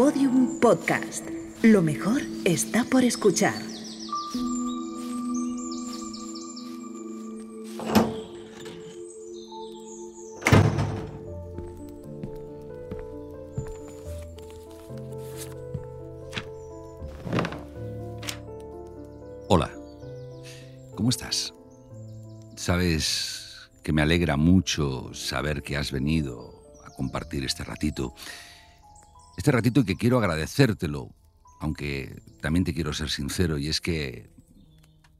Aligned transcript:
Podium 0.00 0.58
Podcast. 0.60 1.28
Lo 1.60 1.82
mejor 1.82 2.22
está 2.46 2.84
por 2.84 3.04
escuchar. 3.04 3.52
Hola, 19.48 19.70
¿cómo 20.94 21.10
estás? 21.10 21.52
Sabes 22.56 23.70
que 23.82 23.92
me 23.92 24.00
alegra 24.00 24.38
mucho 24.38 25.12
saber 25.12 25.62
que 25.62 25.76
has 25.76 25.92
venido 25.92 26.62
a 26.86 26.90
compartir 26.96 27.44
este 27.44 27.64
ratito. 27.64 28.14
Este 29.40 29.52
ratito 29.52 29.80
y 29.80 29.84
que 29.84 29.96
quiero 29.96 30.18
agradecértelo, 30.18 31.14
aunque 31.60 32.20
también 32.42 32.62
te 32.62 32.74
quiero 32.74 32.92
ser 32.92 33.08
sincero, 33.08 33.56
y 33.56 33.68
es 33.68 33.80
que 33.80 34.28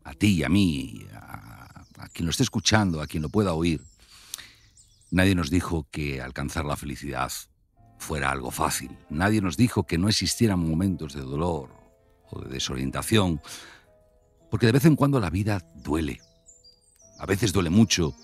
a 0.05 0.13
ti 0.13 0.27
y 0.33 0.45
a 0.45 0.51
mí, 0.51 1.07
a, 1.15 1.87
a 1.97 2.09
quien 2.11 2.27
lo 2.27 2.31
esté 2.31 2.43
escuchando, 2.43 3.01
a 3.01 3.07
quien 3.07 3.23
lo 3.23 3.31
pueda 3.31 3.55
oír, 3.55 3.81
nadie 5.11 5.35
nos 5.35 5.49
dijo 5.49 5.89
que 5.91 6.21
alcanzar 6.21 6.67
la 6.67 6.77
felicidad 6.77 7.33
fuera 7.99 8.31
algo 8.31 8.51
fácil. 8.51 8.91
Nadie 9.09 9.41
nos 9.41 9.57
dijo 9.57 9.85
que 9.85 9.97
no 9.97 10.11
existieran 10.11 10.59
momentos 10.59 11.15
de 11.15 11.23
dolor 11.23 11.71
o 12.31 12.43
de 12.43 12.51
desorientación 12.51 13.41
porque 14.51 14.67
de 14.67 14.73
vez 14.73 14.85
en 14.85 14.97
cuando 14.97 15.19
la 15.19 15.31
vida 15.31 15.67
duele. 15.77 16.21
A 17.19 17.25
veces 17.25 17.55
duele 17.55 17.71
mucho, 17.71 18.15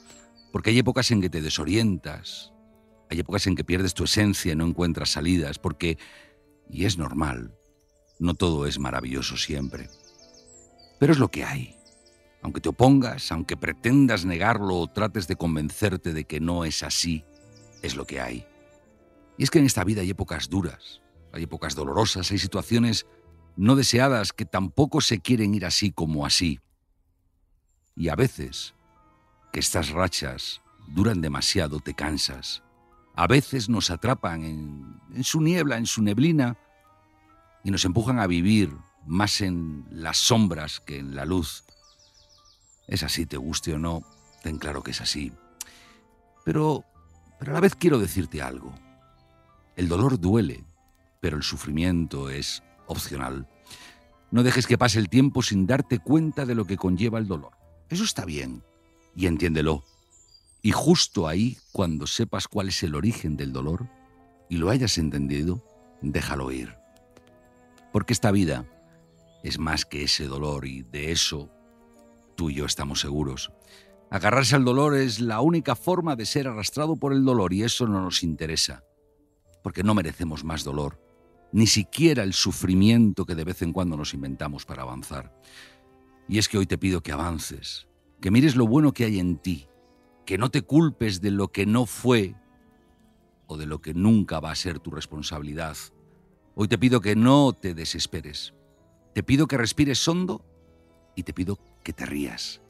porque 0.52 0.68
hay 0.68 0.78
épocas 0.78 1.10
en 1.10 1.22
que 1.22 1.30
te 1.30 1.40
desorientas, 1.40 2.52
hay 3.08 3.20
épocas 3.20 3.46
en 3.46 3.54
que 3.54 3.64
pierdes 3.64 3.94
tu 3.94 4.04
esencia 4.04 4.52
y 4.52 4.56
no 4.56 4.66
encuentras 4.66 5.10
salidas, 5.10 5.58
porque, 5.58 5.98
y 6.68 6.84
es 6.84 6.98
normal, 6.98 7.54
no 8.18 8.34
todo 8.34 8.66
es 8.66 8.78
maravilloso 8.78 9.36
siempre. 9.36 9.88
Pero 10.98 11.12
es 11.12 11.18
lo 11.18 11.30
que 11.30 11.44
hay. 11.44 11.76
Aunque 12.42 12.60
te 12.60 12.68
opongas, 12.68 13.32
aunque 13.32 13.56
pretendas 13.56 14.24
negarlo 14.24 14.76
o 14.76 14.86
trates 14.86 15.26
de 15.26 15.36
convencerte 15.36 16.12
de 16.12 16.24
que 16.24 16.40
no 16.40 16.64
es 16.64 16.82
así, 16.82 17.24
es 17.82 17.96
lo 17.96 18.06
que 18.06 18.20
hay. 18.20 18.46
Y 19.38 19.44
es 19.44 19.50
que 19.50 19.58
en 19.58 19.66
esta 19.66 19.84
vida 19.84 20.00
hay 20.00 20.10
épocas 20.10 20.48
duras, 20.48 21.02
hay 21.32 21.44
épocas 21.44 21.74
dolorosas, 21.74 22.30
hay 22.30 22.38
situaciones 22.38 23.06
no 23.56 23.74
deseadas 23.74 24.32
que 24.32 24.44
tampoco 24.44 25.00
se 25.00 25.20
quieren 25.20 25.54
ir 25.54 25.64
así 25.66 25.90
como 25.90 26.26
así. 26.26 26.60
Y 27.94 28.08
a 28.08 28.14
veces, 28.14 28.74
que 29.52 29.60
estas 29.60 29.90
rachas 29.90 30.60
duran 30.88 31.20
demasiado, 31.20 31.80
te 31.80 31.94
cansas. 31.94 32.62
A 33.16 33.26
veces 33.26 33.68
nos 33.68 33.90
atrapan 33.90 34.44
en, 34.44 35.00
en 35.14 35.24
su 35.24 35.40
niebla, 35.40 35.78
en 35.78 35.86
su 35.86 36.02
neblina, 36.02 36.56
y 37.64 37.70
nos 37.70 37.84
empujan 37.84 38.20
a 38.20 38.26
vivir 38.26 38.72
más 39.06 39.40
en 39.40 39.86
las 39.90 40.18
sombras 40.18 40.80
que 40.80 40.98
en 40.98 41.16
la 41.16 41.24
luz. 41.24 41.64
Es 42.86 43.02
así, 43.02 43.26
te 43.26 43.36
guste 43.36 43.74
o 43.74 43.78
no, 43.78 44.02
ten 44.42 44.58
claro 44.58 44.82
que 44.82 44.92
es 44.92 45.00
así. 45.00 45.32
Pero, 46.44 46.84
pero 47.38 47.52
a 47.52 47.54
la 47.54 47.60
vez 47.60 47.74
quiero 47.74 47.98
decirte 47.98 48.42
algo. 48.42 48.72
El 49.74 49.88
dolor 49.88 50.20
duele, 50.20 50.64
pero 51.20 51.36
el 51.36 51.42
sufrimiento 51.42 52.30
es 52.30 52.62
opcional. 52.86 53.48
No 54.30 54.42
dejes 54.42 54.66
que 54.66 54.78
pase 54.78 54.98
el 54.98 55.08
tiempo 55.08 55.42
sin 55.42 55.66
darte 55.66 55.98
cuenta 55.98 56.46
de 56.46 56.54
lo 56.54 56.66
que 56.66 56.76
conlleva 56.76 57.18
el 57.18 57.26
dolor. 57.26 57.52
Eso 57.88 58.04
está 58.04 58.24
bien, 58.24 58.62
y 59.14 59.26
entiéndelo. 59.26 59.82
Y 60.66 60.72
justo 60.72 61.28
ahí, 61.28 61.58
cuando 61.70 62.08
sepas 62.08 62.48
cuál 62.48 62.70
es 62.70 62.82
el 62.82 62.96
origen 62.96 63.36
del 63.36 63.52
dolor 63.52 63.88
y 64.50 64.56
lo 64.56 64.68
hayas 64.68 64.98
entendido, 64.98 65.64
déjalo 66.02 66.50
ir. 66.50 66.74
Porque 67.92 68.12
esta 68.12 68.32
vida 68.32 68.66
es 69.44 69.60
más 69.60 69.84
que 69.84 70.02
ese 70.02 70.26
dolor 70.26 70.66
y 70.66 70.82
de 70.82 71.12
eso 71.12 71.52
tú 72.34 72.50
y 72.50 72.54
yo 72.54 72.64
estamos 72.64 72.98
seguros. 72.98 73.52
Agarrarse 74.10 74.56
al 74.56 74.64
dolor 74.64 74.96
es 74.96 75.20
la 75.20 75.40
única 75.40 75.76
forma 75.76 76.16
de 76.16 76.26
ser 76.26 76.48
arrastrado 76.48 76.96
por 76.96 77.12
el 77.12 77.24
dolor 77.24 77.52
y 77.52 77.62
eso 77.62 77.86
no 77.86 78.02
nos 78.02 78.24
interesa, 78.24 78.82
porque 79.62 79.84
no 79.84 79.94
merecemos 79.94 80.42
más 80.42 80.64
dolor 80.64 81.00
ni 81.52 81.68
siquiera 81.68 82.24
el 82.24 82.32
sufrimiento 82.32 83.24
que 83.24 83.36
de 83.36 83.44
vez 83.44 83.62
en 83.62 83.72
cuando 83.72 83.96
nos 83.96 84.14
inventamos 84.14 84.64
para 84.64 84.82
avanzar. 84.82 85.32
Y 86.28 86.38
es 86.38 86.48
que 86.48 86.58
hoy 86.58 86.66
te 86.66 86.76
pido 86.76 87.04
que 87.04 87.12
avances, 87.12 87.86
que 88.20 88.32
mires 88.32 88.56
lo 88.56 88.66
bueno 88.66 88.92
que 88.92 89.04
hay 89.04 89.20
en 89.20 89.38
ti, 89.38 89.68
que 90.26 90.36
no 90.36 90.50
te 90.50 90.62
culpes 90.62 91.22
de 91.22 91.30
lo 91.30 91.48
que 91.48 91.64
no 91.64 91.86
fue 91.86 92.34
o 93.46 93.56
de 93.56 93.64
lo 93.64 93.80
que 93.80 93.94
nunca 93.94 94.40
va 94.40 94.50
a 94.50 94.56
ser 94.56 94.80
tu 94.80 94.90
responsabilidad. 94.90 95.76
Hoy 96.54 96.68
te 96.68 96.76
pido 96.76 97.00
que 97.00 97.16
no 97.16 97.52
te 97.52 97.72
desesperes. 97.72 98.52
Te 99.14 99.22
pido 99.22 99.46
que 99.46 99.56
respires 99.56 100.06
hondo 100.06 100.44
y 101.14 101.22
te 101.22 101.32
pido 101.32 101.58
que 101.82 101.94
te 101.94 102.04
rías, 102.04 102.60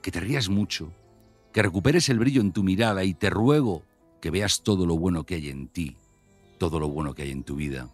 que 0.00 0.10
te 0.10 0.20
rías 0.20 0.48
mucho, 0.48 0.92
que 1.52 1.62
recuperes 1.62 2.08
el 2.08 2.18
brillo 2.18 2.40
en 2.40 2.52
tu 2.52 2.62
mirada 2.62 3.04
y 3.04 3.12
te 3.12 3.28
ruego 3.28 3.82
que 4.22 4.30
veas 4.30 4.62
todo 4.62 4.86
lo 4.86 4.96
bueno 4.96 5.24
que 5.24 5.34
hay 5.34 5.50
en 5.50 5.68
ti, 5.68 5.98
todo 6.56 6.80
lo 6.80 6.88
bueno 6.88 7.14
que 7.14 7.24
hay 7.24 7.32
en 7.32 7.44
tu 7.44 7.56
vida 7.56 7.90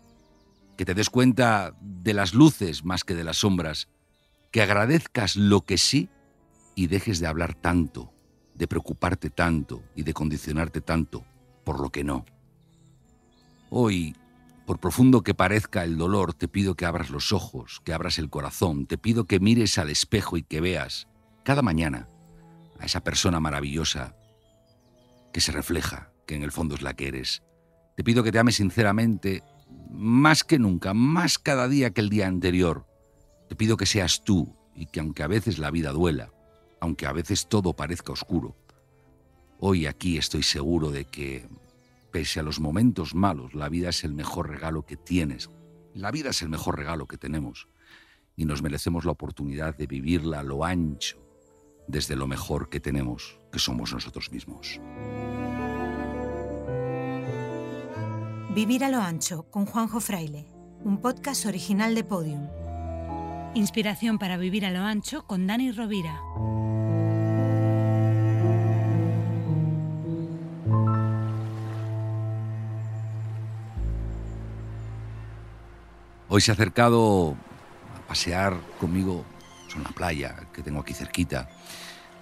que 0.77 0.85
te 0.85 0.95
des 0.95 1.11
cuenta 1.11 1.75
de 1.81 2.15
las 2.15 2.35
luces 2.35 2.85
más 2.85 3.03
que 3.03 3.15
de 3.15 3.25
las 3.25 3.39
sombras, 3.39 3.89
que 4.51 4.63
agradezcas 4.63 5.37
lo 5.37 5.63
que 5.63 5.79
sí 5.79 6.09
y 6.75 6.87
dejes 6.87 7.19
de 7.19 7.27
hablar 7.27 7.55
tanto, 7.55 8.13
de 8.57 8.67
preocuparte 8.67 9.31
tanto 9.31 9.83
y 9.95 10.03
de 10.03 10.15
condicionarte 10.15 10.81
tanto 10.81 11.25
por 11.65 11.81
lo 11.81 11.91
que 11.91 12.05
no. 12.05 12.25
Hoy, 13.71 14.17
por 14.65 14.79
profundo 14.79 15.23
que 15.23 15.35
parezca 15.35 15.85
el 15.85 15.97
dolor, 15.99 16.35
te 16.35 16.49
pido 16.49 16.75
que 16.75 16.87
abras 16.87 17.11
los 17.11 17.33
ojos, 17.33 17.81
que 17.85 17.93
abras 17.93 18.19
el 18.19 18.31
corazón, 18.31 18.87
te 18.87 18.99
pido 18.99 19.25
que 19.25 19.41
mires 19.41 19.79
al 19.79 19.91
espejo 19.91 20.37
y 20.37 20.43
que 20.43 20.61
veas 20.61 21.09
cada 21.43 21.63
mañana 21.63 22.09
a 22.79 22.87
esa 22.87 23.03
persona 23.03 23.41
maravillosa 23.41 24.17
que 25.33 25.41
se 25.41 25.53
refleja, 25.53 26.13
que 26.27 26.35
en 26.35 26.43
el 26.43 26.53
fondo 26.53 26.75
es 26.75 26.83
la 26.83 26.95
que 26.95 27.09
eres. 27.09 27.43
Te 27.97 28.05
pido 28.05 28.23
que 28.23 28.33
te 28.33 28.39
ames 28.39 28.57
sinceramente 28.57 29.43
más 29.91 30.45
que 30.45 30.59
nunca, 30.59 30.95
más 30.95 31.39
cada 31.39 31.69
día 31.69 31.91
que 31.91 32.01
el 32.01 32.09
día 32.09 32.27
anterior. 32.27 32.87
Te 33.49 33.57
pido 33.57 33.77
que 33.77 33.87
seas 33.87 34.25
tú 34.25 34.57
y 34.75 34.87
que 34.87 35.01
aunque 35.01 35.23
a 35.23 35.29
veces 35.29 35.59
la 35.59 35.71
vida 35.71 35.93
duela, 35.93 36.31
aunque 36.87 37.07
a 37.07 37.13
veces 37.13 37.49
todo 37.49 37.75
parezca 37.75 38.13
oscuro, 38.13 38.57
hoy 39.59 39.87
aquí 39.87 40.19
estoy 40.19 40.45
seguro 40.45 40.91
de 40.91 41.05
que, 41.05 41.49
pese 42.13 42.39
a 42.41 42.45
los 42.45 42.61
momentos 42.61 43.15
malos, 43.15 43.55
la 43.55 43.69
vida 43.69 43.89
es 43.89 44.05
el 44.05 44.15
mejor 44.15 44.49
regalo 44.49 44.87
que 44.87 44.97
tienes. 44.97 45.51
La 45.95 46.13
vida 46.13 46.31
es 46.31 46.43
el 46.43 46.49
mejor 46.49 46.77
regalo 46.77 47.07
que 47.07 47.19
tenemos 47.19 47.69
y 48.37 48.45
nos 48.45 48.63
merecemos 48.63 49.05
la 49.05 49.13
oportunidad 49.13 49.77
de 49.77 49.87
vivirla 49.87 50.41
a 50.41 50.43
lo 50.45 50.65
ancho, 50.65 51.19
desde 51.89 52.15
lo 52.15 52.29
mejor 52.29 52.69
que 52.69 52.81
tenemos, 52.81 53.41
que 53.51 53.59
somos 53.59 53.93
nosotros 53.93 54.31
mismos. 54.31 54.81
Vivir 58.55 58.85
a 58.85 58.91
lo 58.91 59.01
ancho 59.01 59.51
con 59.51 59.67
Juanjo 59.67 60.01
Fraile, 60.01 60.47
un 60.85 61.01
podcast 61.01 61.47
original 61.47 61.95
de 61.95 62.05
Podium. 62.05 62.66
Inspiración 63.57 64.19
para 64.19 64.37
vivir 64.37 64.67
a 64.67 64.71
lo 64.71 64.81
ancho 64.81 65.23
con 65.27 65.47
Dani 65.47 65.73
Rovira. 65.73 66.21
Hoy 76.29 76.43
se 76.43 76.51
ha 76.51 76.55
acercado 76.55 77.35
a 77.97 78.07
pasear 78.07 78.61
conmigo 78.79 79.25
en 79.75 79.85
la 79.85 79.91
playa 79.91 80.37
que 80.53 80.63
tengo 80.63 80.81
aquí 80.81 80.93
cerquita. 80.93 81.49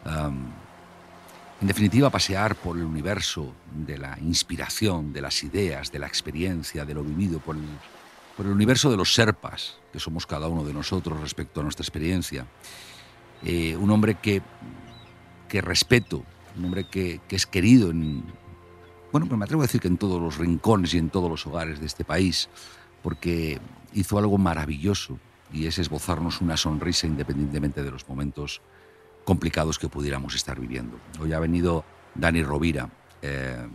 En 0.05 1.67
definitiva, 1.67 2.11
pasear 2.11 2.55
por 2.55 2.77
el 2.77 2.85
universo 2.85 3.53
de 3.73 3.99
la 3.99 4.17
inspiración, 4.21 5.13
de 5.13 5.21
las 5.21 5.43
ideas, 5.43 5.91
de 5.91 5.99
la 5.99 6.07
experiencia, 6.07 6.85
de 6.85 6.95
lo 6.95 7.03
vivido, 7.03 7.41
por 7.41 7.57
el, 7.57 7.65
universo 8.39 8.91
de 8.91 8.97
los 8.97 9.15
serpas, 9.15 9.79
que 9.93 10.01
somos 10.01 10.27
cada 10.27 10.49
uno 10.49 10.65
de 10.65 10.75
nosotros 10.75 11.21
respecto 11.21 11.61
a 11.61 11.63
nuestra 11.63 11.83
experiencia. 11.83 12.47
Eh, 13.45 13.77
un 13.77 13.91
hombre 13.91 14.17
que, 14.17 14.43
que 15.49 15.61
respeto, 15.61 16.25
un 16.57 16.65
hombre 16.65 16.85
que, 16.85 17.21
que 17.29 17.37
es 17.37 17.47
querido 17.47 17.91
en, 17.91 18.25
bueno, 19.13 19.29
pues 19.29 19.39
me 19.39 19.45
atrevo 19.45 19.63
a 19.63 19.67
decir 19.67 19.81
que 19.81 19.87
en 19.87 19.97
todos 19.97 20.21
los 20.21 20.39
rincones 20.39 20.93
y 20.95 20.99
en 20.99 21.09
todos 21.09 21.31
los 21.31 21.47
hogares 21.47 21.79
de 21.79 21.87
este 21.87 22.05
país, 22.05 22.49
porque 23.01 23.61
hizo 23.93 24.19
algo 24.19 24.39
maravilloso 24.39 25.21
y 25.53 25.67
es 25.67 25.79
esbozarnos 25.79 26.41
una 26.41 26.57
sonrisa 26.57 27.07
independientemente 27.07 27.85
de 27.85 27.93
los 27.93 28.09
momentos 28.09 28.61
complicados 29.25 29.79
que 29.79 29.89
pudiéramos 29.89 30.35
estar 30.35 30.59
viviendo. 30.59 30.99
Hoy 31.21 31.33
ha 31.33 31.39
venido 31.39 31.85
Dani 32.17 32.43
Rovira. 32.43 32.91
Eh, 33.23 33.67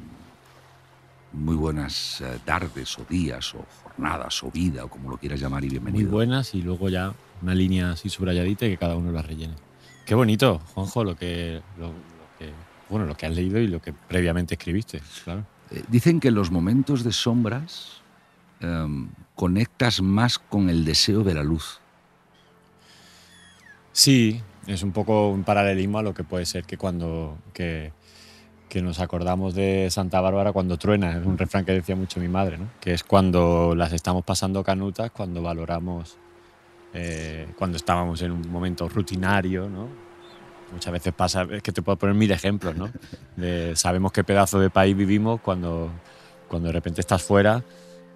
muy 1.33 1.55
buenas 1.55 2.21
eh, 2.21 2.39
tardes 2.43 2.97
o 2.97 3.05
días 3.05 3.53
o 3.55 3.65
jornadas 3.83 4.43
o 4.43 4.51
vida 4.51 4.85
o 4.85 4.89
como 4.89 5.09
lo 5.09 5.17
quieras 5.17 5.39
llamar 5.39 5.63
y 5.63 5.69
bienvenido. 5.69 6.03
Muy 6.03 6.11
buenas 6.11 6.55
y 6.55 6.61
luego 6.61 6.89
ya 6.89 7.13
una 7.41 7.55
línea 7.55 7.91
así 7.91 8.09
subrayadita 8.09 8.65
y 8.65 8.71
que 8.71 8.77
cada 8.77 8.95
uno 8.95 9.11
la 9.11 9.21
rellene. 9.21 9.53
Qué 10.05 10.15
bonito, 10.15 10.59
Juanjo, 10.73 11.03
lo 11.03 11.15
que, 11.15 11.61
lo, 11.77 11.91
que, 12.39 12.51
bueno, 12.89 13.05
lo 13.05 13.15
que 13.15 13.27
has 13.27 13.35
leído 13.35 13.59
y 13.59 13.67
lo 13.67 13.81
que 13.81 13.93
previamente 13.93 14.55
escribiste, 14.55 15.01
claro. 15.23 15.45
Eh, 15.71 15.83
dicen 15.87 16.19
que 16.19 16.29
en 16.29 16.35
los 16.35 16.49
momentos 16.49 17.03
de 17.03 17.11
sombras 17.11 18.01
em, 18.59 19.09
conectas 19.35 20.01
más 20.01 20.39
con 20.39 20.69
el 20.69 20.83
deseo 20.83 21.23
de 21.23 21.35
la 21.35 21.43
luz. 21.43 21.79
Sí, 23.91 24.41
es 24.65 24.81
un 24.81 24.91
poco 24.91 25.29
un 25.29 25.43
paralelismo 25.43 25.99
a 25.99 26.03
lo 26.03 26.13
que 26.13 26.23
puede 26.23 26.45
ser 26.45 26.63
que 26.63 26.77
cuando 26.77 27.37
que, 27.53 27.91
que 28.69 28.81
nos 28.83 28.99
acordamos 28.99 29.55
de 29.55 29.87
Santa 29.89 30.21
Bárbara 30.21 30.53
cuando 30.53 30.77
truena, 30.77 31.17
es 31.17 31.25
un 31.25 31.37
refrán 31.37 31.65
que 31.65 31.71
decía 31.73 31.95
mucho 31.95 32.19
mi 32.19 32.27
madre, 32.27 32.57
¿no? 32.57 32.69
que 32.79 32.93
es 32.93 33.03
cuando 33.03 33.73
las 33.75 33.91
estamos 33.93 34.23
pasando 34.23 34.63
canutas, 34.63 35.09
cuando 35.11 35.41
valoramos, 35.41 36.17
eh, 36.93 37.47
cuando 37.57 37.77
estábamos 37.77 38.21
en 38.21 38.31
un 38.31 38.49
momento 38.51 38.87
rutinario, 38.87 39.67
¿no? 39.69 39.87
Muchas 40.71 40.93
veces 40.93 41.13
pasa, 41.13 41.47
es 41.51 41.63
que 41.63 41.71
te 41.71 41.81
puedo 41.81 41.97
poner 41.97 42.15
mil 42.15 42.29
ejemplos, 42.31 42.75
¿no? 42.75 42.91
De- 43.35 43.75
sabemos 43.75 44.11
qué 44.11 44.23
pedazo 44.23 44.59
de 44.59 44.69
país 44.69 44.95
vivimos 44.95 45.41
cuando, 45.41 45.89
cuando 46.47 46.67
de 46.67 46.73
repente 46.73 47.01
estás 47.01 47.23
fuera 47.23 47.63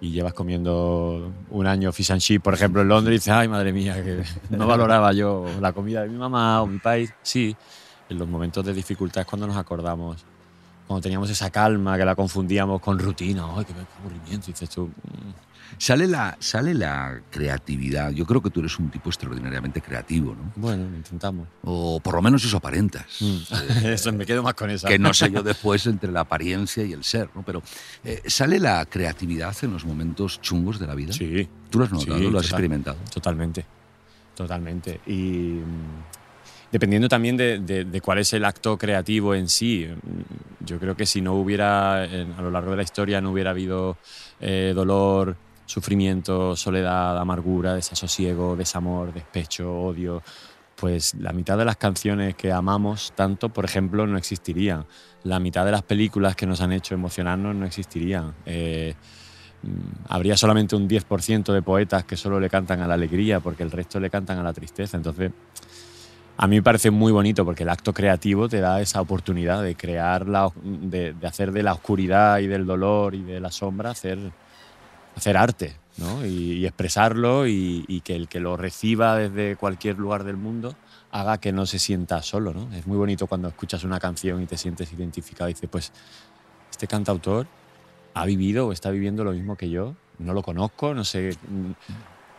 y 0.00 0.10
llevas 0.12 0.34
comiendo 0.34 1.32
un 1.50 1.66
año 1.66 1.90
fish 1.92 2.12
and 2.12 2.20
chip, 2.20 2.42
por 2.42 2.54
ejemplo, 2.54 2.82
en 2.82 2.88
Londres 2.88 3.14
y 3.14 3.16
dices, 3.18 3.32
ay, 3.32 3.48
madre 3.48 3.72
mía, 3.72 4.00
que 4.04 4.22
no 4.50 4.68
valoraba 4.68 5.12
yo 5.12 5.46
la 5.60 5.72
comida 5.72 6.02
de 6.02 6.08
mi 6.10 6.16
mamá 6.18 6.62
o 6.62 6.66
mi 6.68 6.78
país. 6.78 7.12
Sí, 7.22 7.56
en 8.08 8.18
los 8.18 8.28
momentos 8.28 8.64
de 8.64 8.72
dificultad 8.72 9.22
es 9.22 9.26
cuando 9.26 9.48
nos 9.48 9.56
acordamos, 9.56 10.24
cuando 10.86 11.00
teníamos 11.02 11.30
esa 11.30 11.50
calma 11.50 11.96
que 11.96 12.04
la 12.04 12.14
confundíamos 12.14 12.80
con 12.80 12.98
rutina, 12.98 13.44
ay, 13.56 13.64
qué 13.64 13.72
aburrimiento, 14.00 14.50
y 14.50 14.52
dices 14.52 14.68
tú, 14.70 14.86
"Mm, 14.88 15.32
Sale 15.76 16.06
la, 16.06 16.36
sale 16.38 16.72
la 16.72 17.20
creatividad. 17.30 18.12
Yo 18.12 18.24
creo 18.26 18.40
que 18.40 18.48
tú 18.50 18.60
eres 18.60 18.78
un 18.78 18.90
tipo 18.90 19.08
extraordinariamente 19.08 19.80
creativo, 19.80 20.32
¿no? 20.34 20.52
bueno, 20.54 20.88
lo 20.88 20.96
intentamos. 20.96 21.48
O 21.64 21.98
por 21.98 22.14
lo 22.14 22.22
menos 22.22 22.44
eso 22.44 22.58
aparentas. 22.58 23.04
Mm. 23.20 23.38
Eso, 23.86 24.12
me 24.12 24.24
quedo 24.24 24.42
más 24.44 24.54
con 24.54 24.70
esa. 24.70 24.86
que 24.86 25.00
no 25.00 25.12
sé 25.12 25.32
yo 25.32 25.42
después 25.42 25.84
entre 25.86 26.12
la 26.12 26.20
apariencia 26.20 26.84
y 26.84 26.92
el 26.92 27.02
ser, 27.02 27.28
¿no? 27.34 27.42
Pero 27.42 27.60
eh, 28.04 28.22
sale 28.26 28.60
la 28.60 28.84
creatividad 28.86 29.56
en 29.62 29.72
los 29.72 29.84
momentos 29.84 30.40
chungos 30.40 30.78
de 30.78 30.86
la 30.86 30.94
vida. 30.94 31.12
Sí, 31.12 31.48
¿Tú 31.70 31.78
lo 31.80 31.86
has 31.86 31.90
notado? 31.92 32.18
Sí, 32.18 32.22
¿Lo 32.22 32.38
has 32.38 32.44
total. 32.44 32.44
experimentado? 32.44 32.96
Totalmente, 33.12 33.66
totalmente. 34.36 35.00
Y 35.06 35.60
mm, 35.60 36.23
dependiendo 36.70 37.08
también 37.08 37.36
de, 37.36 38.00
cuál 38.02 38.18
es 38.18 38.32
el 38.32 38.44
acto 38.44 38.76
creativo 38.76 39.34
en 39.34 39.48
sí, 39.48 39.88
yo 40.60 40.78
creo 40.78 40.96
que 40.96 41.06
si 41.06 41.20
no 41.20 41.34
hubiera, 41.34 42.02
a 42.02 42.42
lo 42.42 42.50
largo 42.50 42.70
de 42.72 42.76
la 42.78 42.82
historia, 42.82 43.20
no 43.20 43.30
hubiera 43.30 43.50
habido 43.50 43.96
eh, 44.40 44.72
dolor, 44.74 45.36
sufrimiento, 45.66 46.56
soledad, 46.56 47.18
amargura, 47.18 47.74
desasosiego, 47.74 48.56
desamor, 48.56 49.12
despecho, 49.12 49.72
odio, 49.72 50.22
pues 50.76 51.14
la 51.14 51.32
mitad 51.32 51.56
de 51.56 51.64
las 51.64 51.76
canciones 51.76 52.34
que 52.34 52.52
amamos 52.52 53.12
tanto, 53.14 53.48
por 53.48 53.64
ejemplo, 53.64 54.06
no 54.06 54.18
existirían. 54.18 54.86
La 55.22 55.38
mitad 55.40 55.64
de 55.64 55.70
las 55.70 55.82
películas 55.82 56.36
que 56.36 56.46
nos 56.46 56.60
han 56.60 56.72
hecho 56.72 56.94
emocionarnos 56.94 57.54
no 57.54 57.64
existirían. 57.64 58.34
Eh, 58.44 58.94
habría 60.08 60.36
solamente 60.36 60.76
un 60.76 60.88
10% 60.88 61.52
de 61.52 61.62
poetas 61.62 62.04
que 62.04 62.16
solo 62.16 62.38
le 62.40 62.50
cantan 62.50 62.80
a 62.80 62.86
la 62.86 62.94
alegría, 62.94 63.40
porque 63.40 63.62
el 63.62 63.70
resto 63.70 64.00
le 64.00 64.10
cantan 64.10 64.38
a 64.38 64.42
la 64.42 64.52
tristeza. 64.52 64.96
Entonces, 64.96 65.32
a 66.36 66.46
mí 66.46 66.56
me 66.56 66.62
parece 66.62 66.90
muy 66.90 67.12
bonito 67.12 67.44
porque 67.44 67.62
el 67.62 67.68
acto 67.68 67.92
creativo 67.92 68.48
te 68.48 68.60
da 68.60 68.80
esa 68.80 69.00
oportunidad 69.00 69.62
de 69.62 69.76
crear, 69.76 70.28
la, 70.28 70.50
de, 70.62 71.14
hacer 71.22 71.52
de 71.52 71.62
la 71.62 71.72
oscuridad 71.72 72.38
y 72.40 72.46
del 72.46 72.66
dolor 72.66 73.14
y 73.14 73.22
de 73.22 73.40
la 73.40 73.52
sombra, 73.52 73.90
hacer, 73.90 74.18
hacer 75.16 75.36
arte, 75.36 75.76
¿no? 75.98 76.26
Y, 76.26 76.66
expresarlo 76.66 77.46
y, 77.46 77.84
y 77.86 78.00
que 78.00 78.16
el 78.16 78.28
que 78.28 78.40
lo 78.40 78.56
reciba 78.56 79.16
desde 79.16 79.56
cualquier 79.56 79.98
lugar 79.98 80.24
del 80.24 80.36
mundo 80.36 80.74
haga 81.12 81.38
que 81.38 81.52
no 81.52 81.66
se 81.66 81.78
sienta 81.78 82.20
solo, 82.22 82.52
¿no? 82.52 82.72
Es 82.74 82.86
muy 82.88 82.96
bonito 82.96 83.28
cuando 83.28 83.46
escuchas 83.46 83.84
una 83.84 84.00
canción 84.00 84.42
y 84.42 84.46
te 84.46 84.56
sientes 84.56 84.92
identificado 84.92 85.48
y 85.48 85.54
dices, 85.54 85.70
pues, 85.70 85.92
este 86.68 86.88
cantautor 86.88 87.46
ha 88.14 88.24
vivido 88.26 88.66
o 88.66 88.72
está 88.72 88.90
viviendo 88.90 89.22
lo 89.22 89.30
mismo 89.30 89.56
que 89.56 89.70
yo, 89.70 89.94
no 90.18 90.32
lo 90.34 90.42
conozco, 90.42 90.94
no 90.94 91.04
sé, 91.04 91.36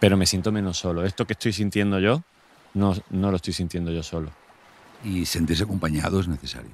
pero 0.01 0.17
me 0.17 0.25
siento 0.25 0.51
menos 0.51 0.77
solo. 0.77 1.05
Esto 1.05 1.25
que 1.25 1.33
estoy 1.33 1.53
sintiendo 1.53 1.99
yo, 1.99 2.23
no, 2.75 2.93
no 3.09 3.31
lo 3.31 3.37
estoy 3.37 3.53
sintiendo 3.53 3.91
yo 3.91 4.03
solo. 4.03 4.29
Y 5.03 5.25
sentirse 5.25 5.63
acompañado 5.63 6.19
es 6.19 6.27
necesario. 6.27 6.71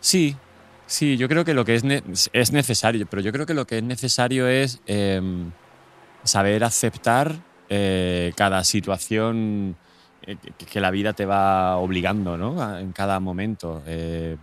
Sí, 0.00 0.36
sí, 0.86 1.16
yo 1.16 1.28
creo 1.28 1.44
que 1.44 1.54
lo 1.54 1.64
que 1.64 1.74
es, 1.74 1.84
ne- 1.84 2.02
es 2.32 2.52
necesario, 2.52 3.06
pero 3.06 3.22
yo 3.22 3.32
creo 3.32 3.46
que 3.46 3.54
lo 3.54 3.66
que 3.66 3.78
es 3.78 3.84
necesario 3.84 4.48
es 4.48 4.80
em, 4.86 5.50
saber 6.24 6.64
aceptar 6.64 7.34
eh, 7.68 8.32
cada 8.36 8.64
situación 8.64 9.76
eh, 10.26 10.36
que, 10.58 10.66
que 10.66 10.80
la 10.80 10.90
vida 10.90 11.12
te 11.12 11.24
va 11.26 11.76
obligando, 11.76 12.36
¿no? 12.36 12.78
En 12.78 12.92
cada 12.92 13.20
momento. 13.20 13.82
Eh, 13.86 14.36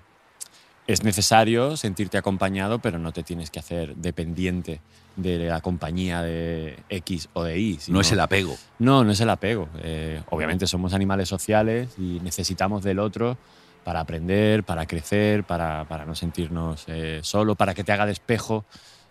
es 0.90 1.04
necesario 1.04 1.78
sentirte 1.78 2.18
acompañado, 2.18 2.80
pero 2.80 2.98
no 2.98 3.12
te 3.12 3.22
tienes 3.24 3.52
que 3.52 3.60
hacer 3.60 3.96
dependiente 3.96 4.82
de 5.16 5.38
la 5.48 5.62
compañía 5.62 6.24
de 6.24 6.78
X 6.90 7.30
o 7.34 7.44
de 7.44 7.60
Y. 7.60 7.74
No 7.74 7.80
sino- 7.80 8.02
es 8.02 8.12
el 8.12 8.20
apego. 8.20 8.56
no, 8.80 9.04
no 9.04 9.12
es 9.12 9.20
el 9.22 9.30
apego. 9.30 9.70
Eh, 9.84 10.22
obviamente 10.32 10.66
somos 10.66 10.94
animales 10.94 11.30
sociales 11.30 11.94
y 11.98 12.20
necesitamos 12.22 12.84
del 12.84 12.98
otro 13.00 13.38
para 13.84 14.00
aprender, 14.00 14.64
para 14.64 14.86
crecer, 14.88 15.44
para, 15.44 15.86
para 15.86 16.06
no 16.06 16.16
sentirnos 16.16 16.86
eh, 16.88 17.20
solo, 17.24 17.56
para 17.56 17.74
que 17.76 17.84
te 17.84 17.92
haga 17.92 18.06
de 18.08 18.14
espejo 18.14 18.66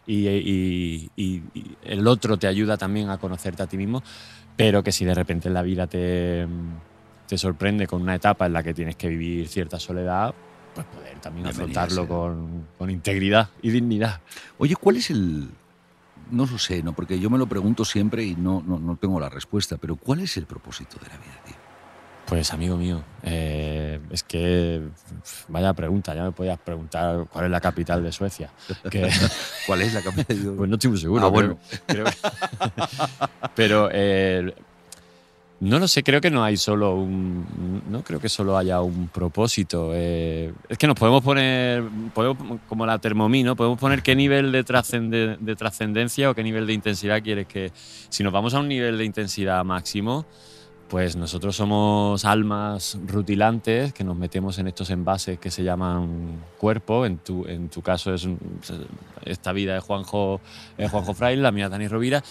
y, 0.04 0.26
y- 0.28 1.10
y- 1.16 1.42
y 1.54 1.76
el 1.82 2.06
otro 2.08 2.36
te 2.38 2.46
ayuda 2.48 2.76
también 2.76 3.08
a 3.10 3.18
conocerte 3.18 3.62
a 3.62 3.66
ti 3.68 3.76
mismo, 3.76 4.02
pero 4.56 4.82
que 4.82 4.90
si 4.90 5.04
de 5.04 5.14
repente 5.14 5.46
en 5.48 5.54
la 5.54 5.62
vida 5.62 5.86
te, 5.86 6.46
te 7.26 7.38
sorprende 7.38 7.86
con 7.86 8.02
una 8.02 8.14
etapa 8.16 8.46
en 8.46 8.52
la 8.54 8.62
que 8.64 8.74
tienes 8.74 8.96
que 8.96 9.08
vivir 9.08 9.48
cierta 9.48 9.78
soledad, 9.78 10.34
pues 10.84 10.86
poder 10.96 11.18
también 11.20 11.44
Bienvenida 11.48 11.82
afrontarlo 11.82 12.02
sea. 12.02 12.08
con, 12.08 12.66
con 12.78 12.90
integridad 12.90 13.48
y 13.62 13.70
dignidad. 13.70 14.20
Oye, 14.58 14.76
¿cuál 14.76 14.96
es 14.96 15.10
el...? 15.10 15.48
No 16.30 16.44
lo 16.46 16.58
sé, 16.58 16.82
¿no? 16.82 16.92
Porque 16.92 17.18
yo 17.18 17.30
me 17.30 17.38
lo 17.38 17.46
pregunto 17.46 17.84
siempre 17.84 18.22
y 18.24 18.34
no, 18.36 18.62
no, 18.66 18.78
no 18.78 18.96
tengo 18.96 19.18
la 19.18 19.28
respuesta, 19.30 19.76
pero 19.78 19.96
¿cuál 19.96 20.20
es 20.20 20.36
el 20.36 20.44
propósito 20.46 20.98
de 21.02 21.08
la 21.08 21.16
vida, 21.16 21.40
tío? 21.46 21.54
Pues 22.26 22.52
amigo 22.52 22.76
mío, 22.76 23.02
eh, 23.22 23.98
es 24.10 24.22
que 24.22 24.82
vaya 25.48 25.72
pregunta, 25.72 26.14
ya 26.14 26.24
me 26.24 26.32
podías 26.32 26.58
preguntar 26.58 27.24
cuál 27.32 27.46
es 27.46 27.50
la 27.50 27.60
capital 27.62 28.02
de 28.02 28.12
Suecia. 28.12 28.50
Que, 28.90 29.08
¿Cuál 29.66 29.80
es 29.80 29.94
la 29.94 30.02
capacidad? 30.02 30.52
pues 30.56 30.68
no 30.68 30.74
estoy 30.76 30.90
muy 30.90 31.00
seguro. 31.00 31.24
Ah, 31.24 31.28
bueno. 31.30 31.58
creo- 31.86 32.04
creo- 32.04 32.14
pero 33.54 33.88
eh, 33.90 34.54
no 35.60 35.78
lo 35.80 35.88
sé, 35.88 36.04
creo 36.04 36.20
que 36.20 36.30
no 36.30 36.44
hay 36.44 36.56
solo 36.56 36.94
un. 36.94 37.82
No 37.90 38.02
creo 38.04 38.20
que 38.20 38.28
solo 38.28 38.56
haya 38.56 38.80
un 38.80 39.08
propósito. 39.08 39.90
eh, 39.92 40.52
es 40.68 40.78
que 40.78 40.86
nos 40.86 40.96
podemos 40.96 41.22
poner, 41.22 41.82
podemos, 42.14 42.60
como 42.68 42.86
la 42.86 42.98
Thermomix, 42.98 43.44
¿no? 43.44 43.56
Podemos 43.56 43.78
poner 43.78 44.02
qué 44.02 44.14
nivel 44.14 44.52
de, 44.52 44.64
trascende- 44.64 45.36
de 45.38 45.56
trascendencia 45.56 46.30
o 46.30 46.34
qué 46.34 46.44
nivel 46.44 46.66
de 46.66 46.74
intensidad 46.74 47.22
quieres 47.22 47.46
que. 47.48 47.72
Si 48.08 48.22
nos 48.22 48.32
vamos 48.32 48.54
a 48.54 48.60
un 48.60 48.68
nivel 48.68 48.98
de 48.98 49.04
intensidad 49.04 49.64
máximo, 49.64 50.26
pues 50.88 51.16
nosotros 51.16 51.56
somos 51.56 52.24
almas 52.24 52.96
rutilantes 53.06 53.92
que 53.92 54.04
nos 54.04 54.16
metemos 54.16 54.58
en 54.58 54.68
estos 54.68 54.88
envases 54.90 55.38
que 55.40 55.50
se 55.50 55.64
llaman 55.64 56.38
cuerpo. 56.56 57.04
En 57.04 57.18
tu, 57.18 57.44
en 57.46 57.68
tu 57.68 57.82
caso 57.82 58.14
es 58.14 58.28
esta 59.24 59.52
vida 59.52 59.74
de 59.74 59.80
Juanjo, 59.80 60.40
eh, 60.78 60.88
Juanjo 60.88 61.14
Fraile, 61.14 61.42
la 61.42 61.50
mía 61.50 61.68
Dani 61.68 61.88
Rovira. 61.88 62.22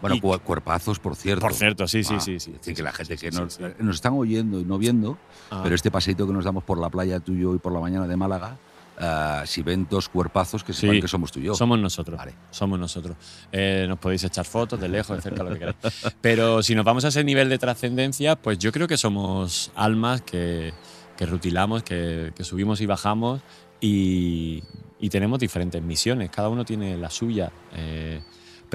Bueno, 0.00 0.20
cu- 0.20 0.38
cuerpazos, 0.40 0.98
por 0.98 1.16
cierto. 1.16 1.40
Por 1.40 1.54
cierto, 1.54 1.86
sí, 1.88 2.04
sí, 2.04 2.14
Ah, 2.16 2.20
sí, 2.20 2.38
sí. 2.40 2.50
Es 2.52 2.58
decir, 2.58 2.74
que 2.74 2.82
la 2.82 2.92
gente 2.92 3.16
que 3.16 3.30
Sí, 3.32 3.38
nos, 3.38 3.54
sí. 3.54 3.62
nos 3.78 3.96
están 3.96 4.14
oyendo 4.14 4.60
y 4.60 4.64
no 4.64 4.78
viendo, 4.78 5.18
Ah. 5.50 5.60
pero 5.62 5.74
este 5.74 5.90
paseito 5.90 6.26
que 6.26 6.32
nos 6.32 6.44
damos 6.44 6.64
por 6.64 6.78
la 6.78 6.88
playa 6.90 7.20
tú 7.20 7.32
y 7.32 7.58
por 7.58 7.72
la 7.72 7.80
mañana 7.80 8.06
de 8.06 8.16
Málaga, 8.16 8.56
ah, 8.98 9.42
si 9.46 9.62
ven 9.62 9.86
dos 9.90 10.08
cuerpazos, 10.08 10.64
que 10.64 10.72
sepan 10.72 10.96
Sí. 10.96 11.02
que 11.02 11.08
somos 11.08 11.30
tú 11.32 11.40
y 11.40 11.44
yo. 11.44 11.54
Somos 11.54 11.78
nosotros. 11.78 12.16
Vale. 12.18 12.34
Somos 12.50 12.78
nosotros. 12.78 13.16
Eh, 13.52 13.86
nos 13.88 13.98
podéis 13.98 14.24
echar 14.24 14.44
fotos 14.44 14.80
de 14.80 14.88
lejos, 14.88 15.16
de 15.16 15.22
cerca, 15.22 15.42
lo 15.42 15.50
que 15.52 15.58
queráis. 15.58 15.76
Pero 16.20 16.62
si 16.62 16.74
nos 16.74 16.84
vamos 16.84 17.04
a 17.04 17.08
ese 17.08 17.22
nivel 17.24 17.48
de 17.48 17.58
trascendencia, 17.58 18.36
pues 18.36 18.58
yo 18.58 18.72
creo 18.72 18.88
que 18.88 18.96
somos 18.96 19.70
almas 19.74 20.22
que, 20.22 20.72
que 21.16 21.26
rutilamos, 21.26 21.82
que, 21.82 22.32
que 22.36 22.44
subimos 22.44 22.80
y 22.80 22.86
bajamos 22.86 23.40
y, 23.80 24.62
y 25.00 25.08
tenemos 25.10 25.38
diferentes 25.38 25.82
misiones. 25.82 26.30
Cada 26.30 26.48
uno 26.48 26.64
tiene 26.64 26.96
la 26.96 27.10
suya. 27.10 27.50
eh, 27.74 28.20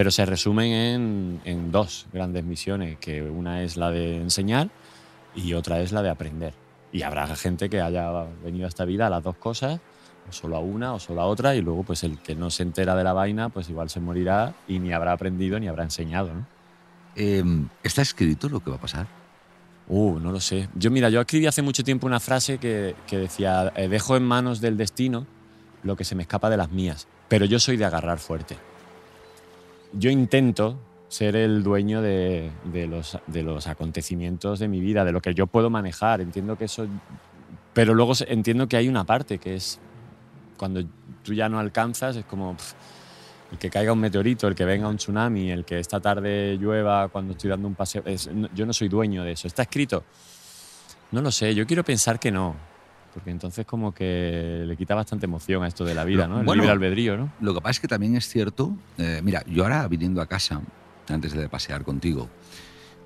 pero 0.01 0.09
se 0.09 0.25
resumen 0.25 0.71
en, 0.71 1.41
en 1.45 1.71
dos 1.71 2.07
grandes 2.11 2.43
misiones, 2.43 2.97
que 2.97 3.21
una 3.21 3.61
es 3.61 3.77
la 3.77 3.91
de 3.91 4.17
enseñar 4.17 4.71
y 5.35 5.53
otra 5.53 5.79
es 5.79 5.91
la 5.91 6.01
de 6.01 6.09
aprender. 6.09 6.55
Y 6.91 7.03
habrá 7.03 7.27
gente 7.35 7.69
que 7.69 7.81
haya 7.81 8.25
venido 8.43 8.65
a 8.65 8.69
esta 8.69 8.83
vida 8.83 9.05
a 9.05 9.09
las 9.11 9.21
dos 9.21 9.35
cosas 9.35 9.79
o 10.27 10.31
solo 10.31 10.55
a 10.57 10.59
una 10.59 10.95
o 10.95 10.99
solo 10.99 11.21
a 11.21 11.27
otra 11.27 11.55
y 11.55 11.61
luego 11.61 11.83
pues 11.83 12.03
el 12.03 12.17
que 12.17 12.33
no 12.33 12.49
se 12.49 12.63
entera 12.63 12.95
de 12.95 13.03
la 13.03 13.13
vaina 13.13 13.49
pues 13.49 13.69
igual 13.69 13.91
se 13.91 13.99
morirá 13.99 14.55
y 14.67 14.79
ni 14.79 14.91
habrá 14.91 15.11
aprendido 15.11 15.59
ni 15.59 15.67
habrá 15.67 15.83
enseñado, 15.83 16.33
¿no? 16.33 16.47
Eh, 17.15 17.43
¿Está 17.83 18.01
escrito 18.01 18.49
lo 18.49 18.59
que 18.59 18.71
va 18.71 18.77
a 18.77 18.81
pasar? 18.81 19.05
Uh, 19.87 20.17
no 20.17 20.31
lo 20.31 20.39
sé. 20.39 20.67
Yo 20.73 20.89
mira, 20.89 21.09
yo 21.09 21.21
escribí 21.21 21.45
hace 21.45 21.61
mucho 21.61 21.83
tiempo 21.83 22.07
una 22.07 22.19
frase 22.19 22.57
que, 22.57 22.95
que 23.05 23.19
decía, 23.19 23.71
eh, 23.75 23.87
dejo 23.87 24.17
en 24.17 24.23
manos 24.23 24.61
del 24.61 24.77
destino 24.77 25.27
lo 25.83 25.95
que 25.95 26.05
se 26.05 26.15
me 26.15 26.23
escapa 26.23 26.49
de 26.49 26.57
las 26.57 26.71
mías, 26.71 27.07
pero 27.27 27.45
yo 27.45 27.59
soy 27.59 27.77
de 27.77 27.85
agarrar 27.85 28.17
fuerte. 28.17 28.70
Yo 29.93 30.09
intento 30.09 30.77
ser 31.09 31.35
el 31.35 31.63
dueño 31.63 32.01
de, 32.01 32.51
de 32.65 32.87
los, 32.87 33.17
de 33.27 33.43
los 33.43 33.67
acontecimientos 33.67 34.59
de 34.59 34.67
mi 34.67 34.79
vida, 34.79 35.03
de 35.03 35.11
lo 35.11 35.21
que 35.21 35.33
yo 35.33 35.47
puedo 35.47 35.69
manejar. 35.69 36.21
Entiendo 36.21 36.57
que 36.57 36.65
eso... 36.65 36.87
Pero 37.73 37.93
luego 37.93 38.13
entiendo 38.27 38.67
que 38.67 38.77
hay 38.77 38.87
una 38.87 39.03
parte 39.03 39.37
que 39.37 39.55
es 39.55 39.79
cuando 40.57 40.83
tú 41.23 41.33
ya 41.33 41.49
no 41.49 41.59
alcanzas, 41.59 42.15
es 42.15 42.25
como... 42.25 42.53
pf, 42.53 42.73
El 43.51 43.57
que 43.57 43.69
caiga 43.69 43.91
un 43.91 43.99
meteorito, 43.99 44.47
el 44.47 44.55
que 44.55 44.63
venga 44.63 44.87
un 44.87 44.95
tsunami, 44.97 45.51
el 45.51 45.65
que 45.65 45.79
esta 45.79 45.99
tarde 45.99 46.57
llueva 46.57 47.09
cuando 47.09 47.33
estoy 47.33 47.49
dando 47.49 47.67
un 47.67 47.75
paseo. 47.75 48.03
es- 48.05 48.27
no- 48.33 48.49
yo 48.55 48.65
no 48.65 48.71
soy 48.71 48.87
dueño 48.87 49.23
de 49.25 49.33
eso. 49.33 49.47
¿Está 49.47 49.63
escrito? 49.63 50.03
No 51.11 51.21
lo 51.21 51.31
sé, 51.31 51.53
yo 51.53 51.65
quiero 51.67 51.83
pensar 51.83 52.17
que 52.19 52.31
no. 52.31 52.55
Porque 53.13 53.31
entonces 53.31 53.65
como 53.65 53.93
que 53.93 54.63
le 54.65 54.77
quita 54.77 54.95
bastante 54.95 55.25
emoción 55.25 55.63
a 55.63 55.67
esto 55.67 55.83
de 55.83 55.93
la 55.93 56.05
vida, 56.05 56.27
¿no? 56.27 56.39
El 56.39 56.45
bueno, 56.45 56.61
libre 56.61 56.71
albedrío, 56.71 57.17
¿no? 57.17 57.31
Lo 57.41 57.53
que 57.53 57.61
pasa 57.61 57.71
es 57.71 57.79
que 57.79 57.87
también 57.87 58.15
es 58.15 58.27
cierto, 58.27 58.75
eh, 58.97 59.21
mira, 59.23 59.43
yo 59.47 59.63
ahora 59.63 59.87
viniendo 59.87 60.21
a 60.21 60.27
casa, 60.27 60.61
antes 61.07 61.33
de 61.33 61.49
pasear 61.49 61.83
contigo, 61.83 62.29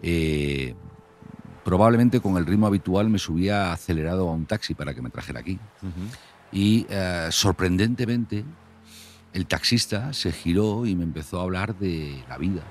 eh, 0.03 0.75
probablemente 1.63 2.19
con 2.19 2.37
el 2.37 2.45
ritmo 2.45 2.67
habitual 2.67 3.09
me 3.09 3.17
subía 3.17 3.73
acelerado 3.73 4.29
a 4.29 4.33
un 4.33 4.45
taxi 4.45 4.75
para 4.75 4.93
que 4.93 5.01
me 5.01 5.09
trajera 5.09 5.39
aquí. 5.39 5.59
Y 6.51 6.85
eh, 6.89 7.27
sorprendentemente 7.31 8.45
el 9.33 9.47
taxista 9.47 10.13
se 10.13 10.31
giró 10.31 10.85
y 10.85 10.95
me 10.95 11.03
empezó 11.03 11.39
a 11.39 11.43
hablar 11.43 11.77
de 11.77 12.23
la 12.29 12.37
vida. 12.37 12.61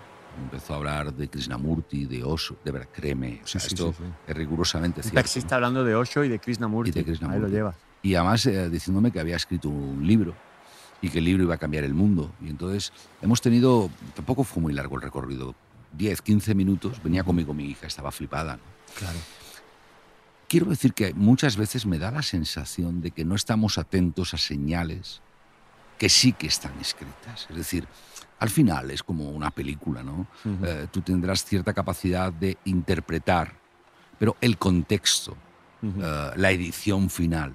Empezó 0.43 0.75
a 0.75 0.77
hablar 0.77 1.15
de 1.15 1.29
Krishnamurti, 1.29 2.07
de 2.07 2.25
Osho, 2.25 2.57
de 2.65 2.71
verdad, 2.73 2.89
créeme, 2.93 3.41
o 3.45 3.47
sea, 3.47 3.61
Sí, 3.61 3.69
esto 3.69 3.93
sí, 3.97 4.05
sí. 4.05 4.11
es 4.27 4.37
rigurosamente 4.37 5.03
cierto. 5.03 5.17
taxista 5.17 5.55
hablando 5.57 5.85
de 5.85 5.95
Osho 5.95 6.25
y 6.25 6.29
de 6.29 6.39
Krishnamurti. 6.39 6.91
Y 6.91 6.93
de 6.93 7.05
Krishnamurti. 7.05 7.37
Ahí 7.45 7.51
lo 7.51 7.57
lleva. 7.57 7.75
Y 8.03 8.15
además 8.17 8.45
eh, 8.47 8.69
diciéndome 8.69 9.11
que 9.13 9.21
había 9.21 9.37
escrito 9.37 9.69
un 9.69 10.07
libro 10.07 10.35
y 11.01 11.09
que 11.09 11.19
el 11.19 11.25
libro 11.25 11.45
iba 11.45 11.55
a 11.55 11.59
cambiar 11.59 11.85
el 11.85 11.95
mundo. 11.95 12.33
Y 12.43 12.49
entonces 12.49 12.93
hemos 13.23 13.41
tenido, 13.41 13.91
tampoco 14.15 14.45
fue 14.45 14.63
muy 14.63 14.73
largo 14.73 14.97
el 14.97 15.03
recorrido, 15.03 15.55
10, 15.93 16.21
15 16.23 16.55
minutos, 16.55 17.03
venía 17.03 17.23
conmigo 17.23 17.55
mi 17.55 17.67
hija, 17.67 17.87
estaba 17.87 18.11
flipada. 18.11 18.57
¿no? 18.57 18.63
Claro. 18.99 19.19
Quiero 20.49 20.67
decir 20.67 20.93
que 20.93 21.15
muchas 21.15 21.57
veces 21.57 21.87
me 21.87 21.99
da 21.99 22.11
la 22.11 22.23
sensación 22.23 23.01
de 23.01 23.11
que 23.11 23.25
no 23.25 23.35
estamos 23.35 23.79
atentos 23.79 24.35
a 24.35 24.39
señales 24.39 25.23
que 25.99 26.09
sí 26.09 26.33
que 26.33 26.47
están 26.47 26.79
escritas. 26.81 27.47
Es 27.51 27.57
decir, 27.57 27.89
al 28.39 28.51
final 28.51 28.91
es 28.91 29.03
como 29.03 29.31
una 29.31 29.51
película, 29.51 30.03
¿no? 30.03 30.29
Ujú. 30.45 30.65
Eh, 30.65 30.87
tú 30.91 31.03
tendrás 31.03 31.45
cierta 31.45 31.73
capacidad 31.73 32.33
de 32.33 32.59
interpretar, 32.65 33.61
pero 34.19 34.37
el 34.41 34.59
contexto, 34.59 35.37
Ujú. 35.83 36.01
eh, 36.03 36.31
la 36.37 36.51
edición 36.51 37.11
final, 37.11 37.55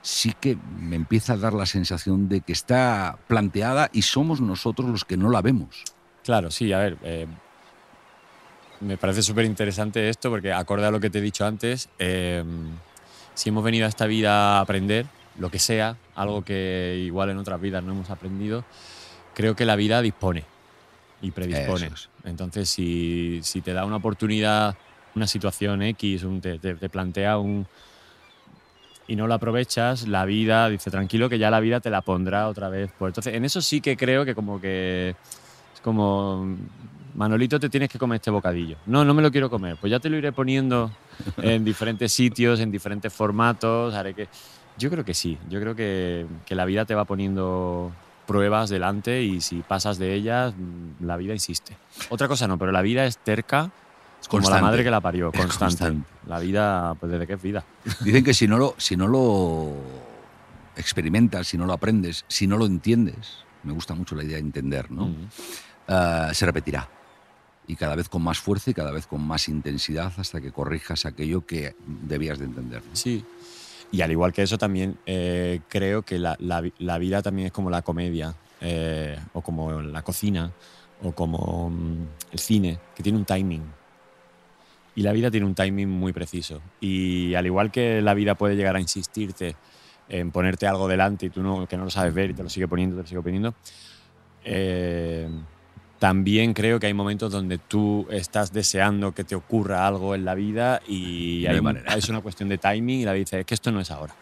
sí 0.00 0.32
que 0.38 0.56
me 0.56 0.96
empieza 0.96 1.32
a 1.32 1.36
dar 1.36 1.54
la 1.54 1.66
sensación 1.66 2.28
de 2.28 2.40
que 2.42 2.52
está 2.52 3.18
planteada 3.26 3.88
y 3.92 4.02
somos 4.02 4.40
nosotros 4.40 4.90
los 4.90 5.04
que 5.04 5.16
no 5.16 5.30
la 5.30 5.40
vemos. 5.40 5.84
Claro, 6.22 6.50
sí, 6.50 6.72
a 6.72 6.78
ver. 6.78 6.98
eh, 7.02 7.26
me 8.80 8.98
parece 8.98 9.22
súper 9.22 9.46
interesante 9.46 10.08
esto 10.08 10.28
porque, 10.30 10.52
acorde 10.52 10.86
a 10.86 10.90
lo 10.90 11.00
que 11.00 11.08
te 11.08 11.18
he 11.18 11.22
dicho 11.22 11.46
antes, 11.46 11.88
eh, 11.98 12.44
si 13.34 13.48
hemos 13.48 13.64
venido 13.64 13.86
a 13.86 13.88
esta 13.88 14.06
vida 14.06 14.58
a 14.58 14.60
aprender, 14.60 15.06
lo 15.38 15.50
que 15.50 15.58
sea, 15.58 15.96
algo 16.14 16.42
que 16.42 17.02
igual 17.04 17.30
en 17.30 17.38
otras 17.38 17.60
vidas 17.60 17.82
no 17.82 17.92
hemos 17.92 18.10
aprendido, 18.10 18.64
creo 19.34 19.54
que 19.56 19.64
la 19.64 19.76
vida 19.76 20.00
dispone 20.02 20.44
y 21.22 21.30
predispone. 21.30 21.86
Es. 21.86 22.08
Entonces, 22.24 22.68
si, 22.68 23.40
si 23.42 23.60
te 23.60 23.72
da 23.72 23.84
una 23.84 23.96
oportunidad, 23.96 24.76
una 25.14 25.26
situación 25.26 25.82
X, 25.82 26.22
un- 26.24 26.40
te, 26.40 26.58
te- 26.58 26.74
te 26.74 26.88
plantea 26.88 27.38
un. 27.38 27.66
y 29.06 29.16
no 29.16 29.26
la 29.26 29.34
aprovechas, 29.34 30.08
la 30.08 30.24
vida 30.24 30.68
dice 30.70 30.90
tranquilo 30.90 31.28
que 31.28 31.38
ya 31.38 31.50
la 31.50 31.60
vida 31.60 31.80
te 31.80 31.90
la 31.90 32.00
pondrá 32.00 32.48
otra 32.48 32.68
vez. 32.68 32.90
Pues 32.98 33.10
entonces, 33.10 33.34
en 33.34 33.44
eso 33.44 33.60
sí 33.60 33.80
que 33.80 33.96
creo 33.96 34.24
que 34.24 34.34
como 34.34 34.60
que 34.60 35.10
es 35.10 35.80
como 35.82 36.46
Manolito 37.14 37.60
te 37.60 37.68
tienes 37.68 37.90
que 37.90 37.98
comer 37.98 38.16
este 38.16 38.30
bocadillo. 38.30 38.76
No, 38.86 39.04
no 39.04 39.12
me 39.14 39.20
lo 39.22 39.30
quiero 39.30 39.50
comer. 39.50 39.76
Pues 39.80 39.90
ya 39.90 40.00
te 40.00 40.08
lo 40.08 40.16
iré 40.16 40.32
poniendo 40.32 40.90
en 41.42 41.64
diferentes 41.64 42.12
sitios, 42.12 42.60
en 42.60 42.70
diferentes 42.70 43.12
formatos. 43.12 43.94
Haré 43.94 44.14
que. 44.14 44.28
Yo 44.78 44.90
creo 44.90 45.04
que 45.04 45.14
sí. 45.14 45.38
Yo 45.48 45.60
creo 45.60 45.74
que, 45.74 46.26
que 46.46 46.54
la 46.54 46.64
vida 46.64 46.84
te 46.84 46.94
va 46.94 47.04
poniendo 47.04 47.92
pruebas 48.26 48.70
delante 48.70 49.22
y 49.22 49.40
si 49.40 49.60
pasas 49.60 49.98
de 49.98 50.14
ellas, 50.14 50.54
mm, 50.56 51.04
la 51.06 51.16
vida 51.16 51.32
insiste. 51.32 51.76
Otra 52.08 52.28
cosa 52.28 52.48
no, 52.48 52.58
pero 52.58 52.72
la 52.72 52.82
vida 52.82 53.04
es 53.06 53.18
terca. 53.18 53.70
Como 54.28 54.40
Constante. 54.40 54.62
la 54.62 54.66
madre 54.70 54.84
que 54.84 54.90
la 54.90 55.00
parió, 55.02 55.26
constante. 55.32 55.58
constante. 55.58 56.08
La 56.26 56.38
vida, 56.38 56.94
pues 56.98 57.12
desde 57.12 57.26
que 57.26 57.34
es 57.34 57.42
vida. 57.42 57.62
Dicen 58.00 58.24
que 58.24 58.32
si 58.32 58.48
no 58.48 58.56
lo, 58.56 58.74
si 58.78 58.96
no 58.96 59.06
lo 59.06 59.70
experimentas, 60.76 61.46
si 61.46 61.58
no 61.58 61.66
lo 61.66 61.74
aprendes, 61.74 62.24
si 62.26 62.46
no 62.46 62.56
lo 62.56 62.64
entiendes, 62.64 63.44
me 63.64 63.72
gusta 63.72 63.94
mucho 63.94 64.14
la 64.14 64.24
idea 64.24 64.36
de 64.36 64.42
entender, 64.42 64.90
¿no? 64.90 65.14
Ah, 65.88 66.30
se 66.32 66.46
repetirá. 66.46 66.88
Y 67.66 67.76
cada 67.76 67.96
vez 67.96 68.08
con 68.08 68.22
más 68.22 68.38
fuerza 68.38 68.70
y 68.70 68.74
cada 68.74 68.92
vez 68.92 69.06
con 69.06 69.22
más 69.26 69.46
intensidad 69.48 70.10
hasta 70.16 70.40
que 70.40 70.52
corrijas 70.52 71.04
aquello 71.04 71.44
que 71.46 71.76
debías 71.86 72.38
de 72.38 72.46
entender. 72.46 72.82
¿no? 72.82 72.96
Sí. 72.96 73.24
Y 73.94 74.02
al 74.02 74.10
igual 74.10 74.32
que 74.32 74.42
eso, 74.42 74.58
también 74.58 74.96
eh, 75.06 75.60
creo 75.68 76.02
que 76.02 76.18
la, 76.18 76.34
la 76.40 76.60
vi- 76.60 76.72
la 76.78 76.98
vida 76.98 77.22
también 77.22 77.46
es 77.46 77.52
como 77.52 77.70
la 77.70 77.82
comedia, 77.82 78.34
eh, 78.60 79.16
o 79.34 79.40
como 79.40 79.80
la 79.82 80.02
cocina, 80.02 80.50
o 81.00 81.12
como 81.12 81.70
mm, 81.70 82.06
el 82.32 82.38
cine, 82.40 82.78
que 82.96 83.04
tiene 83.04 83.18
un 83.18 83.24
timing. 83.24 83.62
Y 84.96 85.02
la 85.02 85.12
vida 85.12 85.30
tiene 85.30 85.46
un 85.46 85.54
timing 85.54 85.88
muy 85.88 86.12
preciso. 86.12 86.60
Y 86.80 87.34
al 87.34 87.46
igual 87.46 87.70
que 87.70 88.02
la 88.02 88.14
vida 88.14 88.34
puede 88.34 88.56
llegar 88.56 88.74
a 88.74 88.80
insistirte 88.80 89.54
en 90.08 90.32
ponerte 90.32 90.66
algo 90.66 90.88
delante 90.88 91.26
y 91.26 91.30
tú 91.30 91.44
no, 91.44 91.68
que 91.68 91.76
no 91.76 91.84
lo 91.84 91.90
sabes 91.90 92.12
ver 92.14 92.30
y 92.30 92.34
te 92.34 92.42
lo 92.42 92.48
sigue 92.48 92.66
poniendo, 92.66 92.96
te 92.96 93.02
lo 93.02 93.08
sigue 93.08 93.22
poniendo, 93.22 93.54
eh, 94.44 95.28
también 95.98 96.54
creo 96.54 96.80
que 96.80 96.86
hay 96.86 96.94
momentos 96.94 97.32
donde 97.32 97.58
tú 97.58 98.06
estás 98.10 98.52
deseando 98.52 99.12
que 99.12 99.24
te 99.24 99.34
ocurra 99.34 99.86
algo 99.86 100.14
en 100.14 100.24
la 100.24 100.34
vida 100.34 100.80
y 100.86 101.46
hay 101.46 101.60
es 101.96 102.08
una 102.08 102.20
cuestión 102.20 102.48
de 102.48 102.58
timing 102.58 103.00
y 103.00 103.04
la 103.04 103.12
vida 103.12 103.24
dice, 103.24 103.40
es 103.40 103.46
que 103.46 103.54
esto 103.54 103.72
no 103.72 103.80
es 103.80 103.90
ahora. 103.90 104.14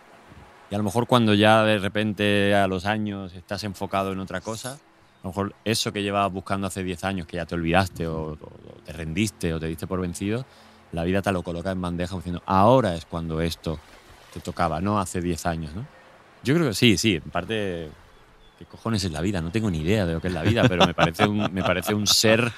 Y 0.70 0.74
a 0.74 0.78
lo 0.78 0.84
mejor 0.84 1.06
cuando 1.06 1.34
ya 1.34 1.64
de 1.64 1.78
repente 1.78 2.54
a 2.54 2.66
los 2.66 2.86
años 2.86 3.34
estás 3.34 3.64
enfocado 3.64 4.12
en 4.12 4.20
otra 4.20 4.40
cosa, 4.40 4.72
a 4.74 5.24
lo 5.24 5.30
mejor 5.30 5.54
eso 5.64 5.92
que 5.92 6.02
llevabas 6.02 6.32
buscando 6.32 6.66
hace 6.66 6.82
10 6.82 7.04
años, 7.04 7.26
que 7.26 7.36
ya 7.36 7.46
te 7.46 7.54
olvidaste 7.54 8.06
o 8.06 8.38
te 8.84 8.92
rendiste 8.92 9.54
o 9.54 9.60
te 9.60 9.66
diste 9.66 9.86
por 9.86 10.00
vencido, 10.00 10.44
la 10.92 11.04
vida 11.04 11.22
te 11.22 11.32
lo 11.32 11.42
coloca 11.42 11.70
en 11.70 11.80
bandeja 11.80 12.16
diciendo, 12.16 12.42
ahora 12.46 12.94
es 12.94 13.06
cuando 13.06 13.40
esto 13.40 13.78
te 14.32 14.40
tocaba, 14.40 14.80
no 14.80 14.98
hace 14.98 15.20
10 15.20 15.46
años, 15.46 15.74
¿no? 15.74 15.86
Yo 16.42 16.54
creo 16.54 16.68
que 16.68 16.74
sí, 16.74 16.98
sí, 16.98 17.16
en 17.16 17.30
parte, 17.30 17.88
¿qué 18.62 18.70
cojones 18.70 19.02
es 19.02 19.10
la 19.10 19.20
vida? 19.20 19.40
No 19.40 19.50
tengo 19.50 19.70
ni 19.70 19.80
idea 19.80 20.06
de 20.06 20.12
lo 20.14 20.20
que 20.20 20.28
es 20.28 20.34
la 20.34 20.42
vida, 20.42 20.62
pero 20.68 20.86
me 20.86 20.94
parece 20.94 21.26
un, 21.26 21.52
me 21.52 21.62
parece 21.62 21.94
un 21.94 22.06
ser 22.06 22.52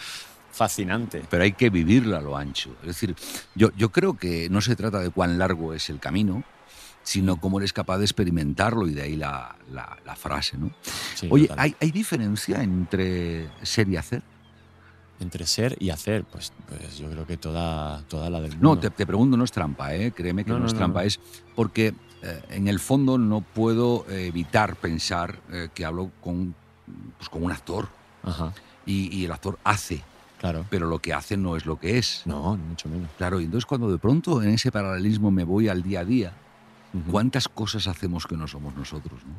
fascinante. 0.53 1.23
Pero 1.31 1.43
hay 1.45 1.53
que 1.53 1.71
vivirla 1.71 2.19
a 2.19 2.21
lo 2.21 2.37
ancho. 2.37 2.77
Es 2.83 2.89
decir, 2.89 3.15
yo, 3.55 3.71
yo 3.77 3.91
creo 3.91 4.15
que 4.15 4.49
no 4.51 4.61
se 4.61 4.77
trata 4.77 5.01
de 5.01 5.11
cuán 5.11 5.39
largo 5.39 5.73
es 5.73 5.89
el 5.91 5.99
camino, 6.01 6.45
sino 7.03 7.37
cómo 7.41 7.59
eres 7.59 7.73
capaz 7.73 7.99
de 7.99 8.05
experimentarlo 8.05 8.87
y 8.87 8.95
de 8.95 9.03
ahí 9.03 9.17
la, 9.17 9.57
la- 9.73 9.97
la 10.05 10.17
frase, 10.17 10.57
¿no? 10.59 10.71
Sí, 11.15 11.29
Oye. 11.31 11.49
¿hay, 11.57 11.75
¿hay 11.81 11.91
diferencia 11.91 12.63
entre 12.63 13.49
ser 13.63 13.89
y 13.89 13.97
hacer? 13.97 14.23
Entre 15.21 15.47
ser 15.47 15.77
y 15.81 15.91
hacer, 15.91 16.25
pues, 16.25 16.53
pues 16.69 16.99
yo 16.99 17.09
creo 17.11 17.27
que 17.27 17.37
toda, 17.37 18.03
toda 18.09 18.29
la 18.31 18.41
del 18.41 18.53
mundo. 18.53 18.75
No, 18.75 18.79
te, 18.79 18.91
te 18.91 19.07
pregunto, 19.07 19.37
no 19.37 19.45
es 19.45 19.53
trampa, 19.53 19.95
¿eh? 19.95 20.13
créeme 20.13 20.45
que 20.45 20.51
No, 20.51 20.57
no, 20.57 20.63
no, 20.63 20.67
es 20.67 20.75
trampa, 20.75 21.01
no. 21.03 21.07
es 21.07 21.21
porque 21.55 21.95
eh, 22.25 22.43
en 22.51 22.69
el 22.69 22.81
fondo 22.81 23.19
no 23.19 23.41
puedo 23.41 24.07
evitar 24.09 24.77
pensar 24.77 25.39
eh, 25.53 25.69
que 25.75 25.85
hablo 25.85 26.11
con, 26.21 26.55
pues, 27.19 27.29
con 27.29 27.45
un 27.45 27.53
actor 27.53 27.89
Ajá, 28.23 28.53
y, 28.87 29.15
y 29.17 29.25
el 29.27 29.33
actor 29.33 29.59
hace, 29.63 30.03
claro. 30.41 30.65
pero 30.71 30.87
lo 30.89 30.99
que 30.99 31.13
hace 31.13 31.37
no 31.37 31.57
es 31.57 31.67
lo 31.67 31.79
que 31.79 31.99
es. 31.99 32.23
No, 32.25 32.57
mucho 32.57 32.89
menos. 32.89 33.11
Claro, 33.19 33.41
y 33.41 33.45
entonces 33.45 33.67
cuando 33.67 33.91
de 33.91 33.99
pronto 33.99 34.43
en 34.43 34.51
ese 34.51 34.73
paralelismo 34.73 35.31
me 35.31 35.45
voy 35.45 35.69
al 35.69 35.83
día 35.83 36.01
a 36.01 36.05
día. 36.05 36.33
¿cuántas 37.11 37.49
cosas 37.49 37.87
hacemos 37.89 38.27
que 38.27 38.37
no 38.37 38.47
somos 38.47 38.75
nosotros? 38.77 39.21
¿no? 39.27 39.35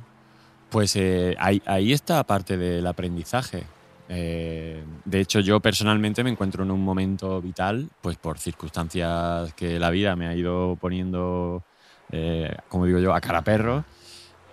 Pues 0.69 0.95
eh, 0.95 1.35
ahí, 1.39 1.61
ahí 1.65 1.93
está 1.93 2.23
parte 2.25 2.57
del 2.57 2.85
aprendizaje. 2.85 3.63
Eh, 4.09 4.83
de 5.05 5.19
hecho, 5.19 5.39
yo 5.39 5.59
personalmente 5.59 6.23
me 6.23 6.29
encuentro 6.29 6.63
en 6.63 6.71
un 6.71 6.83
momento 6.83 7.41
vital, 7.41 7.89
pues 8.01 8.17
por 8.17 8.37
circunstancias 8.37 9.53
que 9.53 9.79
la 9.79 9.89
vida 9.89 10.15
me 10.15 10.27
ha 10.27 10.35
ido 10.35 10.77
poniendo, 10.79 11.63
eh, 12.11 12.55
como 12.69 12.85
digo 12.85 12.99
yo, 12.99 13.13
a 13.13 13.21
cara 13.21 13.41
perro, 13.43 13.83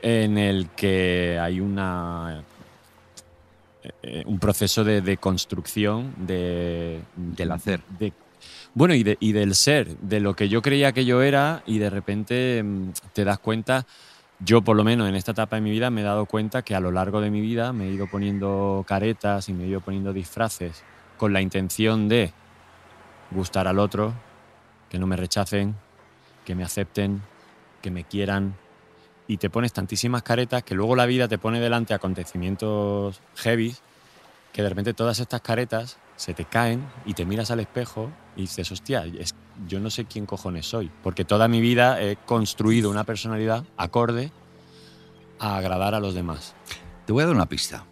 en 0.03 0.39
el 0.39 0.69
que 0.71 1.39
hay 1.41 1.61
una 1.61 2.43
eh, 4.03 4.23
un 4.27 4.39
proceso 4.39 4.85
de, 4.85 5.01
de 5.01 5.17
construcción 5.17 6.13
de, 6.17 7.01
Del 7.17 7.51
hacer. 7.53 7.81
de- 7.99 8.13
bueno, 8.75 8.95
y, 8.95 9.03
de- 9.03 9.17
y 9.21 9.33
del 9.33 9.55
ser, 9.55 9.97
de 9.99 10.19
lo 10.21 10.35
que 10.35 10.49
yo 10.49 10.63
creía 10.63 10.93
que 10.93 11.05
yo 11.05 11.23
era, 11.23 11.63
y 11.67 11.79
de 11.79 11.91
repente 11.91 12.63
mm, 12.65 12.91
te 13.13 13.25
das 13.25 13.39
cuenta 13.39 13.87
yo 14.45 14.63
por 14.63 14.77
lo 14.77 14.83
menos 14.83 15.09
en 15.09 15.15
esta 15.15 15.31
etapa 15.33 15.55
de 15.57 15.63
mi 15.63 15.71
vida 15.71 15.91
me 15.91 16.01
he 16.01 16.05
dado 16.05 16.27
cuenta 16.27 16.63
que 16.63 16.75
a 16.75 16.81
lo 16.81 16.91
largo 16.91 17.21
de 17.21 17.31
mi 17.31 17.41
vida 17.41 17.73
me 17.73 17.87
he 17.87 17.91
ido 17.93 18.09
poniendo 18.09 18.85
caretas 18.89 19.49
y 19.49 19.53
me 19.53 19.65
he 19.65 19.69
ido 19.69 19.81
poniendo 19.81 20.13
disfraces 20.13 20.83
con 21.17 21.33
la 21.33 21.41
intención 21.41 22.09
de 22.09 22.33
gustar 23.31 23.69
al 23.69 23.79
otro, 23.79 24.13
que 24.91 24.99
no 24.99 25.07
me 25.07 25.17
rechacen, 25.17 25.77
que 26.45 26.57
me 26.57 26.65
acepten, 26.65 27.23
que 27.83 27.91
me 27.91 28.05
quieran. 28.05 28.57
Y 29.29 29.37
te 29.37 29.51
pones 29.51 29.73
tantísimas 29.73 30.23
caretas 30.23 30.63
que 30.63 30.75
luego 30.75 30.97
la 30.97 31.07
vida 31.07 31.29
te 31.29 31.39
pone 31.39 31.61
delante 31.61 31.95
acontecimientos 31.95 33.21
heavy 33.37 33.75
que 34.53 34.63
de 34.63 34.69
repente 34.69 34.93
todas 34.93 35.19
estas 35.19 35.41
caretas 35.41 35.97
se 36.17 36.35
te 36.35 36.45
caen 36.45 36.85
y 37.07 37.15
te 37.15 37.25
miras 37.25 37.51
al 37.51 37.61
espejo 37.61 38.11
y 38.37 38.43
dices, 38.43 38.71
hostia, 38.71 39.05
es- 39.07 39.35
yo 39.67 39.81
no 39.81 39.89
sé 39.91 40.05
quién 40.05 40.27
cojones 40.27 40.67
soy, 40.67 40.91
porque 41.03 41.25
toda 41.25 41.49
mi 41.49 41.61
vida 41.63 42.03
he 42.03 42.17
construido 42.17 42.91
una 42.91 43.05
personalidad 43.05 43.65
acorde 43.79 44.31
a 45.39 45.57
agradar 45.57 45.95
a 45.95 46.01
los 46.01 46.15
demás. 46.15 46.55
Te 47.07 47.13
voy 47.13 47.23
a 47.23 47.27
dar 47.27 47.35
una 47.35 47.47
pista. 47.47 47.85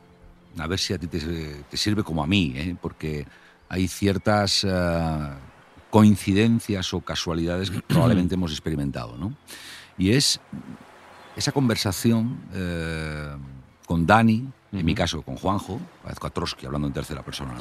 a 0.58 0.66
ver 0.66 0.78
si 0.78 0.92
a 0.92 0.98
ti 0.98 1.06
te, 1.06 1.18
te 1.70 1.76
sirve 1.78 2.02
como 2.02 2.22
a 2.22 2.26
mí, 2.26 2.52
¿eh? 2.56 2.76
porque 2.80 3.26
hay 3.70 3.88
ciertas 3.88 4.64
eh, 4.68 5.30
coincidencias 5.90 6.92
o 6.94 7.00
casualidades 7.00 7.70
que 7.70 7.80
probablemente 7.88 8.34
hemos 8.34 8.50
experimentado, 8.52 9.16
¿no? 9.16 9.32
Y 10.00 10.12
es 10.12 10.40
esa 11.36 11.52
conversación 11.52 12.40
eh, 12.54 13.36
con 13.86 14.06
Dani, 14.06 14.48
en 14.72 14.84
mi 14.86 14.94
caso 14.94 15.20
con 15.22 15.36
Juanjo, 15.36 15.78
parezco 16.02 16.26
a 16.26 16.30
Trotsky 16.30 16.64
hablando 16.66 16.88
en 16.88 16.94
tercera 16.94 17.22
persona, 17.22 17.54
¿no? 17.54 17.60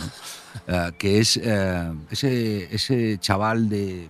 Eh, 0.74 0.92
que 0.98 1.20
es 1.20 1.38
eh, 1.38 1.92
ese, 2.10 2.74
ese 2.74 3.18
chaval 3.20 3.68
de 3.68 4.10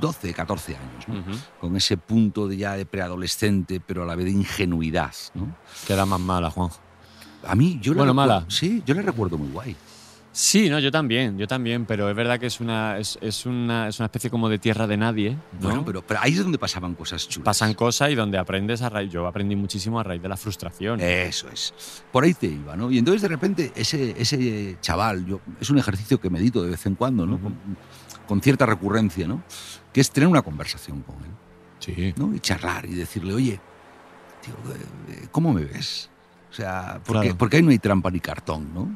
12, 0.00 0.34
14 0.34 0.76
años, 0.76 1.24
con 1.60 1.76
ese 1.76 1.96
punto 1.96 2.46
de 2.48 2.56
ya 2.58 2.74
de 2.74 2.84
preadolescente, 2.84 3.80
pero 3.80 4.02
a 4.02 4.06
la 4.06 4.16
vez 4.16 4.26
de 4.26 4.32
ingenuidad. 4.32 5.14
¿no? 5.34 5.54
Queda 5.86 6.04
más 6.06 6.20
mala, 6.20 6.50
Juanjo. 6.50 6.78
A 7.46 7.54
mí, 7.54 7.78
yo 7.82 7.92
le 7.92 7.98
Bueno, 7.98 8.12
recuerdo- 8.12 8.34
mala. 8.40 8.44
Sí, 8.48 8.82
yo 8.86 8.94
le 8.94 9.02
recuerdo 9.02 9.36
muy 9.38 9.48
guay. 9.48 9.76
Sí, 10.34 10.70
no, 10.70 10.78
yo 10.78 10.90
también, 10.90 11.36
yo 11.36 11.46
también, 11.46 11.84
pero 11.84 12.08
es 12.08 12.16
verdad 12.16 12.40
que 12.40 12.46
es 12.46 12.58
una, 12.58 12.96
es, 12.96 13.18
es 13.20 13.44
una, 13.44 13.88
es 13.88 13.98
una 13.98 14.06
especie 14.06 14.30
como 14.30 14.48
de 14.48 14.58
tierra 14.58 14.86
de 14.86 14.96
nadie. 14.96 15.32
¿no? 15.60 15.68
Bueno, 15.68 15.84
pero, 15.84 16.00
pero 16.00 16.20
ahí 16.22 16.32
es 16.32 16.38
donde 16.42 16.58
pasaban 16.58 16.94
cosas 16.94 17.28
chulas. 17.28 17.44
Pasan 17.44 17.74
cosas 17.74 18.10
y 18.10 18.14
donde 18.14 18.38
aprendes 18.38 18.80
a 18.80 18.88
raíz. 18.88 19.12
Yo 19.12 19.26
aprendí 19.26 19.56
muchísimo 19.56 20.00
a 20.00 20.02
raíz 20.02 20.22
de 20.22 20.30
la 20.30 20.38
frustración. 20.38 21.00
Eso 21.02 21.50
es. 21.50 21.74
Por 22.10 22.24
ahí 22.24 22.32
te 22.32 22.46
iba, 22.46 22.74
¿no? 22.76 22.90
Y 22.90 22.96
entonces 22.96 23.20
de 23.20 23.28
repente 23.28 23.72
ese, 23.76 24.14
ese 24.18 24.78
chaval, 24.80 25.26
yo, 25.26 25.40
es 25.60 25.68
un 25.68 25.76
ejercicio 25.78 26.18
que 26.18 26.30
medito 26.30 26.62
de 26.62 26.70
vez 26.70 26.86
en 26.86 26.94
cuando, 26.94 27.26
¿no? 27.26 27.34
Ujú. 27.34 27.42
con, 27.44 27.56
con 28.26 28.40
cierta 28.40 28.64
recurrencia, 28.64 29.26
¿no? 29.28 29.42
Que 29.92 30.00
es 30.00 30.10
tener 30.10 30.28
una 30.28 30.40
conversación 30.40 31.02
con 31.02 31.16
él, 31.16 31.30
Sí. 31.78 32.14
¿no? 32.16 32.34
Y 32.34 32.40
charlar 32.40 32.86
y 32.86 32.94
decirle, 32.94 33.34
oye, 33.34 33.60
tío, 34.40 34.54
eh, 35.14 35.26
¿cómo 35.30 35.52
me 35.52 35.64
ves? 35.64 36.08
O 36.52 36.54
sea, 36.54 37.00
porque, 37.06 37.22
Claro. 37.28 37.38
porque 37.38 37.56
ahí 37.56 37.62
no 37.62 37.70
hay 37.70 37.78
trampa 37.78 38.10
ni 38.10 38.20
cartón, 38.20 38.68
¿no? 38.74 38.94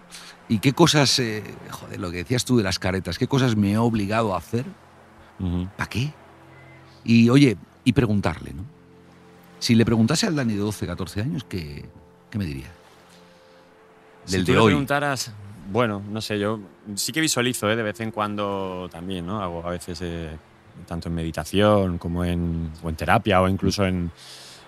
Y 0.48 0.58
qué 0.58 0.74
cosas, 0.74 1.18
eh, 1.18 1.42
joder, 1.70 1.98
lo 1.98 2.10
que 2.10 2.18
decías 2.18 2.44
tú 2.44 2.58
de 2.58 2.62
las 2.62 2.78
caretas, 2.78 3.16
qué 3.18 3.26
cosas 3.26 3.56
me 3.56 3.72
he 3.72 3.78
obligado 3.78 4.34
a 4.34 4.38
hacer, 4.38 4.66
Ujú. 5.40 5.66
¿para 5.76 5.88
qué? 5.88 6.12
Y 7.04 7.30
oye, 7.30 7.56
y 7.82 7.92
preguntarle, 7.94 8.52
¿no? 8.52 8.62
Si 9.58 9.74
le 9.74 9.84
preguntase 9.86 10.26
al 10.26 10.36
Dani 10.36 10.52
de 10.52 10.60
12, 10.60 10.86
14 10.86 11.20
años, 11.22 11.44
¿qué, 11.48 11.84
qué 12.30 12.38
me 12.38 12.44
diría? 12.44 12.68
Si 14.26 14.36
Del 14.36 14.44
tú 14.44 14.52
de 14.52 14.58
le 14.58 14.62
hoy. 14.64 14.70
preguntaras, 14.72 15.32
bueno, 15.72 16.02
no 16.10 16.20
sé, 16.20 16.38
yo 16.38 16.60
sí 16.94 17.10
que 17.12 17.20
visualizo 17.22 17.70
¿eh? 17.70 17.76
de 17.76 17.82
vez 17.82 17.98
en 18.00 18.10
cuando 18.10 18.88
también, 18.92 19.26
¿no? 19.26 19.40
Hago 19.42 19.66
a 19.66 19.70
veces, 19.70 19.98
eh, 20.02 20.36
tanto 20.86 21.08
en 21.08 21.14
meditación 21.14 21.96
como 21.96 22.22
en, 22.22 22.70
o 22.82 22.88
en 22.90 22.96
terapia 22.96 23.40
o 23.40 23.48
incluso 23.48 23.86
en, 23.86 24.10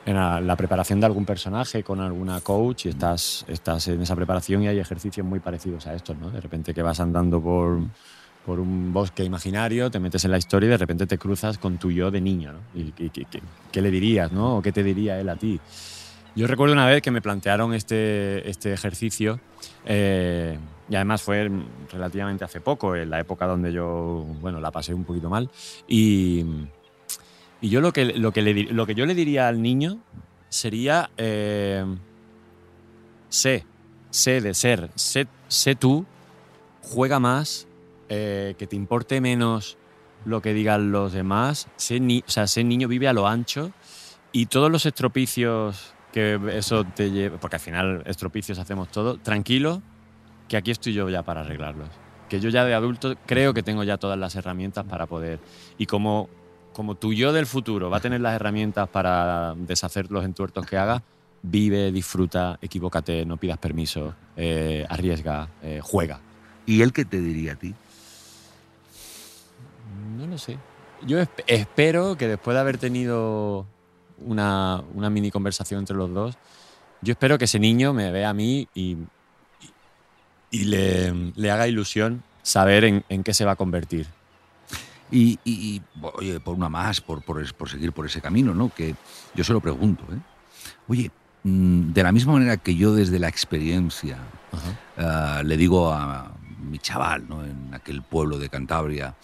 en 0.09 0.47
la, 0.47 0.57
preparación 0.57 1.01
de 1.01 1.07
algún 1.07 1.27
personaje 1.27 1.83
con 1.83 2.01
alguna 2.01 2.41
coach 2.41 2.87
y 2.87 2.89
estás, 2.89 3.45
estás 3.47 3.89
en 3.89 4.01
esa 4.01 4.17
preparación 4.17 4.63
y 4.63 4.69
hay 4.69 4.79
ejercicios 4.79 5.27
muy 5.27 5.39
parecidos 5.39 5.87
a 5.87 5.95
estos, 5.95 6.17
¿no? 6.17 6.31
De 6.31 6.41
repente 6.41 6.73
que 6.73 6.81
vas 6.83 6.99
andando 7.01 7.43
por, 7.43 7.81
por 8.47 8.59
un 8.59 8.91
bosque 8.93 9.23
imaginario, 9.23 9.91
te 9.91 10.01
metes 10.01 10.25
en 10.25 10.31
la 10.31 10.39
historia 10.39 10.69
y 10.69 10.71
de 10.71 10.79
repente 10.79 11.07
te 11.07 11.19
cruzas 11.19 11.59
con 11.59 11.77
tu 11.77 11.91
yo 11.91 12.11
de 12.11 12.23
niño, 12.23 12.55
¿no? 12.55 12.61
¿Y, 12.75 12.85
y- 12.99 13.13
y- 13.15 13.25
qué- 13.27 13.43
qué 13.71 13.83
le 13.83 13.91
dirías, 13.91 14.33
¿no? 14.33 14.57
¿O 14.57 14.63
qué 14.63 14.73
te 14.73 14.83
diría 14.83 15.21
él 15.21 15.29
a 15.29 15.37
ti? 15.37 15.61
Yo 16.35 16.47
recuerdo 16.47 16.73
una 16.73 16.87
vez 16.87 17.03
que 17.03 17.11
me 17.11 17.21
plantearon 17.21 17.75
este, 17.75 18.49
este 18.49 18.73
ejercicio 18.73 19.41
eh, 19.85 20.59
y 20.89 20.95
además 20.95 21.21
fue 21.21 21.51
relativamente 21.93 22.45
hace 22.45 22.63
poco, 22.63 22.97
en 22.97 23.11
la 23.11 23.21
época 23.21 23.47
donde 23.47 23.73
yo, 23.73 24.25
bueno, 24.41 24.59
la 24.61 24.71
pasé 24.71 24.95
un 24.95 25.05
poquito 25.05 25.29
mal. 25.29 25.51
Y, 25.87 26.45
y 27.61 27.69
yo 27.71 27.81
lo 27.81 27.93
que, 27.93 28.05
lo, 28.05 28.33
que 28.33 28.43
lo 28.43 28.87
que 28.87 28.95
yo 28.95 29.07
le 29.07 29.15
diría 29.15 29.49
al 29.49 29.63
niño 29.63 29.99
sería, 30.49 31.11
eh, 31.17 31.85
sé, 33.29 33.65
sé 34.11 34.41
de 34.41 34.55
ser, 34.55 34.91
sé, 34.95 35.27
sé 35.49 35.75
tú, 35.75 36.07
juega 36.83 37.19
más, 37.19 37.67
eh, 38.09 38.55
que 38.59 38.67
te 38.67 38.77
importe 38.77 39.21
menos 39.21 39.77
lo 40.25 40.41
que 40.41 40.55
digan 40.55 40.93
los 40.93 41.13
demás, 41.13 41.69
sé, 41.77 42.01
ni, 42.01 42.21
o 42.27 42.31
sea, 42.31 42.47
sé 42.47 42.65
niño, 42.65 42.89
vive 42.89 43.09
a 43.09 43.13
lo 43.13 43.27
ancho 43.27 43.73
y 44.33 44.47
todos 44.47 44.71
los 44.71 44.87
estropicios 44.87 45.95
que 46.13 46.41
eso 46.53 46.85
te 46.85 47.11
lleva, 47.11 47.39
porque 47.39 47.57
al 47.57 47.61
final 47.61 48.03
estropicios 48.07 48.59
hacemos 48.59 48.89
todo, 48.89 49.19
tranquilo, 49.19 49.83
que 50.49 50.57
aquí 50.57 50.71
estoy 50.71 50.95
yo 50.95 51.09
ya 51.09 51.23
para 51.23 51.43
arreglarlos. 51.43 51.89
Que 52.29 52.41
yo 52.41 52.51
ya 52.51 52.65
de 52.65 52.75
adulto 52.75 53.17
creo 53.27 53.55
que 53.55 53.63
tengo 53.63 53.85
ya 53.85 53.97
todas 53.97 54.19
las 54.19 54.35
herramientas 54.37 54.85
para 54.85 55.07
poder. 55.07 55.41
Y 55.79 55.87
como, 55.87 56.29
como 56.79 56.95
tu 56.95 57.13
yo 57.13 57.33
del 57.33 57.47
futuro 57.47 57.91
va 57.91 57.97
a 57.97 58.01
tener 58.01 58.21
las 58.21 58.37
herramientas 58.37 58.89
para 58.89 59.53
deshacer 59.57 60.13
los 60.13 60.25
entuertos 60.25 60.65
que 60.65 60.77
haga, 60.77 61.03
vive, 61.43 61.91
disfruta, 61.91 62.57
equivócate, 62.63 63.27
no 63.27 63.37
pidas 63.37 63.59
permiso, 63.59 64.15
eh, 64.37 64.87
arriesga, 64.89 65.49
eh, 65.61 65.81
juega. 65.83 66.21
¿Y 66.67 66.83
él 66.83 66.93
qué 66.93 67.05
te 67.05 67.21
diría 67.21 67.55
a 67.55 67.57
ti? 67.57 67.75
No 70.17 70.29
lo 70.29 70.39
sé. 70.39 70.57
Yo 71.05 71.19
esp- 71.19 71.43
espero 71.49 72.17
que 72.17 72.29
después 72.29 72.55
de 72.55 72.61
haber 72.61 72.79
tenido 72.79 73.67
una, 74.25 74.81
una 74.95 75.11
mini 75.11 75.33
conversación 75.33 75.81
entre 75.81 75.97
los 75.97 76.15
dos, 76.15 76.37
yo 77.03 77.11
espero 77.11 77.39
que 77.39 77.47
ese 77.47 77.59
niño 77.59 77.93
me 77.93 78.13
vea 78.13 78.29
a 78.31 78.35
mí 78.35 78.69
y, 78.73 78.93
y- 78.93 79.73
y 80.53 80.65
le, 80.67 81.13
le 81.35 81.51
haga 81.51 81.67
ilusión 81.67 82.23
saber 82.45 82.85
en, 82.85 83.05
en 83.09 83.25
qué 83.25 83.35
se 83.35 83.45
va 83.45 83.51
a 83.53 83.57
convertir. 83.57 84.07
Y, 85.11 85.39
y- 85.45 85.77
y, 85.77 85.83
bo- 85.95 86.13
oye, 86.17 86.39
por 86.41 86.55
una 86.55 86.69
más, 86.69 87.01
por, 87.01 87.23
por, 87.23 87.69
seguir 87.69 87.93
por 87.93 88.07
ese 88.07 88.21
camino, 88.21 88.55
¿no? 88.55 88.69
Que 88.69 88.95
yo 89.35 89.45
se 89.45 89.53
lo 89.53 89.61
pregunto, 89.61 90.05
¿eh? 90.13 90.19
Oye, 90.89 91.11
mm, 91.45 91.93
de 91.93 92.03
la 92.03 92.13
misma 92.13 92.35
manera 92.35 92.57
que 92.59 92.75
yo 92.77 92.95
desde 92.95 93.19
la 93.19 93.29
experiencia 93.29 94.19
ah, 94.99 95.43
le 95.45 95.57
digo 95.57 95.93
a 95.93 96.33
mi 96.61 96.79
chaval, 96.79 97.27
¿no? 97.29 97.45
En 97.45 97.73
aquel 97.75 98.03
pueblo 98.03 98.39
de 98.39 98.49
Cantabria, 98.51 99.15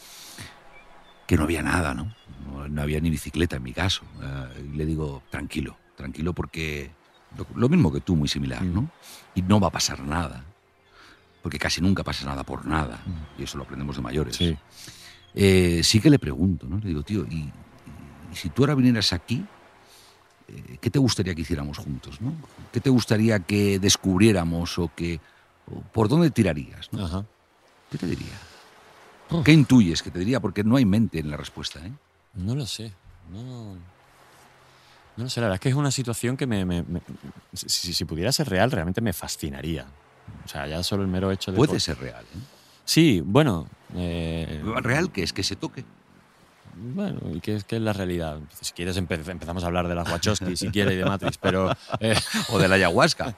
que 1.27 1.37
no 1.37 1.44
había 1.44 1.62
nada, 1.62 1.94
¿no? 1.94 2.14
No, 2.51 2.68
no 2.68 2.83
había 2.83 3.01
ni 3.01 3.11
bicicleta 3.11 3.57
en 3.57 3.62
mi 3.62 3.73
caso. 3.73 4.03
ah, 4.23 4.49
y 4.59 4.77
le 4.77 4.87
digo, 4.87 5.23
tranquilo, 5.31 5.77
tranquilo 5.97 6.33
porque 6.33 6.90
lo, 7.37 7.47
lo 7.55 7.68
mismo 7.68 7.92
que 7.92 8.01
tú, 8.01 8.16
muy 8.16 8.29
similar, 8.29 8.62
¿no? 8.62 8.88
Y 9.35 9.42
no 9.42 9.61
va 9.61 9.68
a 9.68 9.73
pasar 9.73 10.01
nada. 10.01 10.44
Porque 11.42 11.59
casi 11.59 11.83
nunca 11.83 12.03
pasa 12.05 12.25
nada 12.25 12.42
por 12.42 12.64
nada. 12.64 13.01
Y 13.38 13.42
eso 13.42 13.59
lo 13.59 13.64
aprendemos 13.64 13.97
de 13.97 14.03
mayores. 14.03 14.37
Sí. 14.37 14.57
Eh, 15.35 15.81
sí 15.83 16.01
que 16.01 16.11
le 16.11 16.18
pregunto, 16.18 16.66
¿no? 16.68 16.79
Le 16.79 16.88
digo, 16.88 17.03
tío, 17.03 17.25
y, 17.29 17.53
y 18.33 18.37
si 18.37 18.51
tú 18.51 18.62
ahora 18.62 18.75
vinieras 18.75 19.12
aquí, 19.12 19.40
eh, 20.49 20.79
¿qué 20.81 20.90
te 20.90 20.99
gustaría 20.99 21.35
que 21.35 21.42
hiciéramos 21.42 21.79
juntos, 21.79 22.20
no? 22.20 22.33
¿Qué 22.73 22.81
te 22.81 22.90
gustaría 22.90 23.38
que 23.40 23.79
descubriéramos 23.79 24.79
o 24.79 24.90
que 24.94 25.20
o 25.66 25.81
por 25.92 26.09
dónde 26.09 26.31
tirarías, 26.31 26.92
no? 26.92 27.05
Ajá. 27.05 27.25
¿Qué 27.90 27.99
te 27.99 28.07
diría? 28.07 28.38
¿Qué 29.44 29.53
intuyes 29.53 30.03
que 30.03 30.11
te 30.11 30.18
diría? 30.20 30.38
Porque 30.40 30.62
no 30.62 30.77
hay 30.77 30.85
mente 30.85 31.18
en 31.18 31.31
la 31.31 31.37
respuesta, 31.37 31.85
¿eh? 31.85 31.92
No 32.35 32.55
lo 32.55 32.66
sé. 32.66 32.92
No, 33.33 33.75
no 35.16 35.25
lo 35.25 35.31
sé, 35.31 35.40
la 35.40 35.47
verdad 35.47 35.55
es 35.57 35.61
que 35.61 35.68
es 35.70 35.75
una 35.75 35.90
situación 35.90 36.37
que 36.37 36.47
me, 36.47 36.64
me- 36.64 36.83
me- 36.83 37.01
si, 37.55 37.68
si- 37.68 37.94
si 37.94 38.05
pudiera 38.05 38.31
ser 38.33 38.49
real, 38.49 38.70
realmente 38.70 39.01
me 39.01 39.12
fascinaría. 39.12 39.87
O 40.44 40.49
sea, 40.49 40.66
ya 40.68 40.83
solo 40.83 41.03
el 41.03 41.09
mero 41.09 41.31
hecho 41.33 41.51
de... 41.53 41.57
Puede 41.57 41.81
ser 41.81 41.99
real, 41.99 42.25
¿eh? 42.25 42.38
Sí, 42.85 43.23
bueno. 43.25 43.66
eh, 43.97 44.62
Real 44.83 45.11
que 45.11 45.23
es 45.23 45.33
que 45.33 45.42
se 45.42 45.57
toque. 45.57 45.85
Bueno, 46.77 47.20
¿y 47.33 47.40
qué 47.40 47.55
es, 47.57 47.64
es 47.68 47.81
la 47.81 47.92
realidad? 47.92 48.40
Si 48.61 48.73
quieres 48.73 48.97
empe- 49.01 49.29
empezamos 49.31 49.62
a 49.62 49.68
hablar 49.68 49.87
de 49.88 49.94
las 49.94 50.11
Wachowski, 50.11 50.57
si 50.57 50.68
quieres, 50.70 50.94
y 50.94 50.97
de 50.97 51.05
Matrix, 51.05 51.38
pero... 51.38 51.70
eh, 52.01 52.14
O 52.51 52.59
de 52.59 52.66
la 52.68 52.75
ayahuasca. 52.75 53.35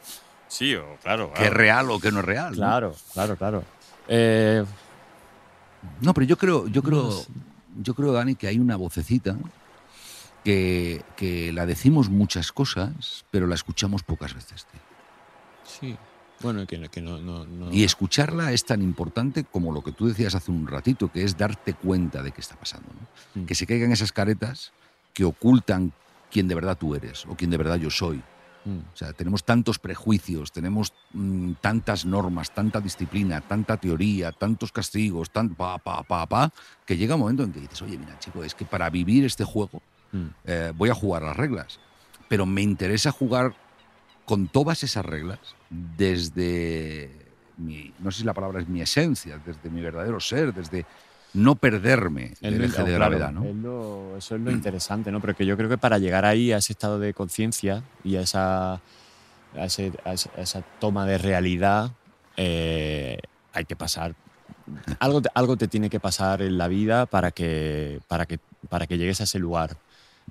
sí, 0.49 0.75
o 0.75 0.97
claro, 1.03 1.33
que 1.35 1.45
es 1.45 1.53
real 1.53 1.91
o 1.91 2.01
que 2.01 2.11
no 2.11 2.21
es 2.21 2.25
real. 2.25 2.51
¿no? 2.53 2.57
Claro, 2.57 2.95
claro, 3.13 3.37
claro. 3.37 3.65
Eh, 4.09 4.65
No, 6.01 6.15
pero 6.15 6.27
yo 6.27 6.39
creo, 6.39 6.67
yo 6.69 6.83
creo, 6.83 7.11
yo 7.83 7.95
creo, 7.95 8.13
Dani, 8.13 8.37
que 8.37 8.47
hay 8.49 8.59
una 8.59 8.77
vocecita 8.77 9.37
que, 10.43 11.03
que 11.17 11.53
la 11.53 11.67
decimos 11.67 12.09
muchas 12.09 12.53
cosas, 12.53 13.25
pero 13.31 13.47
la 13.47 13.55
escuchamos 13.55 14.03
pocas 14.03 14.33
veces. 14.35 14.65
tío. 14.67 14.81
sí. 15.65 15.97
Bueno, 16.43 16.67
que, 16.67 16.89
que 16.89 17.01
no, 17.01 17.19
no, 17.19 17.47
no- 17.47 17.73
Y 17.73 17.85
escucharla 17.85 18.53
es 18.53 18.65
tan 18.65 18.83
importante 18.83 19.45
como 19.45 19.73
lo 19.73 19.83
que 19.83 19.93
tú 19.93 20.07
decías 20.07 20.35
hace 20.35 20.51
un 20.51 20.67
ratito, 20.67 21.11
que 21.11 21.25
es 21.25 21.37
darte 21.37 21.75
cuenta 21.75 22.23
de 22.23 22.33
qué 22.33 22.41
está 22.41 22.57
pasando. 22.57 22.89
¿no? 23.35 23.43
Mm. 23.43 23.47
Que 23.47 23.55
se 23.55 23.67
caigan 23.67 23.93
esas 23.93 24.13
caretas 24.13 24.73
que 25.15 25.25
ocultan 25.25 25.93
quién 26.31 26.49
de 26.49 26.55
verdad 26.55 26.77
tú 26.77 26.95
eres 26.95 27.25
o 27.27 27.35
quién 27.37 27.51
de 27.51 27.57
verdad 27.57 27.77
yo 27.77 27.89
soy. 27.91 28.23
Mm. 28.67 28.79
O 28.93 28.97
sea, 28.97 29.13
tenemos 29.13 29.45
tantos 29.45 29.79
prejuicios, 29.79 30.53
tenemos 30.53 30.93
mm, 31.15 31.53
tantas 31.63 32.05
normas, 32.05 32.51
tanta 32.51 32.81
disciplina, 32.81 33.41
tanta 33.41 33.77
teoría, 33.79 34.33
tantos 34.33 34.73
castigos, 34.73 35.31
tan 35.31 35.55
pa, 35.55 35.79
pa, 35.79 36.03
pa, 36.03 36.27
pa, 36.27 36.53
que 36.85 36.97
llega 36.97 37.15
un 37.15 37.21
momento 37.23 37.45
en 37.45 37.53
que 37.53 37.61
dices, 37.61 37.81
oye, 37.83 37.97
mira, 37.97 38.19
chico, 38.19 38.43
es 38.45 38.55
que 38.55 38.65
para 38.67 38.91
vivir 38.91 39.25
este 39.25 39.45
juego 39.45 39.81
Mm. 40.13 40.27
eh, 40.45 40.73
voy 40.77 40.89
a 40.89 40.95
jugar 40.95 41.23
las 41.23 41.37
reglas, 41.37 41.81
pero 42.29 42.47
me 42.47 42.63
interesa 42.63 43.11
jugar 43.11 43.55
con 44.27 44.49
todas 44.49 44.83
esas 44.83 45.05
reglas 45.07 45.39
desde 45.71 47.11
mi, 47.57 47.95
no 47.99 48.11
sé 48.11 48.19
si 48.19 48.25
la 48.25 48.35
palabra 48.35 48.61
es 48.61 48.69
mi 48.69 48.83
esencia, 48.83 49.39
desde 49.39 49.71
mi 49.71 49.81
verdadero 49.81 50.21
ser, 50.21 50.53
desde 50.53 50.85
no 51.33 51.57
perderme 51.57 52.35
del 52.41 52.59
lo- 52.59 52.65
eje 52.65 52.83
de 52.83 52.85
claro, 52.85 52.93
gravedad, 52.95 53.33
¿no? 53.33 53.45
es 53.45 53.55
lo- 53.57 54.17
eso 54.19 54.35
es 54.37 54.41
lo 54.43 54.51
interesante, 54.53 55.11
¿no? 55.11 55.21
Pero 55.21 55.35
que 55.35 55.47
yo 55.47 55.57
creo 55.57 55.69
que 55.69 55.79
para 55.79 55.99
llegar 55.99 56.25
ahí, 56.25 56.53
a 56.53 56.59
ese 56.59 56.73
estado 56.73 56.99
de 56.99 57.15
conciencia 57.15 57.83
y 58.03 58.17
a 58.17 58.21
esa 58.21 58.75
a, 59.55 59.65
ese- 59.65 59.93
a 60.05 60.13
esa- 60.13 60.63
toma 60.79 61.07
de 61.07 61.17
realidad, 61.19 61.93
eh, 62.37 63.19
hay 63.53 63.65
que 63.65 63.77
pasar. 63.77 64.15
Algo, 65.01 65.23
te- 65.23 65.31
algo 65.35 65.57
te 65.57 65.69
tiene 65.69 65.89
que 65.89 66.01
pasar 66.01 66.43
en 66.43 66.59
la 66.59 66.69
vida 66.69 67.07
para 67.07 67.31
que, 67.31 68.01
para 68.09 68.27
que, 68.27 68.39
para 68.69 68.87
que 68.87 68.99
llegues 68.99 69.21
a 69.21 69.25
ese 69.25 69.39
lugar. 69.39 69.79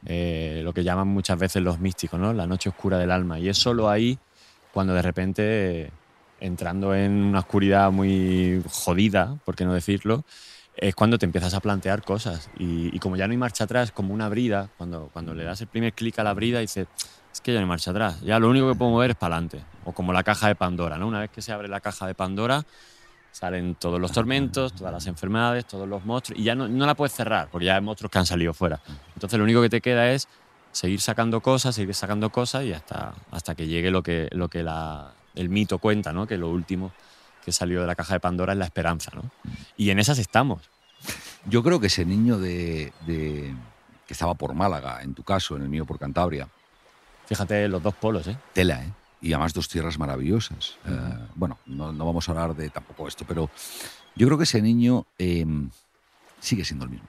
Eh, 0.06 0.62
lo 0.64 0.74
que 0.74 0.84
llaman 0.84 1.08
muchas 1.08 1.38
veces 1.40 1.64
los 1.64 1.80
místicos, 1.80 2.20
¿no? 2.20 2.34
La 2.34 2.48
noche 2.48 2.70
oscura 2.70 2.98
del 2.98 3.12
alma. 3.12 3.40
Y 3.40 3.50
es 3.50 3.58
solo 3.58 3.90
ahí 3.90 4.18
cuando 4.74 4.94
de 4.94 5.02
repente, 5.02 5.92
entrando 6.40 6.94
en 6.94 7.12
una 7.12 7.40
oscuridad 7.40 7.92
muy 7.92 8.62
jodida, 8.70 9.38
por 9.46 9.56
qué 9.56 9.66
no 9.66 9.74
decirlo, 9.74 10.26
es 10.76 10.94
cuando 10.96 11.18
te 11.18 11.26
empiezas 11.26 11.54
a 11.54 11.60
plantear 11.60 12.04
cosas. 12.04 12.50
Y, 12.60 12.98
como 13.00 13.16
ya 13.16 13.28
no 13.28 13.32
hay 13.32 13.38
marcha 13.38 13.64
atrás, 13.64 13.92
como 13.92 14.14
una 14.14 14.30
brida, 14.30 14.70
cuando, 14.78 15.10
cuando 15.14 15.34
le 15.34 15.44
das 15.44 15.62
el 15.62 15.68
primer 15.68 15.94
clic 15.94 16.20
a 16.20 16.24
la 16.24 16.34
brida, 16.34 16.60
dices, 16.60 16.88
es 17.32 17.42
que 17.42 17.54
ya 17.54 17.60
no 17.60 17.66
hay 17.66 17.70
marcha 17.70 17.92
atrás. 17.92 18.22
Ya 18.22 18.40
lo 18.40 18.50
único 18.50 18.70
que 18.70 18.76
puedo 18.76 18.92
mover 18.92 19.12
es 19.12 19.16
para 19.16 19.36
adelante. 19.36 19.64
O 19.86 19.94
como 19.94 20.14
la 20.14 20.24
caja 20.24 20.48
de 20.48 20.56
Pandora, 20.56 20.98
¿no? 20.98 21.08
Una 21.08 21.20
vez 21.20 21.30
que 21.30 21.42
se 21.42 21.52
abre 21.52 21.68
la 21.68 21.80
caja 21.80 22.08
de 22.08 22.16
Pandora, 22.16 22.66
salen 23.36 23.76
todos 23.76 24.00
los 24.00 24.14
tormentos, 24.14 24.72
todas 24.74 24.94
las 24.94 25.08
enfermedades, 25.08 25.66
todos 25.66 25.86
los 25.90 26.06
monstruos, 26.06 26.40
y 26.40 26.44
ya 26.44 26.56
no, 26.56 26.70
no 26.70 26.86
la 26.86 26.96
puedes 26.96 27.14
cerrar, 27.14 27.50
porque 27.52 27.66
ya 27.66 27.76
hay 27.76 27.82
monstruos 27.82 28.10
que 28.10 28.18
han 28.18 28.26
salido 28.26 28.54
fuera. 28.54 28.80
Entonces 29.14 29.38
lo 29.38 29.44
único 29.44 29.62
que 29.62 29.68
te 29.70 29.82
queda 29.82 30.10
es 30.12 30.30
seguir 30.72 31.02
sacando 31.02 31.42
cosas, 31.42 31.76
seguir 31.76 31.94
sacando 31.94 32.30
cosas 32.30 32.64
y 32.64 32.72
hasta, 32.72 33.14
hasta 33.32 33.54
que 33.54 33.68
llegue 33.68 33.92
lo 33.92 34.02
que, 34.04 34.30
lo 34.32 34.48
que 34.48 34.64
la- 34.64 35.12
el 35.36 35.50
mito 35.50 35.80
cuenta, 35.80 36.14
¿no? 36.14 36.26
Que 36.26 36.38
lo 36.38 36.50
último 36.50 36.94
que 37.44 37.52
salió 37.52 37.82
de 37.82 37.88
la 37.88 37.96
caja 37.96 38.14
de 38.14 38.22
Pandora 38.22 38.54
es 38.54 38.60
la 38.60 38.66
esperanza, 38.66 39.12
¿no? 39.14 39.24
Y 39.76 39.90
en 39.90 40.00
esas 40.00 40.18
estamos. 40.18 40.70
Yo 41.46 41.62
creo 41.62 41.82
que 41.82 41.88
ese 41.88 42.06
niño 42.06 42.38
de, 42.40 42.94
de- 43.06 43.54
que 44.08 44.14
estaba 44.14 44.34
por 44.36 44.54
Málaga, 44.54 45.02
en 45.02 45.14
tu 45.14 45.24
caso, 45.24 45.58
en 45.58 45.64
el 45.64 45.70
mío 45.70 45.86
por 45.86 46.00
Cantabria, 46.00 46.48
Fíjate 47.28 47.68
los 47.68 47.82
dos 47.84 47.96
polos, 47.96 48.28
¿eh? 48.28 48.38
tela, 48.54 48.82
¿eh? 48.84 48.90
Y 49.26 49.34
además 49.34 49.56
dos 49.56 49.68
tierras 49.68 49.98
maravillosas. 49.98 50.78
Eh, 50.86 50.92
bueno, 51.34 51.58
no, 51.66 51.92
no 51.92 52.06
vamos 52.06 52.30
a 52.30 52.32
hablar 52.32 52.56
de 52.56 52.70
tampoco 52.70 53.08
esto, 53.08 53.26
pero 53.28 53.50
yo 54.16 54.28
creo 54.28 54.38
que 54.38 54.44
ese 54.44 54.62
niño 54.62 55.08
eh, 55.18 55.44
sigue 56.40 56.64
siendo 56.64 56.86
el 56.86 56.92
mismo. 56.92 57.08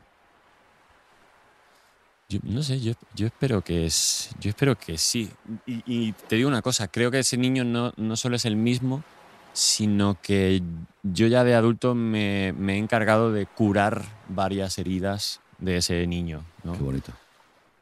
Yo, 2.31 2.41
no 2.43 2.63
sé, 2.63 2.81
yo, 2.81 2.95
yo 3.15 3.27
espero 3.27 3.61
que 3.61 3.85
es, 3.85 4.31
yo 4.41 4.49
espero 4.49 4.79
que 4.79 4.97
sí. 4.97 5.31
Y, 5.67 5.83
y 5.85 6.13
te 6.13 6.37
digo 6.37 6.49
una 6.49 6.63
cosa, 6.63 6.89
creo 6.89 7.11
que 7.11 7.19
ese 7.19 7.37
niño 7.37 7.65
no, 7.65 7.93
no 7.99 8.17
solo 8.17 8.37
es 8.37 8.47
el 8.47 8.57
mismo, 8.57 9.05
sino 9.53 10.19
que 10.23 10.63
yo 11.03 11.27
ya 11.27 11.45
de 11.45 11.55
adulto 11.55 11.95
me, 11.95 12.55
me 12.57 12.77
he 12.77 12.79
encargado 12.79 13.31
de 13.31 13.45
curar 13.45 14.03
varias 14.31 14.79
heridas 14.79 15.43
de 15.59 15.77
ese 15.77 16.07
niño. 16.07 16.47
¿no? 16.65 16.73
Qué 16.73 16.83
bonito. 16.83 17.13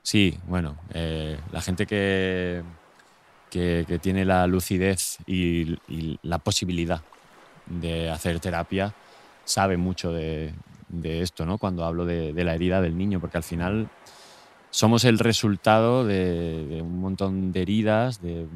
Sí, 0.02 0.38
bueno, 0.48 0.76
eh, 0.92 1.38
la 1.52 1.62
gente 1.62 1.86
que, 1.86 2.62
que, 3.54 4.00
tiene 4.00 4.24
la 4.24 4.46
lucidez 4.48 5.18
y, 5.26 5.78
la 6.22 6.38
posibilidad 6.38 7.02
de 7.66 8.10
hacer 8.10 8.40
terapia 8.40 8.92
sabe 9.44 9.76
mucho 9.76 10.12
de, 10.12 10.52
esto, 11.02 11.46
¿no? 11.46 11.58
Cuando 11.58 11.84
hablo 11.84 12.04
de, 12.04 12.32
la 12.32 12.54
herida 12.54 12.80
del 12.80 12.98
niño, 12.98 13.20
porque 13.20 13.36
al 13.36 13.44
final 13.44 13.88
somos 14.70 15.04
el 15.04 15.20
resultado 15.20 16.04
de, 16.04 16.80
un 16.82 16.98
montón 16.98 17.52
de 17.52 17.62
heridas, 17.62 18.20
de, 18.20 18.48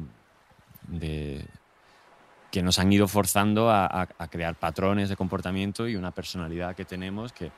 que 2.51 2.61
nos 2.61 2.77
han 2.79 2.91
ido 2.91 3.07
forzando 3.07 3.69
a- 3.69 4.07
a 4.17 4.27
crear 4.27 4.55
patrones 4.55 5.07
de 5.07 5.15
comportamiento 5.15 5.87
y 5.87 5.95
una 5.95 6.11
personalidad 6.11 6.75
que 6.75 6.83
tenemos 6.83 7.31
que, 7.31 7.51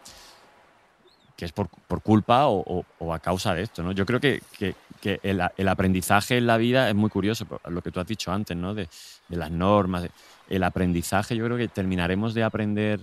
que 1.41 1.45
es 1.45 1.51
por, 1.51 1.69
por 1.87 2.03
culpa 2.03 2.45
o, 2.45 2.59
o- 2.59 2.85
o 2.99 3.11
a 3.15 3.17
causa 3.17 3.55
de 3.55 3.63
esto. 3.63 3.81
¿no? 3.81 3.93
Yo 3.93 4.05
creo 4.05 4.19
que, 4.19 4.43
que- 4.59 4.75
que 5.01 5.19
el, 5.23 5.41
el 5.57 5.67
aprendizaje 5.67 6.37
en 6.37 6.45
la 6.45 6.57
vida 6.57 6.87
es 6.87 6.93
muy 6.93 7.09
curioso, 7.09 7.47
lo 7.67 7.81
que 7.81 7.89
tú 7.89 7.99
has 7.99 8.05
dicho 8.05 8.31
antes, 8.31 8.55
¿no? 8.55 8.75
de, 8.75 8.87
de 9.27 9.37
las 9.37 9.49
normas. 9.49 10.03
de- 10.03 10.11
el 10.51 10.61
aprendizaje, 10.63 11.35
yo 11.35 11.43
creo 11.45 11.57
que 11.57 11.67
terminaremos 11.67 12.35
de 12.35 12.43
aprender, 12.43 12.99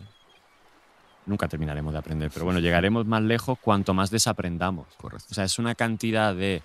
nunca 1.26 1.48
terminaremos 1.48 1.92
de 1.92 1.98
aprender, 1.98 2.30
pero 2.32 2.44
bueno, 2.44 2.60
llegaremos 2.60 3.06
más 3.06 3.22
lejos 3.22 3.58
cuanto 3.60 3.92
más 3.92 4.08
desaprendamos. 4.12 4.86
Correcto. 4.98 5.26
O 5.32 5.34
sea, 5.34 5.42
es 5.42 5.58
una 5.58 5.74
cantidad 5.74 6.32
de, 6.32 6.62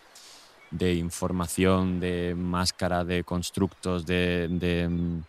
de 0.70 0.94
información, 0.94 2.00
de 2.00 2.36
máscara, 2.38 3.04
de 3.04 3.24
constructos, 3.24 4.06
de, 4.06 4.48
de, 4.48 4.90
mm, 4.90 5.22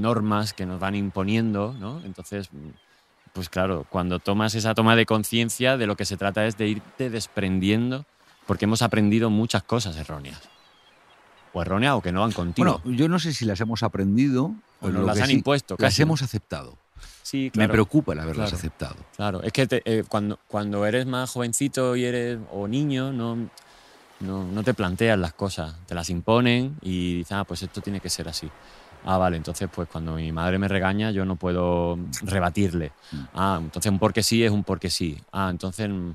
normas 0.00 0.52
que 0.52 0.64
nos 0.64 0.78
van 0.78 0.94
imponiendo, 0.94 1.74
¿no? 1.80 2.00
Entonces, 2.04 2.52
mm, 2.52 2.68
pues 3.32 3.48
claro, 3.48 3.86
cuando 3.90 4.18
tomas 4.18 4.54
esa 4.54 4.74
toma 4.74 4.94
de 4.96 5.06
conciencia, 5.06 5.76
de 5.76 5.86
lo 5.86 5.96
que 5.96 6.04
se 6.04 6.16
trata 6.16 6.46
es 6.46 6.56
de 6.58 6.68
irte 6.68 7.10
desprendiendo, 7.10 8.04
porque 8.46 8.66
hemos 8.66 8.82
aprendido 8.82 9.30
muchas 9.30 9.62
cosas 9.62 9.96
erróneas. 9.96 10.40
O 11.54 11.62
erróneas 11.62 11.94
o 11.94 12.00
que 12.02 12.12
no 12.12 12.20
van 12.20 12.32
contigo. 12.32 12.80
Bueno, 12.82 12.96
yo 12.96 13.08
no 13.08 13.18
sé 13.18 13.32
si 13.32 13.44
las 13.44 13.60
hemos 13.60 13.82
aprendido 13.82 14.54
O 14.80 14.88
nos 14.90 15.04
las 15.04 15.20
han 15.20 15.28
sí, 15.28 15.34
impuesto, 15.34 15.74
Las 15.78 15.92
casi, 15.92 16.02
¿no? 16.02 16.08
hemos 16.08 16.22
aceptado. 16.22 16.76
sí, 17.22 17.50
Me 17.50 17.64
claro. 17.64 17.72
preocupa 17.72 18.12
el 18.14 18.20
haberlas 18.20 18.50
Claro. 18.50 18.56
aceptado. 18.58 18.96
Claro, 19.16 19.42
es 19.42 19.52
que 19.52 19.66
te- 19.66 19.82
eh, 19.84 20.02
cuando, 20.08 20.38
cuando 20.48 20.84
eres 20.86 21.06
más 21.06 21.30
jovencito 21.30 21.94
y 21.96 22.04
eres 22.04 22.38
o 22.50 22.66
niño, 22.68 23.12
no, 23.12 23.36
no, 24.20 24.44
no 24.44 24.62
te 24.62 24.72
planteas 24.74 25.18
las 25.18 25.32
cosas, 25.34 25.74
te 25.86 25.94
las 25.94 26.08
imponen 26.10 26.76
y 26.80 27.16
dices, 27.18 27.32
ah, 27.32 27.44
pues 27.44 27.62
esto 27.62 27.80
tiene 27.80 28.00
que 28.00 28.08
ser 28.10 28.28
así. 28.28 28.48
Ah, 29.04 29.18
vale, 29.18 29.36
entonces 29.36 29.68
pues 29.74 29.88
cuando 29.88 30.14
mi 30.14 30.30
madre 30.32 30.58
me 30.58 30.68
regaña 30.68 31.10
yo 31.10 31.24
no 31.24 31.36
puedo 31.36 31.98
rebatirle. 32.22 32.92
Mm. 33.12 33.16
Ah, 33.34 33.58
entonces 33.62 33.90
un 33.90 33.98
porque 33.98 34.22
sí 34.22 34.44
es 34.44 34.50
un 34.50 34.62
porque 34.64 34.90
sí. 34.90 35.18
Ah, 35.32 35.48
entonces 35.50 35.88
mm, 35.88 36.10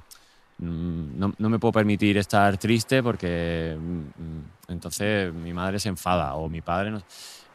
mm, 0.59 1.19
no, 1.19 1.33
no 1.37 1.49
me 1.49 1.59
puedo 1.59 1.71
permitir 1.73 2.17
estar 2.17 2.57
triste 2.57 3.03
porque 3.03 3.77
entonces 4.69 5.33
mi 5.33 5.53
madre 5.53 5.79
se 5.79 5.89
enfada 5.89 6.35
o 6.35 6.47
mi 6.49 6.61
padre 6.61 6.91
no... 6.91 7.01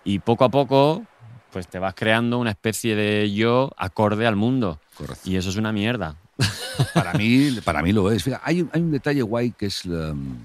Y 0.05 0.19
poco 0.19 0.45
a 0.45 0.49
poco 0.51 1.03
pues 1.51 1.69
te 1.69 1.79
vas 1.79 1.95
creando 1.95 2.39
una 2.39 2.51
especie 2.51 2.97
de 2.97 3.31
yo 3.33 3.71
acorde 3.77 4.27
al 4.27 4.37
mundo. 4.37 4.81
Correcto. 4.97 5.29
Y 5.29 5.37
eso 5.37 5.51
es 5.51 5.57
una 5.57 5.71
mierda. 5.73 6.17
Para 6.95 7.13
mí, 7.13 7.51
para 7.65 7.83
mí 7.83 7.93
lo 7.93 8.11
es. 8.11 8.25
Fíjate, 8.25 8.43
hay, 8.45 8.63
un- 8.63 8.71
hay 8.73 8.81
un 8.81 8.91
detalle 8.91 9.23
guay 9.23 9.53
que 9.53 9.67
es, 9.67 9.85
um, 9.85 10.39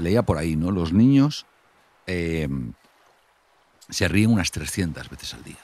leía 0.00 0.22
por 0.22 0.36
ahí, 0.36 0.56
¿no? 0.56 0.70
Los 0.72 0.92
niños 0.92 1.46
eh, 2.06 2.48
se 3.88 4.08
ríen 4.08 4.30
unas 4.30 4.50
300 4.50 5.08
veces 5.08 5.34
al 5.34 5.44
día. 5.44 5.56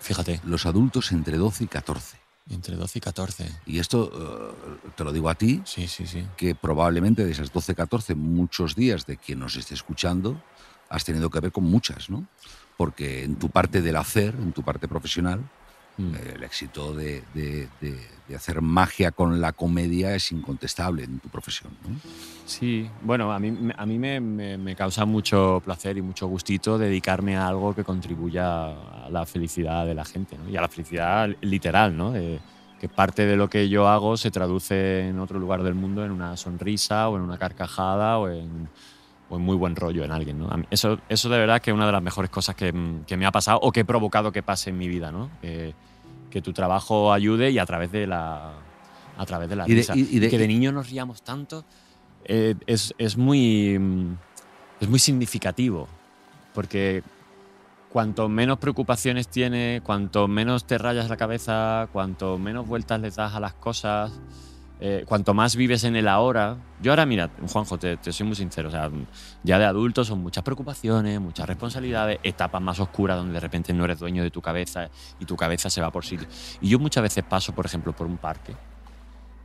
Fíjate, 0.00 0.40
Los 0.44 0.66
adultos 0.66 1.12
entre 1.12 1.36
12 1.36 1.64
y 1.64 1.66
14. 1.66 2.18
entre 2.50 2.76
12 2.76 2.98
y 2.98 3.00
14. 3.00 3.60
Y 3.66 3.78
esto 3.80 4.54
eh, 4.84 4.90
te 4.96 5.02
lo 5.04 5.12
digo 5.12 5.28
a 5.28 5.34
ti, 5.34 5.62
Sí, 5.64 5.88
sí, 5.88 6.06
sí. 6.06 6.24
que 6.36 6.54
probablemente 6.54 7.24
de 7.24 7.32
esas 7.32 7.52
12, 7.52 7.74
14, 7.74 8.14
muchos 8.14 8.74
días 8.76 9.04
de 9.06 9.16
quien 9.16 9.40
nos 9.40 9.56
esté 9.56 9.74
escuchando, 9.74 10.40
has 10.88 11.04
tenido 11.04 11.28
que 11.30 11.40
ver 11.40 11.50
con 11.52 11.64
muchas, 11.64 12.08
¿no? 12.08 12.26
Porque 12.76 13.24
en 13.24 13.36
tu 13.36 13.48
parte 13.50 13.82
del 13.82 13.96
hacer, 13.96 14.34
en 14.36 14.52
tu 14.52 14.62
parte 14.62 14.86
profesional, 14.86 15.40
Mm. 15.98 16.14
eh, 16.14 16.32
el 16.36 16.42
éxito 16.44 16.94
de, 16.94 17.22
de- 17.34 17.68
de- 17.80 18.16
de 18.28 18.34
hacer 18.34 18.60
magia 18.60 19.12
con 19.12 19.40
la 19.40 19.52
comedia 19.52 20.14
es 20.14 20.32
incontestable 20.32 21.04
en 21.04 21.20
tu 21.20 21.28
profesión, 21.28 21.72
¿no? 21.88 21.96
Sí, 22.44 22.90
bueno, 23.02 23.32
a 23.32 23.38
mí, 23.38 23.50
me- 23.52 23.74
a 23.76 23.86
mí 23.86 23.98
me, 23.98 24.20
me- 24.20 24.58
me 24.58 24.74
causa 24.76 25.04
mucho 25.04 25.62
placer 25.64 25.96
y 25.96 26.02
mucho 26.02 26.26
gustito 26.26 26.76
dedicarme 26.76 27.36
a 27.36 27.46
algo 27.48 27.74
que 27.74 27.84
contribuya 27.84 28.72
a 29.06 29.08
la 29.10 29.24
felicidad 29.26 29.86
de 29.86 29.94
la 29.94 30.04
gente, 30.04 30.36
¿no? 30.36 30.48
Y 30.50 30.56
a 30.56 30.60
la 30.60 30.68
felicidad 30.68 31.28
literal, 31.40 31.96
¿no? 31.96 32.12
Que 32.12 32.88
parte 32.90 33.24
de 33.24 33.36
lo 33.36 33.48
que 33.48 33.68
yo 33.70 33.88
hago 33.88 34.16
se 34.18 34.30
traduce 34.30 35.08
en 35.08 35.18
otro 35.18 35.38
lugar 35.38 35.62
del 35.62 35.74
mundo 35.74 36.04
en 36.04 36.10
una 36.10 36.36
sonrisa 36.36 37.08
o 37.08 37.16
en 37.16 37.22
una 37.22 37.38
carcajada 37.38 38.18
o 38.18 38.28
en, 38.28 38.68
o 39.28 39.36
en 39.36 39.42
muy 39.42 39.56
buen 39.56 39.74
rollo 39.76 40.04
en 40.04 40.12
alguien, 40.12 40.38
¿no? 40.38 40.48
Eso, 40.70 40.98
eso 41.08 41.28
de 41.28 41.38
verdad 41.38 41.60
que 41.60 41.70
es 41.70 41.74
una 41.74 41.86
de 41.86 41.92
las 41.92 42.02
mejores 42.02 42.30
cosas 42.30 42.54
que, 42.54 42.72
mm, 42.72 43.04
que 43.06 43.16
me 43.16 43.26
ha 43.26 43.32
pasado 43.32 43.58
o 43.62 43.72
que 43.72 43.80
he 43.80 43.84
provocado 43.84 44.30
que 44.32 44.42
pase 44.42 44.70
en 44.70 44.78
mi 44.78 44.86
vida, 44.88 45.10
¿no? 45.10 45.30
Que, 45.40 45.74
que 46.30 46.40
tu 46.42 46.52
trabajo 46.52 47.12
ayude 47.12 47.50
y 47.50 47.58
a 47.58 47.66
través 47.66 47.90
de 47.92 48.06
la, 48.06 48.52
a 49.16 49.26
través 49.26 49.48
de 49.48 49.56
la 49.56 49.66
Y 49.68 49.74
risa. 49.74 49.94
y- 49.96 50.08
y 50.16 50.18
de- 50.20 50.28
que 50.28 50.38
de 50.38 50.46
niño 50.48 50.70
nos 50.72 50.90
riamos 50.90 51.22
tanto 51.22 51.64
eh, 52.28 52.54
es, 52.66 52.94
es 52.98 53.16
muy, 53.16 53.78
mm, 53.78 54.16
es 54.80 54.88
muy 54.88 54.98
significativo, 54.98 55.88
porque 56.54 57.02
cuanto 57.88 58.28
menos 58.28 58.58
preocupaciones 58.58 59.28
tienes, 59.28 59.80
cuanto 59.82 60.28
menos 60.28 60.66
te 60.66 60.76
rayas 60.76 61.08
la 61.08 61.16
cabeza, 61.16 61.88
cuanto 61.92 62.36
menos 62.38 62.66
vueltas 62.66 63.00
le 63.00 63.10
das 63.10 63.34
a 63.34 63.40
las 63.40 63.54
cosas, 63.54 64.12
eh, 64.78 65.04
cuanto 65.06 65.32
más 65.32 65.56
vives 65.56 65.84
en 65.84 65.96
el 65.96 66.06
ahora. 66.06 66.58
Yo 66.82 66.92
ahora, 66.92 67.06
mira, 67.06 67.30
Juanjo, 67.50 67.78
te, 67.78 67.96
te 67.96 68.12
soy 68.12 68.26
muy 68.26 68.36
sincero, 68.36 68.68
o 68.68 68.70
sea, 68.70 68.90
ya 69.42 69.58
de 69.58 69.64
adulto 69.64 70.04
son 70.04 70.20
muchas 70.20 70.44
preocupaciones, 70.44 71.18
muchas 71.20 71.46
responsabilidades, 71.46 72.18
etapas 72.22 72.60
más 72.60 72.78
oscuras 72.78 73.16
donde 73.16 73.34
de 73.34 73.40
repente 73.40 73.72
no 73.72 73.84
eres 73.84 73.98
dueño 73.98 74.22
de 74.22 74.30
tu 74.30 74.42
cabeza 74.42 74.90
y 75.18 75.24
tu 75.24 75.36
cabeza 75.36 75.70
se 75.70 75.80
va 75.80 75.90
por 75.90 76.04
sitio. 76.04 76.28
Y 76.60 76.68
yo 76.68 76.78
muchas 76.78 77.02
veces 77.02 77.24
paso, 77.24 77.54
por 77.54 77.64
ejemplo, 77.64 77.94
por 77.94 78.06
un 78.06 78.18
parque 78.18 78.54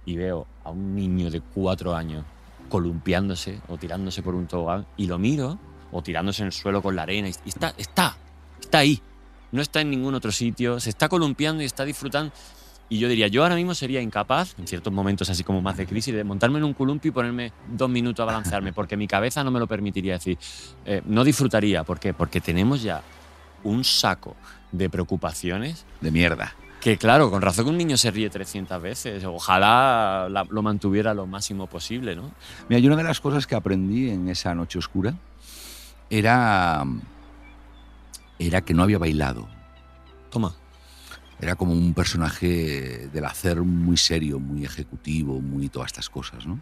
y 0.06 0.18
veo 0.18 0.48
a 0.64 0.72
un 0.72 0.96
niño 0.96 1.30
de 1.30 1.42
cuatro 1.42 1.96
años 1.96 2.26
columpiándose 2.70 3.62
o 3.68 3.78
tirándose 3.78 4.24
por 4.24 4.36
un 4.36 4.48
tobogán 4.48 4.86
y 4.98 5.08
lo 5.08 5.18
miro 5.20 5.60
o 5.92 6.02
tirándose 6.02 6.42
en 6.42 6.48
el 6.48 6.54
suelo 6.54 6.82
con 6.82 6.96
la 6.96 7.04
arena 7.04 7.28
y 7.28 7.32
está, 7.46 7.74
está, 7.78 8.18
está 8.60 8.80
ahí. 8.80 9.02
No 9.52 9.62
está 9.62 9.82
en 9.82 9.90
ningún 9.90 10.16
otro 10.16 10.32
sitio, 10.32 10.80
se 10.80 10.90
está 10.90 11.10
columpiando 11.10 11.62
y 11.62 11.66
está 11.66 11.84
disfrutando. 11.84 12.32
Y 12.92 13.00
yo 13.00 13.08
diría, 13.08 13.28
yo 13.30 13.44
ahora 13.44 13.56
mismo 13.56 13.74
sería 13.74 14.02
incapaz, 14.02 14.54
en 14.60 14.68
ciertos 14.68 14.92
momentos 14.92 15.30
así 15.30 15.46
como 15.46 15.62
más 15.62 15.78
de 15.78 15.88
crisis, 15.88 16.14
de 16.14 16.26
montarme 16.26 16.58
en 16.58 16.66
un 16.66 16.74
columpio 16.74 17.08
y 17.08 17.12
ponerme 17.14 17.54
dos 17.70 17.90
minutos 17.90 18.22
a 18.22 18.26
balancearme, 18.26 18.74
porque 18.74 18.98
mi 18.98 19.08
cabeza 19.08 19.46
no 19.46 19.50
me 19.50 19.60
lo 19.60 19.66
permitiría. 19.68 20.16
decir, 20.16 20.38
eh, 20.84 21.02
no 21.06 21.24
disfrutaría. 21.24 21.86
¿Por 21.86 22.02
qué? 22.02 22.14
Porque 22.14 22.42
tenemos 22.42 22.84
ya 22.84 23.02
un 23.64 23.86
saco 23.86 24.36
de 24.74 24.90
preocupaciones. 24.90 25.86
De 26.02 26.12
mierda. 26.12 26.54
Que 26.82 26.98
claro, 26.98 27.32
con 27.32 27.42
razón 27.42 27.64
que 27.64 27.72
un 27.72 27.78
niño 27.78 27.96
se 27.96 28.12
ríe 28.12 28.30
300 28.30 28.82
veces. 28.82 29.24
Ojalá 29.24 30.28
la- 30.30 30.44
lo 30.50 30.62
mantuviera 30.62 31.14
lo 31.14 31.26
máximo 31.26 31.68
posible, 31.68 32.14
¿no? 32.18 32.30
Mira, 32.68 32.80
yo 32.80 32.88
una 32.88 32.98
de 32.98 33.04
las 33.04 33.22
cosas 33.22 33.48
que 33.48 33.56
aprendí 33.56 34.10
en 34.10 34.28
esa 34.28 34.54
noche 34.54 34.80
oscura 34.80 35.14
era, 36.10 36.84
era 38.38 38.60
que 38.62 38.74
no 38.74 38.84
había 38.84 38.98
bailado. 38.98 39.48
Toma. 40.30 40.56
Era 41.42 41.56
como 41.56 41.74
un 41.74 41.94
personaje 41.96 43.10
del 43.12 43.26
hacer 43.26 43.62
muy 43.62 43.98
serio, 43.98 44.40
muy 44.40 44.64
ejecutivo, 44.64 45.42
muy 45.42 45.70
todas 45.70 45.88
estas 45.88 46.10
cosas, 46.10 46.46
¿no? 46.46 46.60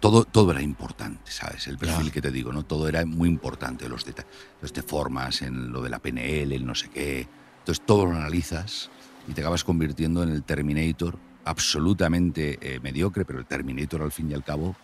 Todo, 0.00 0.24
todo 0.24 0.50
era 0.50 0.62
importante, 0.62 1.30
¿sabes? 1.30 1.68
El 1.68 1.78
perfil 1.78 2.10
que 2.10 2.20
te 2.20 2.30
digo, 2.30 2.52
¿no? 2.52 2.64
Todo 2.64 2.88
era 2.88 3.04
muy 3.04 3.28
importante, 3.28 3.88
los 3.88 4.04
detalles. 4.04 4.32
Entonces 4.54 4.72
te 4.72 4.82
formas 4.82 5.42
en 5.42 5.70
lo 5.70 5.82
de 5.82 5.90
la 5.90 6.00
PNL, 6.00 6.52
el 6.52 6.66
no 6.66 6.74
sé 6.74 6.88
qué. 6.88 7.28
Entonces 7.60 7.84
todo 7.86 8.06
lo 8.06 8.12
analizas 8.12 8.90
y 9.28 9.34
te 9.34 9.40
acabas 9.40 9.62
convirtiendo 9.62 10.22
en 10.22 10.30
el 10.30 10.42
Terminator 10.42 11.16
absolutamente 11.44 12.58
eh, 12.60 12.80
mediocre, 12.80 13.24
pero 13.24 13.38
el 13.38 13.46
Terminator 13.46 14.02
al 14.02 14.12
fin 14.12 14.30
y 14.30 14.34
al 14.34 14.42
cabo, 14.42 14.74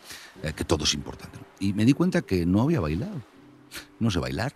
eh, 0.43 0.53
que 0.55 0.65
todo 0.65 0.85
es 0.85 0.95
importante. 0.95 1.39
¿no? 1.39 1.47
Y 1.59 1.73
me 1.73 1.85
di 1.85 1.93
cuenta 1.93 2.23
que 2.23 2.47
no 2.47 2.63
había 2.63 2.81
bailado. 2.81 3.21
No 3.99 4.11
sé 4.11 4.19
bailar, 4.19 4.55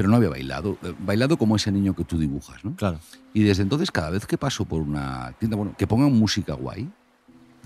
pero 0.00 0.08
no 0.08 0.16
había 0.16 0.30
bailado. 0.30 0.78
Eh, 0.82 0.94
bailado 1.00 1.36
como 1.36 1.56
ese 1.56 1.70
niño 1.70 1.94
que 1.94 2.04
tú 2.04 2.16
dibujas, 2.18 2.64
¿no? 2.64 2.74
Claro. 2.74 2.98
Y 3.34 3.42
desde 3.42 3.62
entonces, 3.64 3.90
cada 3.90 4.08
vez 4.08 4.24
que 4.24 4.38
paso 4.38 4.64
por 4.64 4.80
una 4.80 5.34
tienda, 5.38 5.58
bueno, 5.58 5.74
que 5.76 5.86
pongan 5.86 6.10
música 6.10 6.54
guay, 6.54 6.88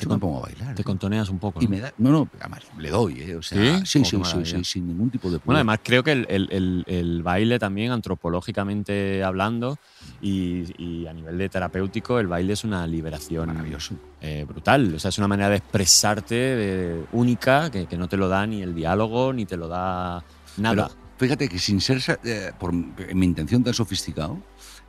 yo 0.01 0.09
me 0.09 0.19
pongo 0.19 0.39
a 0.39 0.49
bailar. 0.49 0.75
Te 0.75 0.83
¿eh? 0.83 0.85
contoneas 0.85 1.29
un 1.29 1.39
poco. 1.39 1.61
Y 1.63 1.67
¿no? 1.67 1.71
me 1.71 1.79
da. 1.81 1.95
No, 1.97 2.11
no, 2.11 2.29
además 2.41 2.63
le 2.77 2.91
doy, 2.91 3.21
¿eh? 3.21 3.37
O 3.37 3.43
sea, 3.43 3.79
¿Sí? 3.79 3.87
sí, 3.87 4.19
Oh, 4.19 4.25
sí, 4.25 4.45
sí, 4.45 4.57
sí, 4.57 4.65
sin 4.65 4.89
ningún 4.89 5.13
tipo 5.13 5.29
de 5.31 5.37
Bueno, 5.37 5.43
problema. 5.45 5.61
además 5.61 5.81
creo 5.85 6.03
que 6.03 6.11
el, 6.11 6.27
el- 6.29 6.49
el- 6.51 6.85
el 6.89 7.23
baile 7.23 7.61
también, 7.61 7.93
antropológicamente 7.93 9.23
hablando 9.23 9.79
y, 10.21 10.65
y 10.83 11.07
a 11.07 11.13
nivel 11.13 11.39
de 11.39 11.49
terapéutico, 11.49 12.19
el 12.19 12.27
baile 12.27 12.55
es 12.55 12.65
una 12.65 12.85
liberación 12.89 13.47
Maravilloso. 13.47 13.95
eh, 14.21 14.45
brutal. 14.49 14.93
O 14.97 14.99
sea, 14.99 15.11
es 15.11 15.19
una 15.19 15.29
manera 15.29 15.51
de 15.51 15.57
expresarte 15.59 17.05
única 17.13 17.71
que, 17.71 17.87
que 17.87 17.97
no 17.97 18.09
te 18.09 18.17
lo 18.17 18.27
da 18.29 18.45
ni 18.49 18.61
el 18.63 18.75
diálogo 18.75 19.33
ni 19.33 19.47
te 19.47 19.57
lo 19.57 19.69
da 19.69 20.25
nada. 20.59 20.89
Pero 20.89 21.04
fíjate 21.25 21.49
que 21.49 21.59
sin 21.59 21.81
ser, 21.81 22.01
eh, 22.25 22.53
por 22.59 22.73
mi 22.73 22.93
en 22.99 23.19
mi 23.19 23.27
intención 23.27 23.63
tan 23.65 23.75
sofisticado, 23.75 24.39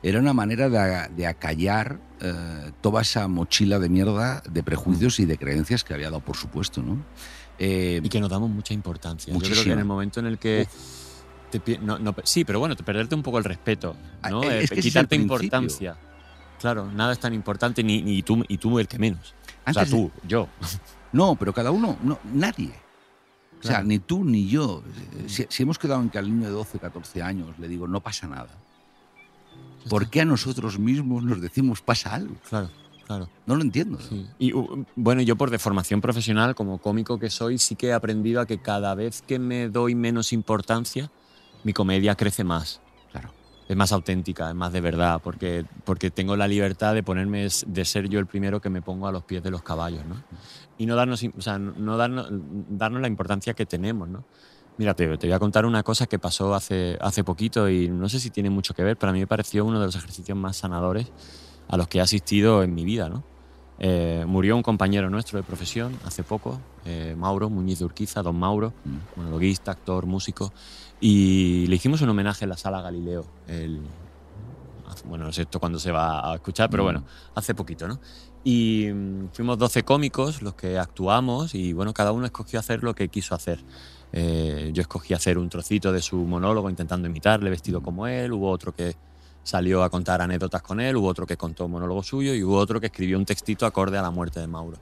era 0.02 0.18
una 0.20 0.32
manera 0.32 0.68
de, 0.68 1.08
de 1.14 1.26
acallar 1.26 1.98
eh, 2.20 2.70
toda 2.80 3.02
esa 3.02 3.26
mochila 3.28 3.78
de 3.78 3.88
mierda 3.88 4.42
de 4.48 4.62
prejuicios 4.62 5.18
y 5.20 5.24
de 5.24 5.36
creencias 5.38 5.82
que 5.84 5.94
había 5.94 6.06
dado, 6.10 6.20
por 6.20 6.36
supuesto, 6.36 6.82
¿no? 6.82 6.98
Eh, 7.58 8.00
y 8.02 8.08
que 8.08 8.20
nos 8.20 8.28
damos 8.30 8.50
mucha 8.50 8.74
importancia. 8.74 9.32
Yo 9.32 9.40
creo 9.40 9.64
que 9.64 9.72
en 9.72 9.78
el 9.78 9.84
momento 9.86 10.20
en 10.20 10.26
el 10.26 10.38
que... 10.38 10.68
te 11.50 11.78
no- 11.78 11.98
no- 11.98 12.14
sí, 12.24 12.44
pero 12.44 12.58
bueno, 12.60 12.76
te 12.76 12.82
perderte 12.82 13.14
un 13.14 13.22
poco 13.22 13.38
el 13.38 13.44
respeto, 13.44 13.96
¿no? 14.30 14.42
Ah, 14.42 14.46
Eh, 14.46 14.64
es 14.64 14.70
que 14.70 14.80
ese 14.80 14.88
es 14.88 14.96
el 14.96 15.06
quitarte 15.08 15.16
importancia. 15.16 15.96
Claro, 16.60 16.90
nada 16.92 17.12
es 17.12 17.18
tan 17.18 17.32
importante, 17.34 17.82
ni, 17.82 18.02
ni 18.02 18.22
tú, 18.22 18.44
y 18.48 18.58
tú 18.58 18.78
el 18.78 18.86
que 18.88 18.98
menos. 18.98 19.34
O 19.66 19.72
sea, 19.72 19.84
de- 19.84 19.90
tú, 19.90 20.10
yo. 20.28 20.48
No, 21.12 21.34
pero 21.36 21.52
cada 21.54 21.70
uno, 21.70 21.96
no, 22.02 22.18
nadie. 22.32 22.72
O 23.66 23.72
sea, 23.72 23.82
ni 23.82 23.98
tú 23.98 24.24
ni 24.24 24.48
yo. 24.48 24.82
Si, 25.26 25.46
si 25.48 25.62
hemos 25.62 25.78
quedado 25.78 26.00
en 26.00 26.10
que 26.10 26.18
al 26.18 26.30
niño 26.30 26.46
de 26.46 26.52
12, 26.52 26.78
14 26.78 27.22
años 27.22 27.58
le 27.58 27.68
digo, 27.68 27.88
no 27.88 28.00
pasa 28.00 28.26
nada, 28.26 28.48
¿por 29.88 30.08
qué 30.08 30.20
a 30.20 30.24
nosotros 30.24 30.78
mismos 30.78 31.24
nos 31.24 31.40
decimos 31.40 31.80
pasa 31.82 32.14
algo? 32.14 32.34
Claro, 32.48 32.70
claro. 33.06 33.28
No 33.46 33.56
lo 33.56 33.62
entiendo. 33.62 33.98
Sí. 34.00 34.26
Y 34.38 34.52
uh, 34.52 34.84
bueno, 34.94 35.22
yo 35.22 35.36
por 35.36 35.50
de 35.50 35.58
formación 35.58 36.00
profesional, 36.00 36.54
como 36.54 36.78
cómico 36.78 37.18
que 37.18 37.30
soy, 37.30 37.58
sí 37.58 37.74
que 37.74 37.88
he 37.88 37.92
aprendido 37.92 38.40
a 38.40 38.46
que 38.46 38.58
cada 38.58 38.94
vez 38.94 39.22
que 39.22 39.38
me 39.38 39.68
doy 39.68 39.94
menos 39.94 40.32
importancia, 40.32 41.10
mi 41.64 41.72
comedia 41.72 42.14
crece 42.14 42.44
más. 42.44 42.80
Es 43.68 43.76
más 43.76 43.90
auténtica, 43.92 44.48
es 44.48 44.54
más 44.54 44.72
de 44.72 44.80
verdad, 44.80 45.20
porque, 45.22 45.64
porque 45.84 46.10
tengo 46.10 46.36
la 46.36 46.46
libertad 46.46 46.94
de 46.94 47.02
ponerme, 47.02 47.48
de 47.66 47.84
ser 47.84 48.08
yo 48.08 48.20
el 48.20 48.26
primero 48.26 48.60
que 48.60 48.70
me 48.70 48.80
pongo 48.80 49.08
a 49.08 49.12
los 49.12 49.24
pies 49.24 49.42
de 49.42 49.50
los 49.50 49.62
caballos, 49.62 50.04
¿no? 50.06 50.16
Y 50.78 50.86
no 50.86 50.94
darnos, 50.94 51.24
o 51.36 51.40
sea, 51.40 51.58
no 51.58 51.72
no 51.76 51.96
darnos, 51.96 52.28
darnos 52.30 53.00
la 53.00 53.08
importancia 53.08 53.54
que 53.54 53.66
tenemos, 53.66 54.08
¿no? 54.08 54.24
Mira, 54.78 54.94
te, 54.94 55.16
te 55.18 55.26
voy 55.26 55.34
a 55.34 55.38
contar 55.38 55.66
una 55.66 55.82
cosa 55.82 56.06
que 56.06 56.18
pasó 56.18 56.54
hace, 56.54 56.96
hace 57.00 57.24
poquito 57.24 57.68
y 57.68 57.88
no 57.88 58.08
sé 58.08 58.20
si 58.20 58.30
tiene 58.30 58.50
mucho 58.50 58.74
que 58.74 58.84
ver, 58.84 58.96
pero 58.96 59.10
a 59.10 59.12
mí 59.14 59.18
me 59.20 59.26
pareció 59.26 59.64
uno 59.64 59.80
de 59.80 59.86
los 59.86 59.96
ejercicios 59.96 60.36
más 60.36 60.58
sanadores 60.58 61.10
a 61.68 61.76
los 61.76 61.88
que 61.88 61.98
he 61.98 62.00
asistido 62.02 62.62
en 62.62 62.74
mi 62.74 62.84
vida, 62.84 63.08
¿no? 63.08 63.24
Eh, 63.78 64.24
murió 64.26 64.56
un 64.56 64.62
compañero 64.62 65.10
nuestro 65.10 65.36
de 65.38 65.42
profesión 65.42 65.92
hace 66.04 66.22
poco, 66.22 66.58
eh, 66.86 67.14
Mauro 67.18 67.50
Muñiz 67.50 67.78
de 67.80 67.84
Urquiza, 67.84 68.22
don 68.22 68.38
Mauro, 68.38 68.72
Mm. 68.84 68.96
monologuista, 69.16 69.72
actor, 69.72 70.06
músico, 70.06 70.52
y 71.00 71.66
le 71.66 71.76
hicimos 71.76 72.00
un 72.02 72.08
homenaje 72.08 72.44
en 72.44 72.50
la 72.50 72.56
sala 72.56 72.80
Galileo. 72.80 73.26
el- 73.46 73.80
bueno, 75.04 75.24
no 75.26 75.32
sé 75.32 75.42
esto 75.42 75.60
cuándo 75.60 75.78
se 75.78 75.92
va 75.92 76.32
a 76.32 76.36
escuchar, 76.36 76.70
pero 76.70 76.82
Mm. 76.82 76.86
bueno, 76.86 77.04
hace 77.34 77.54
poquito, 77.54 77.86
¿no? 77.86 78.00
Y 78.44 78.86
mm, 78.92 79.28
fuimos 79.32 79.58
12 79.58 79.82
cómicos 79.84 80.40
los 80.42 80.54
que 80.54 80.78
actuamos 80.78 81.54
y 81.54 81.72
bueno, 81.72 81.92
cada 81.92 82.12
uno 82.12 82.24
escogió 82.24 82.58
hacer 82.60 82.82
lo 82.82 82.94
que 82.94 83.08
quiso 83.08 83.34
hacer. 83.34 83.62
Eh, 84.12 84.70
yo 84.72 84.80
escogí 84.82 85.12
hacer 85.12 85.36
un 85.38 85.48
trocito 85.48 85.92
de 85.92 86.00
su 86.00 86.16
monólogo 86.16 86.70
intentando 86.70 87.08
imitarle 87.08 87.50
vestido 87.50 87.82
como 87.82 88.06
él, 88.06 88.32
hubo 88.32 88.48
otro 88.50 88.72
que 88.72 88.96
salió 89.42 89.82
a 89.82 89.90
contar 89.90 90.22
anécdotas 90.22 90.62
con 90.62 90.80
él, 90.80 90.96
hubo 90.96 91.08
otro 91.08 91.26
que 91.26 91.36
contó 91.36 91.66
un 91.66 91.72
monólogo 91.72 92.02
suyo 92.02 92.34
y 92.34 92.42
hubo 92.42 92.56
otro 92.56 92.80
que 92.80 92.86
escribió 92.86 93.18
un 93.18 93.24
textito 93.26 93.66
acorde 93.66 93.98
a 93.98 94.02
la 94.02 94.10
muerte 94.10 94.40
de 94.40 94.46
Mauro. 94.46 94.78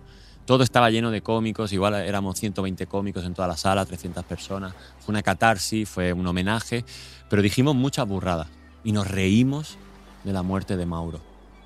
Todo 0.47 0.63
estaba 0.63 0.91
lleno 0.91 1.11
de 1.11 1.23
cómicos, 1.23 1.73
igual 1.73 1.95
éramos 1.95 2.39
120 2.39 2.87
cómicos 2.87 3.25
en 3.25 3.33
toda 3.35 3.49
la 3.49 3.57
sala, 3.57 3.85
300 3.87 4.25
personas. 4.25 4.75
Fue 5.01 5.13
una 5.13 5.23
catarsis, 5.23 5.89
fue 5.89 6.13
un 6.13 6.27
homenaje, 6.27 6.85
pero 7.31 7.41
dijimos 7.41 7.75
muchas 7.75 8.07
burradas 8.07 8.49
y 8.85 8.93
nos 8.93 9.09
reímos 9.11 9.79
de 10.23 10.33
la 10.35 10.43
muerte 10.43 10.77
de 10.77 10.85
Mauro. 10.85 11.21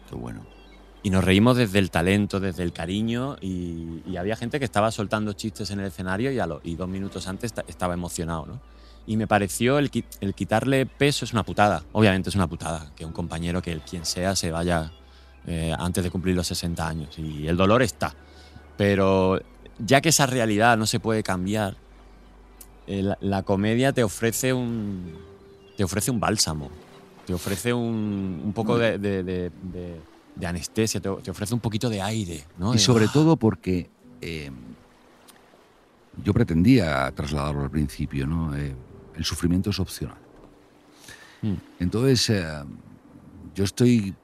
Qué 0.09 0.14
bueno. 0.14 0.47
Y 1.03 1.11
nos 1.11 1.25
reímos 1.25 1.57
desde 1.57 1.79
el 1.81 1.91
talento, 1.91 2.38
desde 2.38 2.62
el 2.62 2.73
cariño 2.73 3.37
y, 3.41 4.03
y 4.07 4.17
había 4.17 4.37
gente 4.37 4.59
que 4.59 4.64
estaba 4.64 4.91
soltando 4.93 5.33
chistes 5.33 5.71
en 5.71 5.81
el 5.81 5.87
escenario 5.87 6.31
y, 6.31 6.38
a 6.38 6.47
lo- 6.47 6.61
y 6.62 6.75
dos 6.77 6.88
minutos 6.88 7.27
antes 7.29 7.51
esta- 7.53 7.64
estaba 7.69 7.95
emocionado, 7.95 8.47
¿no? 8.47 8.61
Y 9.07 9.17
me 9.17 9.27
pareció 9.27 9.79
el, 9.79 9.91
el 10.21 10.35
quitarle 10.35 10.85
peso 10.87 11.25
es 11.25 11.33
una 11.33 11.43
putada. 11.43 11.83
Obviamente 11.93 12.29
es 12.29 12.35
una 12.35 12.47
putada 12.47 12.93
que 12.95 13.05
un 13.07 13.12
compañero, 13.12 13.62
que 13.62 13.73
el 13.73 13.81
quien 13.81 14.05
sea, 14.05 14.37
se 14.37 14.51
vaya 14.51 14.93
eh, 15.47 15.73
antes 15.79 16.05
de 16.05 16.11
cumplir 16.11 16.37
los 16.37 16.47
60 16.49 16.87
años. 16.87 17.19
Y 17.19 17.47
el 17.47 17.57
dolor 17.57 17.83
está. 17.83 18.14
Pero 18.79 19.38
ya 19.79 20.01
que 20.01 20.09
esa 20.09 20.25
realidad 20.25 20.79
no 20.79 20.87
se 20.87 21.01
puede 21.01 21.23
cambiar, 21.23 21.77
eh, 22.87 23.03
la, 23.03 23.19
la 23.21 23.43
comedia 23.43 23.93
te 23.93 24.03
ofrece 24.03 24.55
un, 24.55 25.12
te 25.77 25.85
ofrece 25.85 26.11
un 26.11 26.21
bálsamo, 26.21 26.71
te 27.27 27.35
ofrece 27.35 27.75
un, 27.75 28.41
un 28.43 28.53
poco 28.55 28.79
de, 28.79 28.99
de- 28.99 29.23
de- 29.23 29.51
de- 29.51 30.01
de 30.37 30.47
anestesia, 30.47 31.01
te, 31.01 31.11
te 31.23 31.31
ofrece 31.33 31.53
un 31.53 31.61
poquito 31.61 31.91
de 31.91 32.01
aire. 32.01 32.45
¿no? 32.59 32.73
Y 32.73 32.79
sobre 32.79 33.09
todo 33.09 33.37
porque 33.37 33.91
eh, 34.21 34.51
yo 36.25 36.33
pretendía 36.33 37.11
trasladarlo 37.12 37.62
al 37.64 37.71
principio, 37.71 38.27
¿no? 38.27 38.57
Eh, 38.57 38.75
el 39.17 39.25
sufrimiento 39.25 39.71
es 39.71 39.81
opcional. 39.81 40.17
Mm. 41.43 41.55
Entonces, 41.81 42.31
eh, 42.31 42.45
yo 43.55 43.64
estoy 43.64 44.14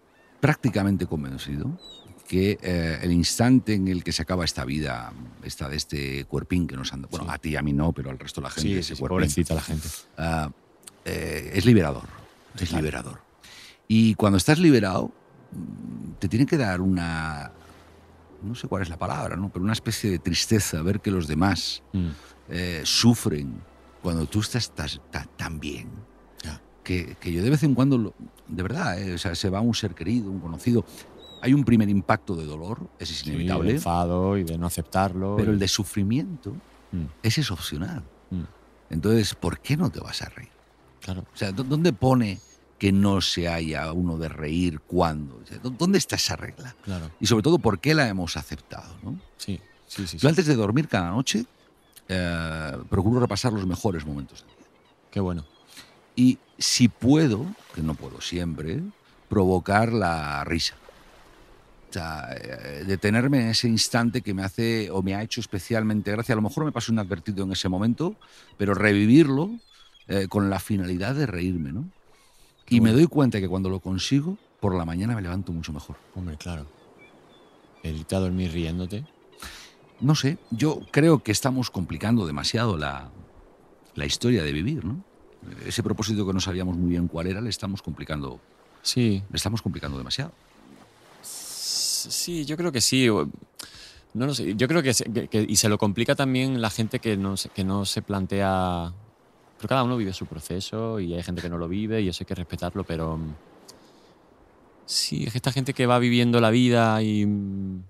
prácticamente 0.40 1.07
convencido 1.07 1.69
que 2.26 2.58
eh, 2.62 2.98
el 3.02 3.12
instante 3.12 3.74
en 3.74 3.88
el 3.88 4.02
que 4.02 4.10
se 4.12 4.22
acaba 4.22 4.44
esta 4.44 4.64
vida, 4.64 5.12
esta 5.42 5.68
de 5.68 5.76
este 5.76 6.24
cuerpín 6.24 6.66
que 6.66 6.76
nos 6.76 6.92
anda, 6.92 7.06
bueno, 7.10 7.26
Sí. 7.26 7.30
a 7.32 7.38
ti 7.38 7.48
y 7.50 7.56
a 7.56 7.62
mí 7.62 7.72
no, 7.72 7.92
pero 7.92 8.10
al 8.10 8.18
resto 8.18 8.40
de 8.40 8.44
la 8.46 8.50
gente, 8.50 8.68
Sí, 8.68 8.74
ese 8.78 8.94
sí, 8.94 9.00
cuerpín, 9.00 9.16
pobrecita 9.16 9.54
la 9.54 9.60
gente. 9.60 9.88
ah, 10.16 10.50
eh, 11.04 11.50
es 11.54 11.66
liberador. 11.66 12.04
Es 12.54 12.68
Total. 12.68 12.76
liberador. 12.82 13.18
Y 13.88 14.14
cuando 14.14 14.38
estás 14.38 14.58
liberado, 14.58 15.10
te 16.18 16.28
tiene 16.28 16.46
que 16.46 16.56
dar 16.56 16.80
una, 16.80 17.52
no 18.42 18.54
sé 18.54 18.68
cuál 18.68 18.82
es 18.82 18.88
la 18.88 18.96
palabra, 18.96 19.37
¿no? 19.37 19.50
pero 19.50 19.62
una 19.64 19.72
especie 19.74 20.10
de 20.10 20.18
tristeza 20.18 20.80
ver 20.82 21.00
que 21.00 21.10
los 21.10 21.26
demás 21.28 21.82
Mm. 21.92 22.08
eh, 22.48 22.82
sufren 22.84 23.54
cuando 24.02 24.26
tú 24.26 24.40
estás 24.40 24.72
tan 25.37 25.60
bien. 25.60 25.88
Que, 26.82 27.16
que 27.18 27.32
yo 27.32 27.42
de 27.42 27.48
vez 27.48 27.62
en 27.62 27.74
cuando, 27.74 27.96
lo- 27.96 28.14
de 28.46 28.62
verdad, 28.62 29.00
eh, 29.00 29.14
o 29.14 29.18
sea, 29.18 29.34
se 29.34 29.48
va 29.48 29.62
un 29.62 29.72
ser 29.74 29.94
querido, 29.94 30.30
un 30.30 30.38
conocido. 30.38 30.84
Hay 31.44 31.52
un 31.52 31.62
primer 31.64 31.90
impacto 31.90 32.35
de 32.37 32.46
dolor, 32.46 32.88
ese 32.98 33.12
es 33.12 33.18
Sí, 33.18 33.26
de 33.26 33.33
inevitable, 33.35 33.72
enfado 33.72 34.38
y 34.38 34.44
de 34.44 34.57
no 34.57 34.66
aceptarlo. 34.66 35.35
pero 35.37 35.50
y- 35.50 35.54
el 35.54 35.59
de 35.61 35.68
sufrimiento, 35.68 36.57
Mm, 36.90 37.04
ese 37.22 37.42
es 37.42 37.50
opcional. 37.50 38.02
mm, 38.30 38.42
Entonces, 38.88 39.35
¿por 39.35 39.59
qué 39.61 39.76
no 39.76 39.90
te 39.90 40.00
vas 40.00 40.22
a 40.22 40.28
reír? 40.30 40.48
claro. 41.00 41.20
O 41.33 41.37
sea, 41.37 41.52
¿dó- 41.52 41.64
¿dónde 41.64 41.92
pone 41.92 42.40
que 42.78 42.92
no 42.92 43.20
se 43.20 43.46
haya 43.48 43.92
uno 43.92 44.16
de 44.16 44.28
reír 44.30 44.80
cuándo? 44.87 45.37
O 45.37 45.44
sea, 45.46 45.59
¿dó- 45.59 45.68
¿Dónde 45.70 45.98
está 45.98 46.16
esa 46.16 46.35
regla? 46.37 46.74
Claro, 46.83 47.11
Y 47.20 47.26
sobre 47.26 47.42
todo, 47.42 47.59
¿por 47.59 47.78
qué 47.78 47.92
la 47.94 48.09
hemos 48.09 48.37
aceptado? 48.38 48.96
¿no? 49.02 49.20
sí, 49.37 49.61
sí, 49.87 50.07
sí. 50.07 50.16
Yo 50.16 50.20
sí. 50.20 50.26
antes 50.28 50.46
de 50.46 50.54
dormir 50.57 50.88
cada 50.88 51.11
noche, 51.11 51.44
eh, 52.09 52.72
procuro 52.88 53.20
repasar 53.20 53.52
los 53.52 53.66
mejores 53.66 54.07
momentos 54.07 54.40
del 54.46 54.57
día. 54.57 54.66
Qué 55.11 55.20
bueno. 55.20 55.44
Y 56.16 56.38
si 56.59 56.88
puedo, 56.88 57.44
que 57.74 57.83
no 57.83 57.94
puedo 57.94 58.20
siempre, 58.22 58.83
provocar 59.28 59.92
la 59.92 60.42
risa. 60.44 60.76
Sea, 61.94 62.28
eh, 62.33 62.85
detenerme 62.87 63.40
en 63.40 63.48
ese 63.48 63.68
instante 63.68 64.22
que 64.22 64.35
me 64.35 64.42
hace 64.42 64.90
o 64.90 65.02
me 65.02 65.14
ha 65.14 65.22
hecho 65.22 65.40
especialmente 65.40 66.11
gracia. 66.11 66.33
A 66.33 66.37
lo 66.37 66.42
mejor 66.42 66.64
me 66.64 66.72
pasó 66.72 66.92
inadvertido 66.92 67.44
en 67.44 67.52
ese 67.52 67.68
momento, 67.68 68.16
pero 68.57 68.74
revivirlo 68.74 69.50
eh, 70.09 70.26
con 70.28 70.50
la 70.50 70.61
finalidad 70.61 71.14
de 71.14 71.26
reírme, 71.26 71.72
¿no? 71.72 71.88
y 72.68 72.80
me 72.80 72.92
doy 72.92 73.07
cuenta 73.07 73.40
que 73.40 73.48
cuando 73.48 73.68
lo 73.68 73.80
consigo, 73.80 74.38
por 74.61 74.74
la 74.74 74.85
mañana 74.85 75.14
me 75.14 75.22
levanto 75.22 75.52
mucho 75.52 75.72
mejor. 75.72 75.96
Hombre, 76.14 76.37
claro. 76.37 76.66
El 77.83 77.96
irte 77.96 78.16
a 78.16 78.20
dormir 78.20 78.52
riéndote. 78.52 79.04
No 80.00 80.14
sé, 80.14 80.38
yo 80.50 80.80
creo 80.90 81.22
que 81.22 81.30
estamos 81.30 81.70
complicando 81.70 82.26
demasiado 82.26 82.78
la, 82.78 83.11
la 83.94 84.07
historia 84.07 84.42
de 84.42 84.52
vivir, 84.52 84.85
¿no? 84.85 85.04
Ese 85.66 85.83
propósito 85.83 86.26
que 86.26 86.33
no 86.33 86.40
sabíamos 86.40 86.76
muy 86.76 86.90
bien 86.90 87.07
cuál 87.07 87.26
era, 87.26 87.42
le 87.42 87.50
estamos 87.50 87.83
complicando, 87.83 88.40
Sí, 88.85 89.22
le 89.30 89.37
estamos 89.37 89.62
complicando 89.62 89.96
demasiado. 89.96 90.33
Sí, 92.11 92.45
yo 92.45 92.57
creo 92.57 92.71
que 92.73 92.81
sí. 92.81 93.09
No 94.14 94.27
lo 94.27 94.35
sé. 94.35 94.55
Yo 94.55 94.69
creo 94.69 94.83
que, 94.83 94.93
que- 94.93 95.29
que- 95.29 95.47
y 95.49 95.57
se 95.57 95.69
lo 95.69 95.77
complica 95.79 96.14
también 96.14 96.61
la 96.61 96.71
gente 96.71 97.01
que 97.01 97.17
no, 97.17 97.37
se- 97.37 97.49
que 97.49 97.64
no 97.64 97.85
se 97.85 98.01
plantea. 98.03 98.93
Pero 99.59 99.69
cada 99.69 99.83
uno 99.85 99.97
vive 99.97 100.12
su 100.12 100.27
proceso 100.27 101.01
y 101.01 101.14
hay 101.14 101.23
gente 101.23 101.40
que 101.43 101.49
no 101.49 101.59
lo 101.59 101.69
vive 101.69 102.01
y 102.03 102.09
eso 102.09 102.23
hay 102.23 102.27
que 102.27 102.35
respetarlo, 102.35 102.85
pero 102.85 103.17
mm, 103.17 103.35
sí, 104.87 105.25
es 105.25 105.33
que 105.33 105.38
esta 105.38 105.53
gente 105.53 105.73
que 105.73 105.87
va 105.87 105.99
viviendo 105.99 106.40
la 106.40 106.51
vida 106.51 107.03
y, 107.03 107.25
mm, 107.27 107.83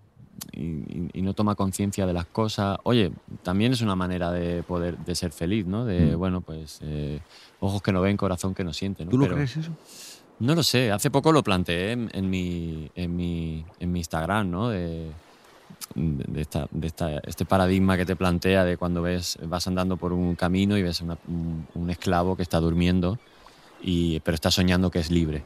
y- 0.53 0.61
y- 0.61 1.11
y 1.15 1.23
no 1.23 1.35
toma 1.35 1.55
conciencia 1.57 2.07
de 2.07 2.13
las 2.13 2.27
cosas, 2.27 2.79
oye, 2.85 3.13
también 3.43 3.73
es 3.73 3.81
una 3.81 3.97
manera 3.97 4.31
de 4.31 4.63
poder 4.63 4.97
de 4.99 5.15
ser 5.15 5.33
feliz, 5.33 5.67
¿no? 5.67 5.85
De 5.85 6.15
Mm. 6.15 6.19
bueno, 6.19 6.41
pues 6.43 6.79
eh, 6.83 7.21
ojos 7.61 7.83
que 7.83 7.93
no 7.93 8.01
ven, 8.01 8.17
corazón 8.17 8.55
que 8.55 8.63
no 8.65 8.73
siente, 8.73 9.05
¿no? 9.05 9.11
¿Tú 9.11 9.19
lo 9.19 9.25
Pero- 9.25 9.37
crees 9.37 9.57
eso? 9.57 9.73
No 10.39 10.55
lo 10.55 10.63
sé, 10.63 10.91
hace 10.91 11.11
poco 11.11 11.33
lo 11.33 11.43
planteé 11.43 11.93
en, 11.93 12.11
en 12.13 12.29
mi, 12.31 12.91
en, 12.95 13.15
mi, 13.17 13.65
en 13.79 13.93
mi 13.93 14.01
Instagram, 14.01 14.51
¿no? 14.51 14.69
De, 14.69 15.11
de, 15.95 16.41
esta, 16.41 16.67
de 16.71 16.87
esta- 16.87 17.19
este 17.25 17.45
paradigma 17.45 17.97
que 17.97 18.05
te 18.07 18.17
plantea 18.17 18.65
de 18.65 18.77
cuando 18.77 19.03
ves, 19.03 19.39
vas 19.47 19.67
andando 19.67 19.97
por 19.97 20.13
un 20.13 20.35
camino 20.37 20.77
y 20.77 20.83
ves 20.83 21.01
una- 21.01 21.19
un, 21.27 21.67
un 21.75 21.91
esclavo 21.91 22.37
que 22.37 22.43
está 22.43 22.61
durmiendo, 22.61 23.19
y, 23.83 24.21
pero 24.21 24.35
está 24.35 24.51
soñando 24.51 24.91
que 24.91 25.01
es 25.01 25.11
libre. 25.11 25.43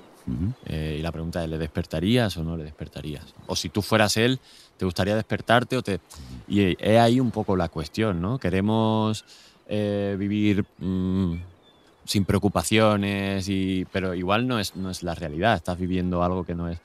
Eh, 0.66 0.96
y 0.98 1.02
la 1.02 1.10
pregunta 1.10 1.42
es, 1.42 1.48
¿le 1.48 1.56
despertarías 1.56 2.36
o 2.36 2.44
no 2.44 2.56
le 2.56 2.64
despertarías? 2.64 3.24
O 3.46 3.56
si 3.56 3.70
tú 3.70 3.80
fueras 3.80 4.16
él, 4.18 4.38
¿te 4.76 4.84
gustaría 4.84 5.16
despertarte 5.16 5.76
o 5.76 5.82
te...? 5.82 6.00
Y 6.46 6.76
es 6.78 6.98
ahí 6.98 7.18
un 7.20 7.30
poco 7.30 7.56
la 7.56 7.68
cuestión, 7.70 8.20
¿no? 8.20 8.38
Queremos 8.38 9.24
eh, 9.66 10.16
vivir 10.18 10.64
mm, 10.78 11.34
sin 12.08 12.24
preocupaciones, 12.24 13.46
y, 13.50 13.86
pero 13.92 14.14
igual 14.14 14.46
no 14.48 14.58
es, 14.58 14.74
no 14.76 14.88
es 14.90 15.02
la 15.02 15.14
realidad, 15.14 15.54
estás 15.56 15.78
viviendo 15.78 16.22
algo 16.22 16.42
que 16.44 16.54
no 16.54 16.66
es... 16.68 16.78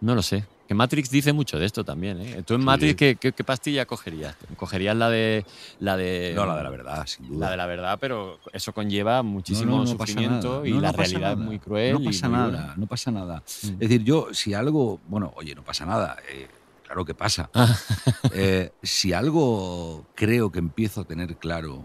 No 0.00 0.14
lo 0.14 0.22
sé. 0.22 0.44
Que 0.68 0.74
Matrix 0.74 1.10
dice 1.10 1.32
mucho 1.32 1.58
de 1.58 1.66
esto 1.66 1.84
también, 1.84 2.20
¿eh? 2.20 2.42
Tú 2.46 2.54
en 2.54 2.60
Sí. 2.60 2.66
Matrix, 2.66 2.94
¿qué, 2.94 3.16
qué, 3.16 3.32
qué 3.32 3.42
pastilla 3.44 3.84
cogerías? 3.84 4.36
¿Cogerías 4.56 4.94
la 4.96 5.10
de... 5.10 5.44
La 5.80 5.96
de 5.96 6.32
No, 6.36 6.46
la 6.46 6.56
de 6.56 6.62
la 6.62 6.70
verdad, 6.70 7.06
sin 7.06 7.26
duda. 7.26 7.46
la 7.46 7.50
de 7.50 7.56
la 7.56 7.66
verdad, 7.66 7.98
pero 8.00 8.38
eso 8.52 8.72
conlleva 8.72 9.22
muchísimo 9.24 9.72
No, 9.78 9.84
no, 9.84 9.90
no 9.90 9.96
pasa 9.98 10.12
sufrimiento 10.12 10.64
y 10.64 10.72
la 10.74 10.92
realidad 10.92 11.32
es 11.32 11.38
muy 11.38 11.58
cruel. 11.58 11.94
No 11.94 12.04
pasa 12.04 12.28
nada, 12.28 12.46
dura. 12.46 12.74
no 12.76 12.86
pasa 12.86 13.10
nada. 13.10 13.36
Mm. 13.62 13.66
Es 13.68 13.78
decir, 13.78 14.04
yo, 14.04 14.28
si 14.32 14.54
algo. 14.54 15.00
Bueno, 15.08 15.32
oye, 15.36 15.54
no 15.54 15.64
pasa 15.64 15.84
nada. 15.84 16.16
eh, 16.32 16.46
claro 16.84 17.04
que 17.04 17.14
pasa. 17.14 17.50
Eh, 18.32 18.70
si 18.82 19.12
algo 19.12 20.06
creo 20.14 20.50
que 20.52 20.58
empiezo 20.60 21.00
a 21.02 21.04
tener 21.04 21.36
claro 21.36 21.82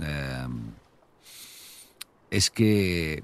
eh, 0.00 0.46
es 2.32 2.50
que 2.50 3.22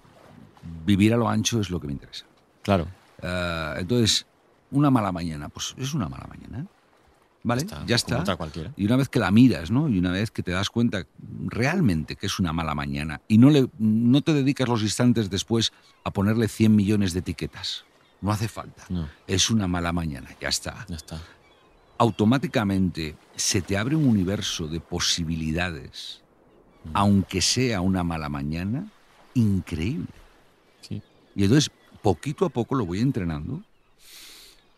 vivir 0.87 1.15
a 1.15 1.17
lo 1.17 1.29
ancho 1.29 1.61
es 1.61 1.71
lo 1.71 1.81
que 1.81 1.87
me 1.87 1.95
interesa. 1.95 2.27
Claro. 2.63 2.87
Eh, 3.23 3.75
entonces, 3.79 4.27
una 4.71 4.91
mala 4.91 5.11
mañana, 5.13 5.49
pues 5.49 5.75
es 5.79 5.95
una 5.95 6.09
mala 6.09 6.27
mañana. 6.29 6.67
¿Vale? 7.43 7.63
Está, 7.63 7.85
ya 7.87 7.97
está. 7.97 8.19
otra 8.21 8.37
cualquiera. 8.37 8.73
Y 8.77 8.85
una 8.85 8.97
vez 8.97 9.09
que 9.09 9.19
la 9.21 9.31
miras, 9.31 9.71
¿no? 9.71 9.89
Y 9.89 9.99
una 9.99 10.11
vez 10.11 10.31
que 10.31 10.43
te 10.43 10.51
das 10.51 10.69
cuenta 10.71 11.07
realmente 11.47 12.17
que 12.17 12.27
es 12.27 12.39
una 12.41 12.53
mala 12.53 12.75
mañana 12.75 13.21
y 13.29 13.39
no, 13.39 13.49
le, 13.49 13.69
no 13.79 14.21
te 14.23 14.35
dedicas 14.35 14.69
los 14.69 14.83
instantes 14.83 15.31
después 15.31 15.73
a 16.05 16.11
ponerle 16.11 16.49
100 16.49 16.75
millones 16.77 17.13
de 17.15 17.21
etiquetas. 17.21 17.85
No 18.21 18.33
hace 18.33 18.49
falta. 18.49 18.83
No, 18.91 19.09
Es 19.27 19.49
una 19.51 19.67
mala 19.69 19.93
mañana, 19.93 20.29
ya 20.41 20.49
está. 20.49 20.85
ya 20.89 20.97
está. 20.97 21.23
Automáticamente 21.97 23.17
se 23.37 23.63
te 23.63 23.79
abre 23.79 23.95
un 23.97 24.07
universo 24.07 24.67
de 24.67 24.81
posibilidades, 24.81 26.23
Mm. 26.85 26.91
aunque 26.95 27.41
sea 27.41 27.81
una 27.81 28.05
mala 28.05 28.29
mañana, 28.29 28.87
increíble. 29.35 30.09
Sí. 30.81 31.03
Y 31.35 31.45
entonces, 31.45 31.71
poquito 32.03 32.45
a 32.45 32.49
poco 32.49 32.75
lo 32.75 32.87
voy 32.87 33.01
entrenando. 33.01 33.63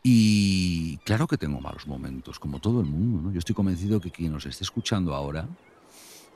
Y 0.03 0.97
claro 0.99 1.27
que 1.27 1.37
tengo 1.37 1.61
malos 1.61 1.87
momentos, 1.87 2.39
como 2.39 2.59
todo 2.59 2.81
el 2.81 2.87
mundo. 2.87 3.21
¿no? 3.23 3.33
Yo 3.33 3.39
estoy 3.39 3.55
convencido 3.55 4.01
que 4.01 4.11
quien 4.11 4.33
nos 4.33 4.47
esté 4.47 4.65
escuchando 4.65 5.15
ahora 5.15 5.47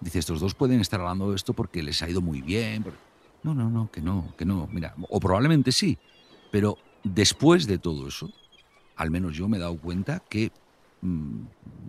dice: 0.00 0.18
estos 0.18 0.40
dos 0.40 0.54
pueden 0.54 0.80
estar 0.80 1.00
hablando 1.00 1.30
de 1.30 1.36
esto 1.36 1.54
porque 1.54 1.82
les 1.82 2.02
ha 2.02 2.08
ido 2.08 2.20
muy 2.20 2.42
bien. 2.42 2.82
pero-". 2.82 2.96
No, 3.42 3.54
no, 3.54 3.70
no, 3.70 3.90
que 3.90 4.00
no, 4.00 4.34
que 4.36 4.44
no. 4.44 4.68
Mira, 4.70 4.94
o 5.08 5.20
probablemente 5.20 5.72
sí, 5.72 5.98
pero 6.50 6.78
después 7.02 7.66
de 7.66 7.78
todo 7.78 8.08
eso, 8.08 8.30
al 8.96 9.10
menos 9.10 9.36
yo 9.36 9.48
me 9.48 9.56
he 9.56 9.60
dado 9.60 9.76
cuenta 9.76 10.22
que 10.28 10.50
mm, 11.02 11.40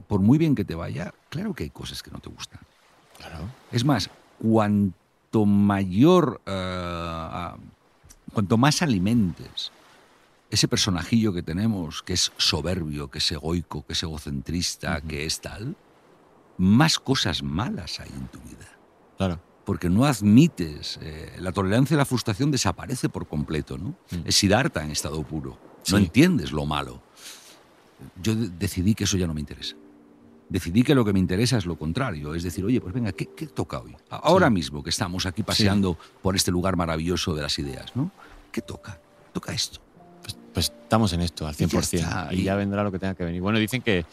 por 0.08 0.22
muy 0.22 0.38
bien 0.38 0.56
que 0.56 0.66
te 0.66 0.76
vaya, 0.76 1.14
claro 1.30 1.54
que 1.54 1.64
hay 1.64 1.70
cosas 1.70 2.02
que 2.04 2.12
no 2.12 2.20
te 2.20 2.30
gustan. 2.30 2.60
Claro. 3.18 3.50
Es 3.72 3.86
más, 3.86 4.10
cuanto 4.40 4.98
mayor, 5.44 6.40
eh, 6.46 7.50
cuanto 8.32 8.58
más 8.58 8.84
alimentes 8.84 9.72
ese 10.52 10.68
personajillo 10.68 11.34
que 11.34 11.42
tenemos, 11.42 12.04
que 12.04 12.14
es 12.14 12.32
soberbio, 12.38 13.10
que 13.10 13.18
es 13.18 13.32
egoico, 13.32 13.84
que 13.86 13.94
es 13.94 14.04
egocentrista, 14.04 15.02
que 15.02 15.26
es 15.26 15.42
tal, 15.42 15.76
más 16.58 17.00
cosas 17.00 17.42
malas 17.44 18.00
hay 18.00 18.10
en 18.10 18.28
tu 18.28 18.40
vida. 18.40 18.70
Claro. 19.18 19.40
Porque 19.66 19.90
no 19.90 20.06
admites, 20.06 21.00
eh, 21.02 21.36
la 21.40 21.52
tolerancia 21.52 21.96
y 21.96 21.98
la 21.98 22.06
frustración 22.06 22.52
desaparece 22.52 23.10
por 23.10 23.28
completo, 23.28 23.78
¿no? 23.78 23.90
Mm. 24.12 24.22
Es 24.26 24.36
Siddhartha 24.36 24.84
en 24.86 24.92
estado 24.92 25.22
puro. 25.24 25.58
No 25.92 25.98
entiendes 25.98 26.52
lo 26.52 26.66
malo. 26.66 27.02
Yo 28.22 28.36
de- 28.36 28.50
decidí 28.50 28.94
que 28.96 29.06
eso 29.06 29.18
ya 29.18 29.26
no 29.28 29.34
me 29.34 29.40
interesa. 29.42 29.76
Decidí 30.48 30.84
que 30.84 30.94
lo 30.94 31.04
que 31.04 31.12
me 31.12 31.20
interesa 31.20 31.58
es 31.58 31.66
lo 31.66 31.76
contrario. 31.78 32.36
Es 32.36 32.44
decir, 32.44 32.64
oye, 32.64 32.80
pues 32.80 32.94
venga, 32.94 33.12
¿qué, 33.12 33.28
qué 33.36 33.48
toca 33.48 33.80
hoy? 33.80 33.96
Ahora 34.10 34.50
mismo 34.50 34.84
que 34.84 34.92
estamos 34.92 35.26
aquí 35.26 35.42
paseando 35.44 35.98
por 36.22 36.36
este 36.36 36.52
lugar 36.52 36.76
maravilloso 36.76 37.34
de 37.34 37.42
las 37.42 37.58
ideas, 37.58 37.96
¿no? 37.96 38.12
¿Qué 38.52 38.62
toca? 38.62 39.00
Toca 39.34 39.52
esto. 39.54 39.80
Pues, 40.22 40.38
pues 40.54 40.74
estamos 40.84 41.14
en 41.14 41.22
esto, 41.22 41.48
al 41.48 41.56
Y 41.56 41.58
ya 41.58 41.68
100%. 41.68 41.94
está, 41.96 42.30
y 42.34 42.44
ya 42.44 42.56
vendrá 42.56 42.84
lo 42.84 42.92
que 42.92 43.00
tenga 43.00 43.16
que 43.16 43.24
venir. 43.26 43.42
Bueno, 43.42 43.58
dicen 43.60 43.82
que, 43.82 44.06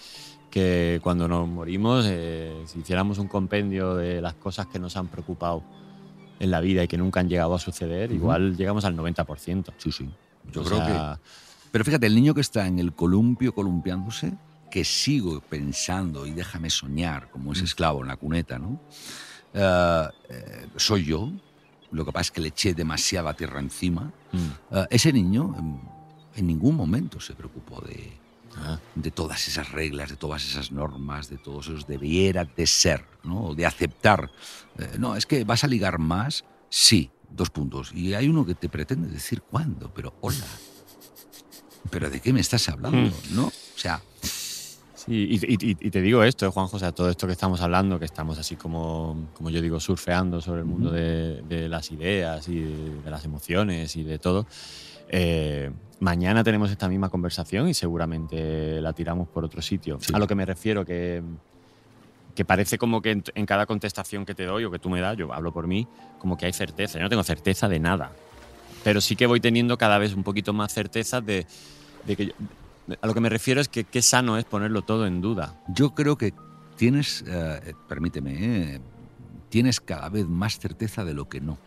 que 0.51 1.01
cuando 1.03 1.29
nos 1.29 1.47
morimos, 1.49 2.07
eh, 2.09 2.63
si 2.67 2.81
hiciéramos 2.81 3.19
un 3.19 3.29
compendio 3.29 3.95
de 3.97 4.21
las 4.23 4.35
cosas 4.35 4.67
que 4.67 4.79
nos 4.79 4.97
han 4.97 5.09
preocupado 5.09 5.63
en 6.41 6.51
la 6.51 6.61
vida 6.61 6.83
y 6.83 6.89
que 6.89 6.97
nunca 6.99 7.21
han 7.21 7.29
llegado 7.29 7.55
a 7.55 7.59
suceder, 7.59 8.11
igual 8.11 8.57
llegamos 8.57 8.85
al 8.87 8.97
90%. 8.97 9.73
Sí, 9.77 9.93
sí. 9.93 10.09
Yo 10.51 10.63
O 10.63 10.65
creo 10.65 10.79
sea, 10.79 11.19
que... 11.23 11.69
Pero 11.71 11.85
fíjate, 11.85 12.07
el 12.07 12.15
niño 12.15 12.35
que 12.35 12.41
está 12.41 12.67
en 12.67 12.79
el 12.79 12.93
columpio 12.95 13.55
columpiándose, 13.55 14.33
que 14.73 14.85
sigo 14.85 15.41
pensando 15.43 16.27
y 16.27 16.31
déjame 16.33 16.71
soñar 16.71 17.31
como 17.31 17.53
ese 17.53 17.65
esclavo 17.65 18.01
en 18.01 18.09
la 18.09 18.17
cuneta, 18.17 18.59
¿no? 18.59 18.81
Eh, 19.53 20.09
eh, 20.31 20.67
soy 20.77 21.05
yo. 21.05 21.31
Lo 21.91 22.07
que 22.07 22.13
pasa 22.13 22.23
es 22.23 22.31
que 22.31 22.41
le 22.41 22.49
eché 22.49 22.73
demasiada 22.73 23.35
tierra 23.35 23.61
encima. 23.61 24.11
mm, 24.33 24.39
Eh, 24.77 24.87
ese 24.91 25.13
niño 25.13 25.55
em, 25.59 25.79
en 26.37 26.47
ningún 26.47 26.75
momento 26.75 27.21
se 27.21 27.35
preocupó 27.35 27.83
de, 27.83 28.13
ah, 28.57 28.79
de 28.95 29.11
todas 29.11 29.47
esas 29.47 29.71
reglas, 29.73 30.09
de 30.09 30.17
todas 30.17 30.43
esas 30.43 30.73
normas, 30.73 31.29
de 31.29 31.37
todos 31.37 31.67
esos 31.67 31.87
debiera 31.87 32.47
de 32.47 32.67
ser, 32.67 33.05
¿no? 33.25 33.55
de 33.55 33.67
aceptar. 33.67 34.31
Eh, 34.79 34.97
no, 34.99 35.17
es 35.17 35.27
que 35.27 35.45
vas 35.45 35.65
a 35.65 35.67
ligar 35.69 35.99
más, 35.99 36.45
sí, 36.71 37.11
dos 37.29 37.51
puntos. 37.51 37.93
Y 37.93 38.15
hay 38.15 38.27
uno 38.27 38.47
que 38.47 38.55
te 38.55 38.71
pretende 38.71 39.09
decir 39.09 39.43
cuándo, 39.43 39.93
pero 39.93 40.15
hola. 40.23 40.47
¿Pero 41.91 42.09
de 42.09 42.21
qué 42.21 42.33
me 42.33 42.41
estás 42.41 42.71
hablando? 42.71 43.15
¿No? 43.33 43.49
O 43.49 43.79
sea, 43.79 44.01
Sí, 45.05 45.27
y, 45.31 45.71
y- 45.71 45.91
te 45.91 46.01
digo 46.01 46.23
esto, 46.23 46.51
Juanjo, 46.53 46.77
o 46.77 46.79
sea, 46.79 46.93
todo 46.93 47.11
esto 47.11 47.27
que 47.27 47.33
estamos 47.33 47.61
hablando, 47.61 47.99
que 47.99 48.05
estamos 48.05 48.39
así 48.39 48.57
como, 48.57 49.29
como 49.33 49.51
yo 49.51 49.61
digo, 49.61 49.81
surfeando 49.81 50.41
sobre 50.41 50.61
el 50.61 50.67
mundo 50.67 50.93
de, 50.93 51.43
de 51.43 51.69
las 51.69 51.91
ideas 51.91 52.47
y 52.47 52.61
de, 52.61 53.03
de 53.03 53.11
las 53.11 53.25
emociones 53.25 53.97
y 53.97 54.05
de 54.05 54.19
todo. 54.21 54.47
eh, 55.09 55.71
mañana 55.99 56.45
tenemos 56.45 56.71
esta 56.71 56.89
misma 56.89 57.09
conversación 57.09 57.69
y 57.69 57.75
seguramente 57.75 58.81
la 58.81 58.93
tiramos 58.93 59.29
por 59.29 59.45
otro 59.45 59.61
sitio. 59.61 59.99
Sí. 60.01 60.13
A 60.15 60.19
lo 60.21 60.27
que 60.29 60.35
me 60.37 60.45
refiero, 60.47 60.85
que, 60.85 61.21
que 62.37 62.45
parece 62.45 62.79
como 62.79 63.03
que 63.03 63.11
en, 63.11 63.25
en 63.35 63.45
cada 63.47 63.67
contestación 63.67 64.25
que 64.25 64.35
te 64.37 64.45
doy 64.45 64.65
o 64.65 64.71
que 64.71 64.79
tú 64.79 64.89
me 64.89 65.01
das, 65.01 65.17
yo 65.17 65.33
hablo 65.33 65.53
por 65.53 65.67
mí, 65.67 65.87
como 66.21 66.37
que 66.37 66.47
hay 66.47 66.53
certeza. 66.53 66.99
Yo 66.99 67.03
no 67.05 67.09
tengo 67.11 67.25
certeza 67.25 67.69
de 67.69 67.81
nada. 67.81 68.13
Pero 68.85 69.01
sí 69.01 69.17
que 69.17 69.27
voy 69.27 69.41
teniendo 69.41 69.77
cada 69.79 69.99
vez 69.99 70.15
un 70.15 70.23
poquito 70.23 70.53
más 70.53 70.73
certeza 70.73 71.21
de, 71.21 71.45
de 72.07 72.17
que 72.17 72.27
yo- 72.27 72.33
a 73.01 73.07
lo 73.07 73.15
que 73.15 73.21
me 73.21 73.29
refiero 73.29 73.61
es 73.61 73.69
que 73.69 73.85
qué 73.85 74.03
sano 74.03 74.37
es 74.39 74.45
ponerlo 74.45 74.83
todo 74.83 75.07
en 75.07 75.21
duda. 75.21 75.55
yo 75.69 75.91
creo 75.95 76.17
que 76.17 76.35
tienes, 76.77 77.25
eh, 77.27 77.75
permíteme, 77.89 78.75
eh, 78.75 78.81
tienes 79.49 79.81
cada 79.81 80.09
vez 80.09 80.27
más 80.27 80.59
certeza 80.59 81.05
de 81.05 81.15
lo 81.15 81.29
que 81.29 81.41
no. 81.41 81.59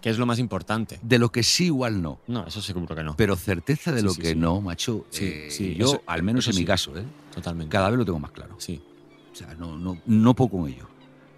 Que 0.00 0.08
es 0.08 0.16
lo 0.18 0.24
más 0.24 0.38
importante. 0.38 0.98
De 1.02 1.18
lo 1.18 1.30
que 1.30 1.42
sí, 1.42 1.66
igual 1.66 2.00
no. 2.00 2.20
No, 2.26 2.46
eso 2.46 2.62
seguro 2.62 2.94
que 2.96 3.02
no. 3.04 3.16
Pero 3.16 3.36
certeza 3.36 3.92
de 3.92 4.00
Sí, 4.00 4.06
lo 4.06 4.12
sí, 4.14 4.22
que 4.22 4.28
sí. 4.30 4.34
no, 4.34 4.60
macho. 4.62 5.04
Sí, 5.10 5.24
eh, 5.26 5.48
sí, 5.50 5.74
yo, 5.74 5.86
eso- 5.86 6.02
al 6.06 6.22
menos 6.22 6.48
en 6.48 6.56
mi 6.56 6.64
caso, 6.64 6.96
¿eh? 6.96 7.04
Totalmente. 7.34 7.70
cada 7.70 7.90
vez 7.90 7.98
lo 7.98 8.04
tengo 8.06 8.18
más 8.18 8.30
claro. 8.32 8.54
Sí. 8.58 8.80
O 9.30 9.34
sea, 9.34 9.54
no, 9.56 9.76
no, 9.76 9.98
no 10.06 10.34
puedo 10.34 10.50
con 10.52 10.68
ello. 10.68 10.88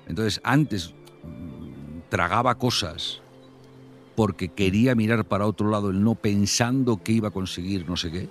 Entonces, 0.07 0.40
antes 0.44 0.94
mm, 1.24 2.09
tragaba 2.09 2.55
cosas 2.57 3.20
porque 4.14 4.48
quería 4.48 4.94
mirar 4.94 5.24
para 5.24 5.46
otro 5.46 5.70
lado 5.70 5.90
el 5.90 6.02
no 6.02 6.14
pensando 6.14 7.02
que 7.02 7.12
iba 7.12 7.28
a 7.28 7.30
conseguir 7.30 7.88
no 7.88 7.96
sé 7.96 8.10
qué. 8.10 8.28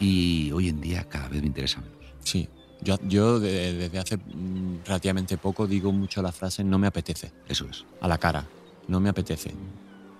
Y 0.00 0.50
hoy 0.52 0.68
en 0.68 0.80
día 0.80 1.04
cada 1.08 1.28
vez 1.28 1.40
me 1.40 1.46
interesa 1.46 1.80
menos. 1.80 1.96
Sí. 2.20 2.48
Yo, 2.82 2.96
yo 3.08 3.40
de- 3.40 3.72
desde 3.72 3.98
hace 3.98 4.16
mm, 4.18 4.84
relativamente 4.84 5.38
poco 5.38 5.66
digo 5.66 5.92
mucho 5.92 6.20
la 6.22 6.32
frase 6.32 6.62
no 6.64 6.78
me 6.78 6.86
apetece. 6.86 7.32
Eso 7.48 7.66
es. 7.70 7.84
a 8.00 8.08
la 8.08 8.18
cara. 8.18 8.46
No 8.88 9.00
me 9.00 9.08
apetece. 9.08 9.52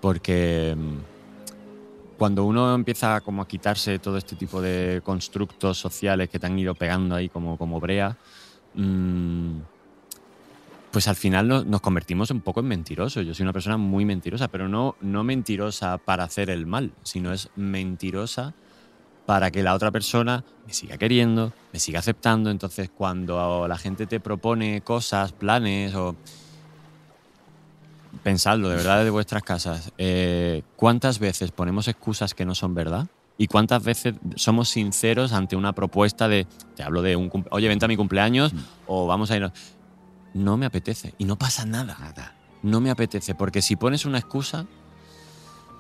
Porque 0.01 0.75
mm, 0.77 2.17
cuando 2.17 2.45
uno 2.45 2.75
empieza 2.75 3.21
como 3.21 3.43
a 3.43 3.49
quitarse 3.49 3.99
todo 3.99 4.17
este 4.17 4.37
tipo 4.37 4.63
de 4.63 5.03
constructos 5.05 5.77
sociales 5.79 6.31
que 6.31 6.39
te 6.39 6.47
han 6.47 6.59
ido 6.59 6.75
pegando 6.75 7.15
ahí 7.15 7.29
como, 7.29 7.59
como 7.59 7.79
brea, 7.81 8.17
mm, 8.75 9.59
pues 10.97 11.09
al 11.09 11.17
final 11.17 11.47
no- 11.47 11.63
nos 11.63 11.83
convertimos 11.83 12.31
un 12.31 12.41
poco 12.41 12.61
en 12.61 12.69
mentirosos. 12.69 13.27
Yo 13.27 13.35
soy 13.35 13.43
una 13.43 13.53
persona 13.53 13.77
muy 13.77 14.07
mentirosa, 14.07 14.49
pero 14.49 14.67
no, 14.67 14.95
no 15.03 15.25
mentirosa 15.25 15.99
para 15.99 16.25
hacer 16.25 16.49
el 16.49 16.65
mal, 16.65 16.91
sino 17.03 17.35
es 17.35 17.51
mentirosa 17.55 18.55
para 19.27 19.51
que 19.51 19.63
la 19.63 19.75
otra 19.75 19.91
persona 19.91 20.43
me 20.67 20.73
siga 20.73 20.97
queriendo, 20.97 21.53
me 21.71 21.81
siga 21.81 21.99
aceptando. 21.99 22.49
Entonces, 22.51 22.89
cuando 22.97 23.69
la 23.69 23.77
gente 23.77 24.07
te 24.07 24.21
propone 24.21 24.81
cosas, 24.81 25.35
planes 25.35 25.95
o 25.95 26.17
pensadlo 28.23 28.71
de 28.71 28.77
verdad 28.77 29.05
de 29.05 29.11
vuestras 29.11 29.43
casas. 29.43 29.93
eh, 29.99 30.63
¿Cuántas 30.77 31.19
veces 31.19 31.51
ponemos 31.53 31.89
excusas 31.89 32.33
que 32.33 32.47
no 32.47 32.55
son 32.55 32.73
verdad? 32.75 33.05
¿Y 33.37 33.49
cuántas 33.49 33.85
veces 33.85 34.15
somos 34.37 34.71
sinceros 34.71 35.35
ante 35.35 35.57
una 35.57 35.75
propuesta 35.75 36.27
de, 36.27 36.47
te 36.75 36.83
hablo 36.83 37.03
de 37.03 37.17
un, 37.17 37.31
oye, 37.51 37.69
vente 37.69 37.85
a 37.85 37.89
mi 37.89 37.97
cumpleaños 37.99 38.55
Mm. 38.55 38.59
o 38.87 39.07
vamos 39.07 39.31
a 39.31 39.37
ir... 39.37 39.53
No 40.37 40.59
me 40.59 40.67
apetece 40.67 41.15
y 41.17 41.25
no 41.25 41.37
pasa 41.37 41.65
nada. 41.65 41.97
Nada. 41.99 42.35
No 42.63 42.81
me 42.81 42.91
apetece 42.91 43.35
porque 43.35 43.63
si 43.63 43.75
pones 43.75 44.05
una 44.05 44.19
excusa, 44.19 44.67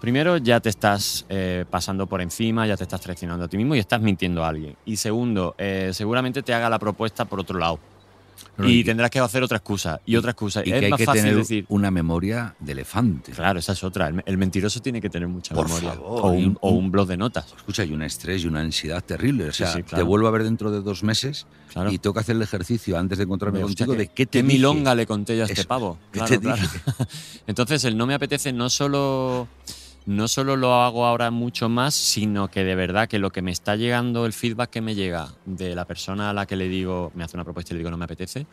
primero 0.00 0.38
ya 0.38 0.60
te 0.60 0.70
estás 0.70 1.26
eh, 1.28 1.66
pasando 1.68 2.06
por 2.06 2.22
encima, 2.22 2.66
ya 2.66 2.74
te 2.76 2.84
estás 2.84 3.02
traicionando 3.02 3.44
a 3.44 3.48
ti 3.48 3.58
mismo 3.58 3.74
y 3.74 3.80
estás 3.80 4.00
mintiendo 4.00 4.42
a 4.44 4.48
alguien. 4.48 4.76
Y 4.86 4.96
segundo, 4.96 5.54
eh, 5.58 5.90
seguramente 5.92 6.42
te 6.42 6.54
haga 6.54 6.70
la 6.70 6.78
propuesta 6.78 7.26
por 7.26 7.38
otro 7.38 7.58
lado. 7.58 7.78
Y 8.64 8.84
tendrás 8.84 9.10
que 9.10 9.18
hacer 9.18 9.42
otra 9.42 9.58
excusa 9.58 10.00
y 10.06 10.16
otra 10.16 10.30
excusa. 10.32 10.60
Y 10.64 10.72
es 10.72 10.78
que 10.80 10.84
hay 10.86 10.90
más 10.90 10.98
que 10.98 11.04
fácil 11.04 11.22
tener 11.22 11.36
decir, 11.36 11.64
una 11.68 11.90
memoria 11.90 12.54
de 12.58 12.72
elefante. 12.72 13.32
Claro, 13.32 13.58
esa 13.58 13.72
es 13.72 13.84
otra. 13.84 14.08
El, 14.08 14.22
el 14.24 14.38
mentiroso 14.38 14.80
tiene 14.80 15.00
que 15.00 15.10
tener 15.10 15.28
mucha 15.28 15.54
Por 15.54 15.66
memoria. 15.68 15.92
favor, 15.92 16.20
o, 16.24 16.30
un, 16.30 16.58
o 16.60 16.70
un 16.70 16.90
blog 16.90 17.06
de 17.08 17.16
notas. 17.16 17.52
Escucha, 17.56 17.82
hay 17.82 17.92
un 17.92 18.02
estrés 18.02 18.44
y 18.44 18.46
una 18.48 18.60
ansiedad 18.60 19.02
terrible. 19.04 19.48
O 19.48 19.52
sea, 19.52 19.68
sí, 19.72 19.78
te 19.82 19.84
claro. 19.90 20.06
vuelvo 20.06 20.28
a 20.28 20.30
ver 20.30 20.44
dentro 20.44 20.70
de 20.70 20.80
dos 20.80 21.02
meses 21.02 21.46
Claro. 21.72 21.92
y 21.92 21.98
tengo 21.98 22.14
que 22.14 22.20
hacer 22.20 22.36
el 22.36 22.42
ejercicio 22.42 22.96
antes 22.98 23.18
de 23.18 23.24
encontrarme 23.24 23.60
contigo 23.60 23.92
¿qué- 23.92 23.98
de 23.98 24.06
qué 24.08 24.24
te 24.26 24.38
qué 24.38 24.42
dije. 24.42 24.54
milonga 24.56 24.94
le 24.94 25.06
conté 25.06 25.36
yo 25.36 25.42
a 25.42 25.46
este 25.46 25.60
Eso, 25.60 25.68
pavo. 25.68 25.98
¿qué 26.10 26.20
Claro? 26.38 26.56
Entonces, 27.46 27.84
el 27.84 27.96
no 27.96 28.06
me 28.06 28.14
apetece 28.14 28.52
no 28.52 28.70
solo, 28.70 29.46
no 30.06 30.28
solo 30.28 30.56
lo 30.56 30.74
hago 30.74 31.04
ahora 31.04 31.30
mucho 31.30 31.68
más, 31.68 31.94
sino 31.94 32.48
que 32.48 32.64
de 32.64 32.74
verdad 32.76 33.08
que 33.08 33.18
lo 33.18 33.30
que 33.30 33.42
me 33.42 33.50
está 33.50 33.76
llegando, 33.76 34.24
el 34.24 34.32
feedback 34.32 34.70
que 34.70 34.80
me 34.80 34.94
llega 34.94 35.34
de 35.44 35.74
la 35.74 35.84
persona 35.84 36.30
a 36.30 36.32
la 36.32 36.46
que 36.46 36.56
le 36.56 36.68
digo, 36.68 37.10
me 37.14 37.24
hace 37.24 37.36
una 37.36 37.44
propuesta 37.44 37.74
y 37.74 37.74
le 37.74 37.78
digo 37.78 37.90
no 37.90 37.96
me 37.96 38.04
apetece, 38.04 38.46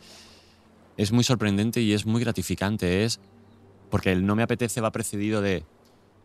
es 0.97 1.11
muy 1.11 1.23
sorprendente 1.23 1.81
y 1.81 1.93
es 1.93 2.05
muy 2.05 2.21
gratificante. 2.21 3.03
Es 3.03 3.19
porque 3.89 4.11
el 4.11 4.25
no 4.25 4.35
me 4.35 4.41
apetece 4.41 4.81
va 4.81 4.91
precedido 4.91 5.41
de, 5.41 5.63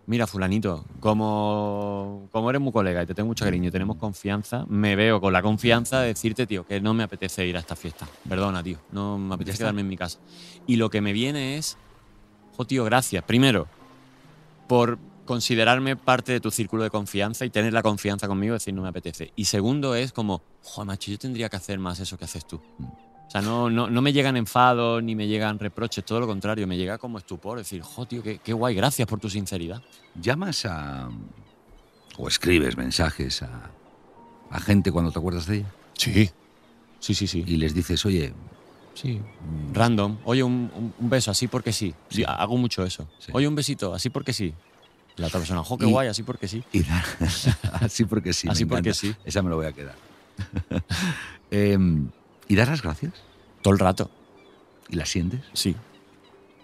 mira, 0.06 0.26
fulanito, 0.26 0.86
como, 1.00 2.28
como 2.32 2.48
eres 2.48 2.62
muy 2.62 2.72
colega 2.72 3.02
y 3.02 3.06
te 3.06 3.14
tengo 3.14 3.26
mucho 3.26 3.44
cariño 3.44 3.68
y 3.68 3.70
tenemos 3.70 3.96
confianza, 3.96 4.64
me 4.66 4.96
veo 4.96 5.20
con 5.20 5.34
la 5.34 5.42
confianza 5.42 6.00
de 6.00 6.08
decirte, 6.08 6.46
tío, 6.46 6.66
que 6.66 6.80
no 6.80 6.94
me 6.94 7.02
apetece 7.02 7.46
ir 7.46 7.56
a 7.58 7.60
esta 7.60 7.76
fiesta. 7.76 8.08
Perdona, 8.26 8.62
tío, 8.62 8.78
no 8.92 9.18
me 9.18 9.34
apetece 9.34 9.58
quedarme 9.58 9.82
en 9.82 9.88
mi 9.88 9.96
casa. 9.98 10.18
Y 10.66 10.76
lo 10.76 10.88
que 10.88 11.02
me 11.02 11.12
viene 11.12 11.58
es, 11.58 11.76
jo, 12.56 12.64
tío, 12.64 12.84
gracias. 12.84 13.22
Primero, 13.24 13.66
por 14.66 14.98
considerarme 15.28 15.94
parte 15.94 16.32
de 16.32 16.40
tu 16.40 16.50
círculo 16.50 16.82
de 16.82 16.90
confianza 16.90 17.44
y 17.44 17.50
tener 17.50 17.72
la 17.72 17.82
confianza 17.82 18.26
conmigo 18.26 18.54
decir 18.54 18.74
no 18.74 18.82
me 18.82 18.88
apetece. 18.88 19.30
Y 19.36 19.44
segundo 19.44 19.94
es 19.94 20.10
como, 20.12 20.42
joder, 20.64 20.86
macho, 20.86 21.10
yo 21.12 21.18
tendría 21.18 21.48
que 21.48 21.56
hacer 21.56 21.78
más 21.78 22.00
eso 22.00 22.16
que 22.18 22.24
haces 22.24 22.46
tú. 22.46 22.56
O 22.56 23.30
sea, 23.30 23.42
no, 23.42 23.68
no, 23.68 23.88
no 23.90 24.00
me 24.02 24.12
llegan 24.12 24.36
enfados 24.38 25.02
ni 25.02 25.14
me 25.14 25.26
llegan 25.28 25.58
reproches, 25.58 26.02
todo 26.04 26.18
lo 26.18 26.26
contrario, 26.26 26.66
me 26.66 26.76
llega 26.78 26.96
como 26.98 27.18
estupor, 27.18 27.58
decir, 27.58 27.82
jo, 27.82 28.06
tío, 28.06 28.22
qué, 28.22 28.38
qué 28.38 28.52
guay, 28.54 28.74
gracias 28.74 29.06
por 29.06 29.20
tu 29.20 29.28
sinceridad. 29.28 29.82
¿Llamas 30.20 30.64
a. 30.64 31.10
o 32.16 32.26
escribes 32.26 32.76
mensajes 32.78 33.42
a, 33.42 33.70
a 34.50 34.60
gente 34.60 34.90
cuando 34.90 35.12
te 35.12 35.18
acuerdas 35.18 35.46
de 35.46 35.58
ella? 35.58 35.66
Sí. 35.92 36.30
Sí, 37.00 37.14
sí, 37.14 37.26
sí. 37.26 37.44
Y 37.46 37.56
les 37.58 37.74
dices, 37.74 38.04
oye, 38.06 38.32
Sí. 38.94 39.20
Random. 39.72 40.16
Oye, 40.24 40.42
un, 40.42 40.92
un- 40.98 41.08
beso, 41.08 41.30
así 41.30 41.46
porque 41.46 41.72
sí. 41.72 41.94
Sí, 42.10 42.16
Sí. 42.16 42.24
hago 42.26 42.56
mucho 42.56 42.82
eso. 42.84 43.06
Sí. 43.20 43.30
Oye, 43.32 43.46
un 43.46 43.54
besito, 43.54 43.94
así 43.94 44.10
porque 44.10 44.32
sí. 44.32 44.52
La 45.18 45.26
otra 45.26 45.40
persona, 45.40 45.62
jo, 45.64 45.76
qué 45.78 45.86
Y- 45.86 45.90
guay, 45.90 46.08
así 46.08 46.22
porque 46.22 46.48
sí. 46.48 46.62
y 46.72 46.82
así 47.80 48.04
porque 48.04 48.32
sí. 48.32 48.46
me 48.46 48.52
Así 48.52 48.64
porque 48.64 48.90
encanta. 48.90 48.94
sí. 48.98 49.14
Esa 49.24 49.42
me 49.42 49.50
lo 49.50 49.56
voy 49.56 49.66
a 49.66 49.72
quedar. 49.72 49.94
Em, 51.50 52.10
¿Y 52.46 52.54
das 52.56 52.68
las 52.68 52.82
gracias? 52.82 53.12
Todo 53.62 53.74
el 53.74 53.80
rato. 53.80 54.10
¿Y 54.88 54.96
las 54.96 55.08
sientes? 55.08 55.40
Sí. 55.52 55.74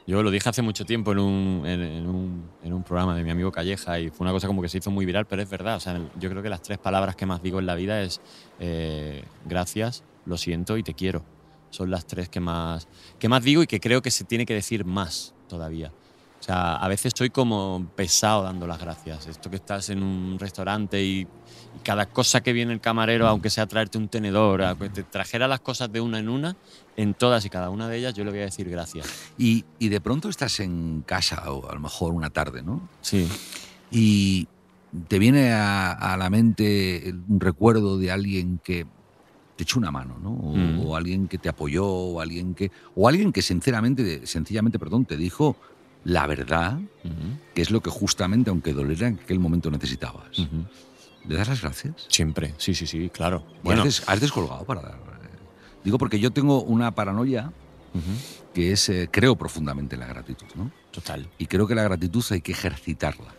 Yo 0.06 0.22
lo 0.22 0.30
dije 0.30 0.48
hace 0.48 0.60
mucho 0.62 0.84
tiempo 0.84 1.12
en 1.12 1.18
un, 1.18 1.62
en, 1.66 1.80
en 1.80 2.06
un, 2.06 2.44
en 2.62 2.72
un 2.74 2.82
programa 2.82 3.16
de 3.16 3.24
mi 3.24 3.30
amigo 3.30 3.50
Calleja 3.50 3.98
y 3.98 4.10
fue 4.10 4.24
una 4.26 4.32
cosa 4.32 4.46
como 4.46 4.60
que 4.60 4.68
se 4.68 4.78
hizo 4.78 4.90
muy 4.90 5.06
viral, 5.06 5.26
pero 5.26 5.40
es 5.42 5.48
verdad. 5.48 5.76
O 5.76 5.80
sea, 5.80 5.98
yo 6.20 6.28
creo 6.30 6.42
que 6.42 6.50
las 6.50 6.60
tres 6.62 6.78
palabras 6.78 7.16
que 7.16 7.24
más 7.24 7.42
digo 7.42 7.58
en 7.58 7.66
la 7.66 7.74
vida 7.74 8.02
es 8.02 8.20
eh, 8.60 9.24
gracias, 9.46 10.04
lo 10.26 10.36
siento 10.36 10.76
y 10.76 10.82
te 10.82 10.92
quiero. 10.94 11.24
Son 11.70 11.90
las 11.90 12.06
tres 12.06 12.28
que 12.28 12.38
más, 12.40 12.86
que 13.18 13.28
más 13.30 13.42
digo 13.42 13.62
y 13.62 13.66
que 13.66 13.80
creo 13.80 14.02
que 14.02 14.10
se 14.10 14.24
tiene 14.24 14.44
que 14.46 14.52
decir 14.54 14.84
más 14.84 15.34
todavía. 15.48 15.90
O 16.44 16.46
sea, 16.46 16.76
a 16.76 16.88
veces 16.88 17.06
estoy 17.06 17.30
como 17.30 17.86
pesado 17.96 18.42
dando 18.42 18.66
las 18.66 18.78
gracias. 18.78 19.26
Esto 19.28 19.48
que 19.48 19.56
estás 19.56 19.88
en 19.88 20.02
un 20.02 20.38
restaurante 20.38 21.02
y, 21.02 21.20
y 21.20 21.78
cada 21.82 22.04
cosa 22.04 22.42
que 22.42 22.52
viene 22.52 22.74
el 22.74 22.82
camarero, 22.82 23.26
aunque 23.26 23.48
sea 23.48 23.66
traerte 23.66 23.96
un 23.96 24.08
tenedor, 24.08 24.60
aunque 24.62 24.90
te 24.90 25.04
trajera 25.04 25.48
las 25.48 25.60
cosas 25.60 25.90
de 25.90 26.02
una 26.02 26.18
en 26.18 26.28
una, 26.28 26.54
en 26.98 27.14
todas 27.14 27.46
y 27.46 27.48
cada 27.48 27.70
una 27.70 27.88
de 27.88 27.96
ellas 27.96 28.12
yo 28.12 28.24
le 28.24 28.30
voy 28.30 28.40
a 28.40 28.44
decir 28.44 28.68
gracias. 28.68 29.06
Y, 29.38 29.64
y 29.78 29.88
de 29.88 30.02
pronto 30.02 30.28
estás 30.28 30.60
en 30.60 31.02
casa 31.06 31.50
o 31.50 31.66
a 31.70 31.72
lo 31.76 31.80
mejor 31.80 32.12
una 32.12 32.28
tarde, 32.28 32.62
¿no? 32.62 32.90
Sí, 33.00 33.26
Y 33.90 34.46
te 35.08 35.18
viene 35.18 35.50
a, 35.54 35.92
a 35.92 36.18
la 36.18 36.28
mente 36.28 37.14
un 37.26 37.40
recuerdo 37.40 37.96
de 37.96 38.10
alguien 38.12 38.60
que 38.62 38.84
te 39.56 39.62
echó 39.62 39.78
una 39.78 39.90
mano, 39.90 40.18
¿no? 40.22 40.28
O, 40.30 40.54
Mm. 40.54 40.86
o 40.86 40.94
alguien 40.96 41.26
que 41.26 41.38
te 41.38 41.48
apoyó, 41.48 41.86
o 41.86 42.20
alguien 42.20 42.54
que, 42.54 42.70
o 42.94 43.08
alguien 43.08 43.32
que 43.32 43.40
sinceramente, 43.40 44.26
sencillamente, 44.26 44.78
perdón, 44.78 45.06
te 45.06 45.16
dijo 45.16 45.56
la 46.04 46.26
verdad, 46.26 46.78
que 47.54 47.62
es 47.62 47.70
lo 47.70 47.80
que 47.80 47.90
justamente, 47.90 48.50
aunque 48.50 48.72
dolera, 48.72 49.08
en 49.08 49.18
aquel 49.22 49.38
momento 49.38 49.70
necesitabas. 49.70 50.38
ujú. 50.38 50.64
¿Le 51.26 51.36
das 51.36 51.48
las 51.48 51.62
gracias? 51.62 51.94
siempre, 52.10 52.54
sí, 52.58 52.74
sí, 52.74 52.86
sí, 52.86 53.08
claro. 53.10 53.42
¿Y 53.62 53.64
Bueno, 53.64 53.82
has, 53.82 53.86
des- 54.00 54.08
has 54.08 54.20
descolgado 54.20 54.64
para 54.66 54.82
dar? 54.82 54.98
eh? 55.22 55.28
Digo, 55.82 55.96
porque 55.98 56.18
yo 56.20 56.30
tengo 56.30 56.62
una 56.62 56.92
paranoia 56.92 57.50
que 58.52 58.72
es, 58.72 58.88
eh, 58.88 59.08
creo 59.10 59.36
profundamente 59.36 59.94
en 59.96 60.00
la 60.00 60.06
gratitud, 60.06 60.46
¿no? 60.54 60.70
total. 60.90 61.30
Y 61.38 61.46
creo 61.46 61.66
que 61.66 61.74
la 61.74 61.82
gratitud 61.84 62.24
hay 62.30 62.40
que 62.40 62.52
ejercitarla. 62.52 63.34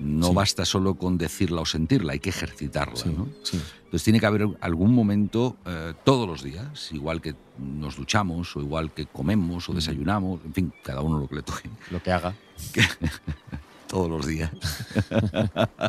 No 0.00 0.28
Sí. 0.28 0.34
basta 0.34 0.64
solo 0.64 0.94
con 0.94 1.18
decirla 1.18 1.60
o 1.60 1.66
sentirla, 1.66 2.12
hay 2.12 2.20
que 2.20 2.30
ejercitarla. 2.30 2.96
Sí, 2.96 3.12
¿no? 3.16 3.28
sí. 3.42 3.60
Entonces 3.78 4.04
tiene 4.04 4.20
que 4.20 4.26
haber 4.26 4.46
algún 4.60 4.94
momento 4.94 5.56
eh, 5.66 5.94
todos 6.04 6.28
los 6.28 6.42
días, 6.42 6.92
igual 6.92 7.20
que 7.20 7.34
nos 7.58 7.96
duchamos 7.96 8.54
o 8.56 8.60
igual 8.60 8.92
que 8.92 9.06
comemos 9.06 9.68
o 9.68 9.72
desayunamos, 9.72 10.40
en 10.44 10.54
fin, 10.54 10.72
cada 10.84 11.00
uno 11.00 11.18
lo 11.18 11.28
que 11.28 11.36
le 11.36 11.42
toque, 11.42 11.68
Lo 11.90 12.00
que 12.02 12.12
haga. 12.12 12.34
todos 13.88 14.10
los 14.10 14.26
días, 14.26 14.50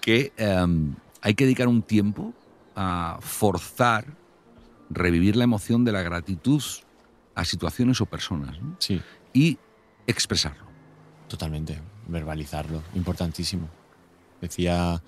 que 0.00 0.32
em, 0.36 0.94
hay 1.20 1.34
que 1.34 1.44
dedicar 1.44 1.68
un 1.68 1.82
tiempo 1.82 2.32
a 2.76 3.18
forzar, 3.20 4.06
revivir 4.88 5.36
la 5.36 5.44
emoción 5.44 5.84
de 5.84 5.92
la 5.92 6.02
gratitud 6.02 6.62
a 7.34 7.44
situaciones 7.44 8.00
o 8.00 8.06
personas 8.06 8.60
¿no? 8.60 8.76
Sí, 8.78 9.00
y 9.32 9.58
expresarlo. 10.06 10.64
totalmente. 11.28 11.80
Verbalizarlo, 12.10 12.82
importantísimo. 12.94 13.68
Decía 14.40 15.00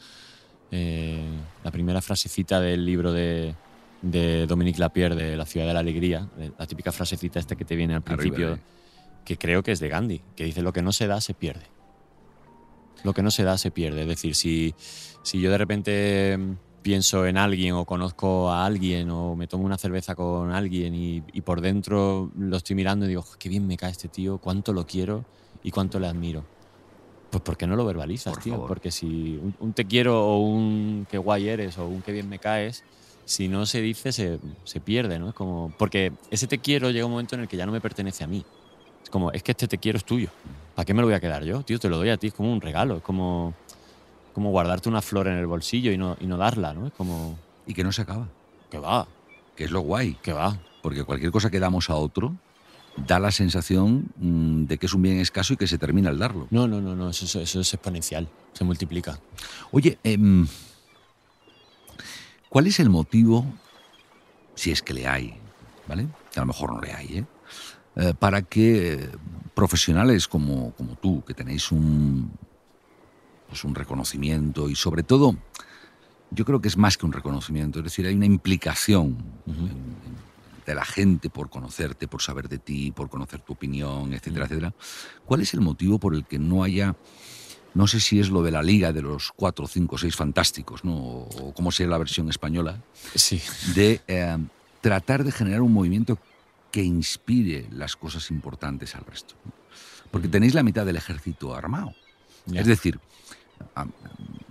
eh, 0.71 1.27
la 1.65 1.71
primera 1.71 2.01
frasecita 2.01 2.61
del 2.61 2.87
libro 2.87 3.13
de, 3.13 3.55
de 4.03 4.47
Dominique 4.47 4.79
Lapierre 4.79 5.17
de 5.17 5.37
La 5.37 5.45
ciudad 5.47 5.67
de 5.67 5.75
la 5.75 5.81
alegría, 5.81 6.29
eh, 6.39 6.51
la 6.57 6.67
típica 6.67 6.93
frasecita 6.93 7.41
esta 7.41 7.57
que 7.57 7.65
te 7.65 7.77
viene 7.77 7.95
al 7.95 8.03
principio, 8.03 8.53
Arriba, 8.53 8.63
que 9.25 9.37
creo 9.37 9.63
que 9.63 9.73
es 9.73 9.81
de 9.81 9.89
Gandhi, 9.89 10.23
que 10.37 10.45
dice 10.45 10.63
lo 10.63 10.73
que 10.73 10.83
no 10.83 10.93
se 10.93 11.07
da 11.07 11.21
se 11.21 11.35
pierde. 11.35 11.67
Lo 13.05 13.15
que 13.15 13.23
no 13.23 13.31
se 13.31 13.43
da 13.43 13.59
se 13.59 13.71
pierde. 13.71 14.03
Es 14.03 14.09
decir, 14.09 14.35
si, 14.35 14.75
si 15.23 15.41
yo 15.41 15.51
de 15.51 15.59
repente 15.59 16.39
mm, 16.39 16.57
pienso 16.83 17.27
en 17.27 17.37
alguien 17.37 17.75
o 17.75 17.85
conozco 17.85 18.51
a 18.51 18.65
alguien 18.65 19.11
o 19.11 19.35
me 19.35 19.49
tomo 19.49 19.65
una 19.65 19.77
cerveza 19.77 20.15
con 20.15 20.53
alguien 20.53 20.95
y, 20.95 21.23
y 21.33 21.41
por 21.41 21.61
dentro 21.61 22.31
lo 22.39 22.57
estoy 22.57 22.77
mirando 22.77 23.07
y 23.07 23.09
digo, 23.09 23.25
qué 23.39 23.49
bien 23.49 23.67
me 23.67 23.77
cae 23.77 23.91
este 23.91 24.09
tío, 24.09 24.39
cuánto 24.39 24.73
lo 24.73 24.87
quiero 24.87 25.25
y 25.63 25.71
cuánto 25.71 25.99
le 25.99 26.07
admiro. 26.07 26.45
Pues 27.33 27.43
¿por 27.43 27.57
qué 27.57 27.67
no 27.67 27.77
lo 27.77 27.87
verbalizas, 27.87 28.35
Por 28.35 28.43
tío? 28.43 28.53
favor. 28.53 28.69
Porque 28.69 28.91
si 28.91 29.39
un, 29.43 29.55
un 29.59 29.73
te 29.73 29.87
quiero 29.87 30.23
o 30.23 30.39
un 30.41 31.07
qué 31.11 31.17
guay 31.17 31.49
eres 31.49 31.79
o 31.79 31.87
un 31.87 32.03
qué 32.03 32.13
bien 32.13 32.29
me 32.29 32.39
caes, 32.39 32.85
si 33.25 33.49
no 33.49 33.65
se 33.65 33.81
dice, 33.81 34.13
se, 34.13 34.39
se 34.65 34.81
pierde, 34.83 35.19
¿no? 35.19 35.31
Es 35.31 35.35
como, 35.35 35.73
porque 35.79 36.13
ese 36.31 36.47
te 36.47 36.59
quiero 36.59 36.91
llega 36.91 37.07
un 37.07 37.13
momento 37.13 37.35
en 37.35 37.41
el 37.41 37.49
que 37.49 37.57
ya 37.57 37.65
no 37.65 37.73
me 37.73 37.81
pertenece 37.81 38.23
a 38.23 38.27
mí. 38.27 38.45
Es 39.03 39.09
como, 39.09 39.33
es 39.33 39.43
que 39.43 39.53
este 39.53 39.67
te 39.67 39.79
quiero 39.79 39.97
es 39.97 40.05
tuyo. 40.05 40.29
¿Para 40.75 40.85
qué 40.85 40.93
me 40.93 41.01
lo 41.01 41.07
voy 41.07 41.15
a 41.15 41.21
quedar 41.21 41.43
yo? 41.43 41.63
Tío, 41.63 41.79
te 41.79 41.89
lo 41.89 41.97
doy 41.97 42.11
a 42.11 42.19
ti, 42.19 42.27
es 42.27 42.35
como 42.35 42.53
un 42.53 42.61
regalo, 42.61 42.99
es 42.99 43.03
como, 43.03 43.55
como 44.35 44.51
guardarte 44.51 44.91
una 44.91 45.01
flor 45.01 45.27
en 45.29 45.39
el 45.39 45.47
bolsillo 45.47 45.91
y 45.91 45.97
no, 45.97 46.19
y 46.21 46.27
no 46.27 46.37
darla, 46.37 46.75
¿no? 46.75 46.87
Es 46.87 46.93
como, 46.93 47.39
Y 47.67 47.73
que 47.73 47.83
no 47.83 47.93
se 47.93 48.03
acaba, 48.03 48.29
que 48.71 48.79
va, 48.79 49.09
que 49.57 49.65
es 49.65 49.71
lo 49.71 49.81
guay. 49.81 50.17
que 50.23 50.35
va. 50.35 50.59
Porque 50.83 51.03
cualquier 51.05 51.31
cosa 51.33 51.49
que 51.49 51.61
damos 51.61 51.89
a 51.89 51.95
otro 51.95 52.35
da 52.97 53.19
la 53.19 53.31
sensación 53.31 54.07
mm, 54.17 54.65
de 54.65 54.79
que 54.79 54.87
es 54.87 54.95
un 54.95 55.03
bien 55.03 55.19
escaso 55.19 55.55
y 55.55 55.57
que 55.57 55.67
se 55.67 55.79
termina 55.79 56.11
al 56.11 56.19
darlo. 56.19 56.47
No, 56.51 56.69
no, 56.69 56.81
no, 56.81 56.95
no, 56.95 57.11
eso, 57.11 57.25
es- 57.25 57.35
eso 57.37 57.61
es 57.61 57.75
exponencial, 57.75 58.29
se 58.53 58.65
multiplica. 58.65 59.19
Oye, 59.71 59.99
em, 60.05 60.47
¿cuál 62.49 62.67
es 62.67 62.81
el 62.81 62.91
motivo, 62.91 63.45
si 64.55 64.71
es 64.71 64.83
que 64.83 64.95
le 64.95 65.07
hay, 65.07 65.35
¿vale? 65.89 66.07
Que 66.33 66.41
a 66.41 66.43
lo 66.43 66.47
mejor 66.49 66.73
no 66.75 66.81
le 66.81 66.93
hay, 66.93 67.19
¿eh? 67.19 67.25
Eh, 67.97 68.15
para 68.19 68.43
que 68.43 68.95
eh, 68.95 69.09
profesionales 69.55 70.27
como, 70.29 70.73
como 70.73 70.97
tú, 70.97 71.23
que 71.27 71.35
tenéis 71.35 71.71
un, 71.73 72.31
pues 73.49 73.65
un 73.65 73.75
reconocimiento 73.75 74.71
y 74.71 74.75
sobre 74.75 75.03
todo, 75.03 75.37
yo 76.31 76.47
creo 76.47 76.61
que 76.63 76.69
es 76.69 76.79
más 76.79 76.97
que 76.97 77.05
un 77.05 77.13
reconocimiento, 77.13 77.79
es 77.81 77.85
decir, 77.85 78.07
hay 78.07 78.15
una 78.15 78.25
implicación 78.25 79.19
en- 79.47 79.55
en- 79.55 80.12
de 80.67 80.75
la 80.75 80.85
gente 80.85 81.31
por 81.31 81.51
conocerte, 81.51 82.09
por 82.09 82.23
saber 82.23 82.49
de 82.49 82.59
ti, 82.59 82.93
por 82.93 83.09
conocer 83.11 83.41
tu 83.41 83.53
opinión, 83.55 84.13
etcétera, 84.13 84.47
etcétera. 84.47 84.75
¿Cuál 85.25 85.41
es 85.41 85.55
el 85.55 85.61
motivo 85.61 85.99
por 85.99 86.15
el 86.15 86.25
que 86.25 86.39
no 86.39 86.63
haya 86.63 86.97
no 87.75 87.87
sé 87.87 88.01
si 88.01 88.21
es 88.21 88.29
lo 88.29 88.43
de 88.43 88.51
la 88.51 88.63
liga 88.63 88.93
de 88.93 89.01
los 89.01 89.33
cuatro, 89.33 89.67
cinco, 89.67 89.97
seis 89.97 90.15
fantásticos, 90.15 90.85
¿no? 90.85 90.95
O, 90.95 91.55
cómo 91.55 91.73
sería 91.73 91.91
la 91.91 91.99
versión 91.99 92.29
española, 92.29 92.83
Sí. 93.15 93.41
de 93.75 94.03
eh, 94.09 94.37
tratar 94.83 95.25
de 95.25 95.33
generar 95.33 95.63
un 95.63 95.73
movimiento 95.73 96.19
que 96.71 96.83
inspire 96.83 97.67
las 97.71 97.97
cosas 97.97 98.31
importantes 98.31 98.95
al 98.95 99.05
resto. 99.07 99.35
Porque 100.11 100.29
tenéis 100.29 100.55
la 100.55 100.63
mitad 100.63 100.85
del 100.85 100.97
ejército 100.97 101.55
armado. 101.55 101.95
Es 102.53 102.67
decir, 102.67 102.99
a, 103.75 103.87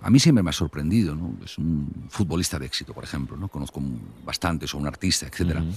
a 0.02 0.10
mí 0.10 0.18
siempre 0.18 0.42
me 0.42 0.50
ha 0.50 0.52
sorprendido, 0.52 1.14
¿no? 1.14 1.32
Es 1.44 1.58
un 1.58 2.06
futbolista 2.08 2.58
de 2.58 2.66
éxito, 2.66 2.92
por 2.92 3.04
ejemplo, 3.04 3.36
¿no? 3.36 3.48
Conozco 3.48 3.80
bastantes, 4.24 4.74
o 4.74 4.78
un 4.78 4.86
artista, 4.86 5.26
etcétera. 5.26 5.62
Ujú. 5.62 5.72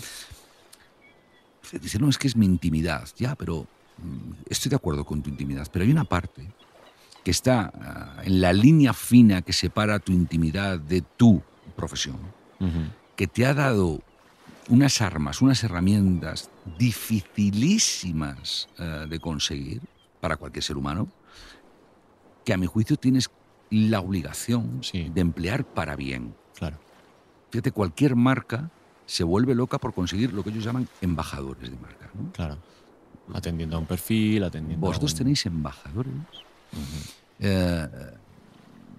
Dice, 1.80 2.00
no, 2.00 2.10
es 2.10 2.18
que 2.18 2.28
es 2.28 2.36
mi 2.36 2.46
intimidad. 2.46 3.08
Ya, 3.18 3.36
pero 3.36 3.66
mm, 3.98 4.32
estoy 4.50 4.70
de 4.72 4.76
acuerdo 4.76 5.06
con 5.06 5.22
tu 5.22 5.30
intimidad, 5.30 5.68
pero 5.72 5.86
hay 5.86 5.92
una 5.92 6.06
parte 6.06 6.48
que 7.24 7.32
está 7.32 7.72
ah, 7.74 8.22
en 8.24 8.42
la 8.42 8.52
línea 8.54 8.94
fina 8.94 9.42
que 9.42 9.54
separa 9.54 10.00
tu 10.00 10.12
intimidad 10.12 10.80
de 10.80 11.02
tu 11.02 11.42
profesión, 11.76 12.18
que 13.16 13.28
te 13.28 13.46
ha 13.46 13.54
dado 13.54 14.00
unas 14.70 15.02
armas, 15.02 15.42
unas 15.42 15.64
herramientas 15.64 16.50
dificilísimas 16.78 18.68
eh, 18.80 19.06
de 19.10 19.20
conseguir 19.20 19.82
para 20.20 20.38
cualquier 20.38 20.64
ser 20.64 20.78
humano, 20.78 21.08
que 22.46 22.54
a 22.54 22.58
mi 22.58 22.68
juicio 22.68 22.96
tienes 22.96 23.30
la 23.72 24.00
obligación 24.00 24.80
Sí. 24.82 25.12
de 25.14 25.22
emplear 25.22 25.66
para 25.66 25.96
bien. 25.96 26.34
Claro. 26.56 26.78
Fíjate, 27.50 27.72
cualquier 27.72 28.16
marca 28.16 28.70
se 29.06 29.24
vuelve 29.24 29.54
loca 29.56 29.78
por 29.80 29.94
conseguir 29.94 30.34
lo 30.34 30.44
que 30.44 30.52
ellos 30.52 30.64
llaman 30.64 30.88
embajadores 31.02 31.70
de 31.72 31.78
marca. 31.78 32.10
¿no? 32.14 32.32
Claro. 32.32 32.58
Atendiendo 33.34 33.76
a 33.76 33.80
un 33.80 33.86
perfil, 33.86 34.44
atendiendo 34.44 34.86
Vosotros 34.86 35.12
a 35.12 35.14
un... 35.16 35.18
tenéis 35.18 35.46
embajadores 35.46 36.14
eh, 37.40 37.88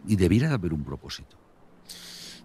y 0.06 0.16
debiera 0.16 0.48
de 0.48 0.54
haber 0.54 0.72
un 0.72 0.84
propósito. 0.84 1.36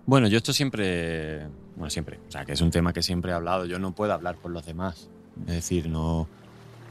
Bueno, 0.06 0.28
yo 0.28 0.38
esto 0.38 0.52
siempre, 0.54 1.47
bueno, 1.76 1.89
siempre, 1.89 2.20
o 2.28 2.32
sea, 2.32 2.45
que 2.45 2.54
es 2.54 2.62
un 2.62 2.72
tema 2.72 2.91
que 2.93 3.04
siempre 3.04 3.32
he 3.32 3.36
hablado, 3.36 3.66
yo 3.66 3.78
no 3.80 3.93
puedo 3.93 4.14
hablar 4.14 4.36
por 4.38 4.52
los 4.52 4.66
demás. 4.66 5.10
Es 5.41 5.54
decir, 5.54 5.88
no 5.89 6.28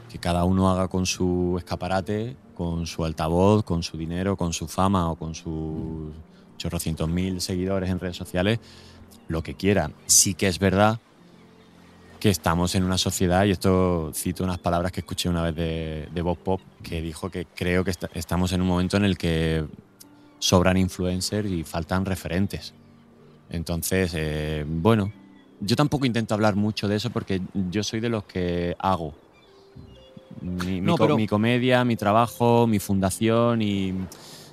que 0.09 0.17
cada 0.17 0.43
uno 0.43 0.69
haga 0.69 0.87
con 0.87 1.05
su 1.05 1.55
escaparate, 1.57 2.35
con 2.61 2.85
su 2.85 3.03
altavoz, 3.03 3.63
con 3.63 3.81
su 3.81 3.97
dinero, 3.97 4.37
con 4.37 4.53
su 4.53 4.67
fama 4.67 5.09
o 5.09 5.15
con 5.15 5.33
sus 5.33 6.13
chorrocientos 6.59 7.09
mil 7.09 7.41
seguidores 7.41 7.89
en 7.89 7.99
redes 7.99 8.15
sociales, 8.15 8.59
lo 9.27 9.41
que 9.41 9.55
quiera. 9.55 9.89
Sí 10.05 10.35
que 10.35 10.45
es 10.45 10.59
verdad 10.59 10.99
que 12.19 12.29
estamos 12.29 12.75
en 12.75 12.83
una 12.83 12.99
sociedad, 12.99 13.45
y 13.45 13.51
esto 13.51 14.11
cito 14.13 14.43
unas 14.43 14.59
palabras 14.59 14.91
que 14.91 14.99
escuché 14.99 15.27
una 15.27 15.41
vez 15.41 15.55
de, 16.13 16.21
Bob 16.21 16.37
Pop, 16.37 16.61
que 16.83 17.01
dijo 17.01 17.31
que 17.31 17.45
creo 17.45 17.83
que 17.83 17.89
esta- 17.89 18.11
estamos 18.13 18.51
en 18.53 18.61
un 18.61 18.67
momento 18.67 18.95
en 18.95 19.05
el 19.05 19.17
que 19.17 19.65
sobran 20.37 20.77
influencers 20.77 21.49
y 21.49 21.63
faltan 21.63 22.05
referentes. 22.05 22.75
Entonces, 23.49 24.13
eh, 24.15 24.63
bueno, 24.67 25.11
yo 25.61 25.75
tampoco 25.75 26.05
intento 26.05 26.35
hablar 26.35 26.55
mucho 26.55 26.87
de 26.87 26.97
eso 26.97 27.09
porque 27.09 27.41
yo 27.71 27.81
soy 27.81 28.01
de 28.01 28.09
los 28.09 28.23
que 28.25 28.75
hago. 28.77 29.15
Mi, 30.39 30.81
mi 30.81 30.81
No, 30.81 30.95
co- 30.97 31.03
pero- 31.05 31.15
mi 31.17 31.27
comedia, 31.27 31.83
mi 31.83 31.95
trabajo, 31.95 32.67
mi 32.67 32.79
fundación 32.79 33.61
y 33.61 33.93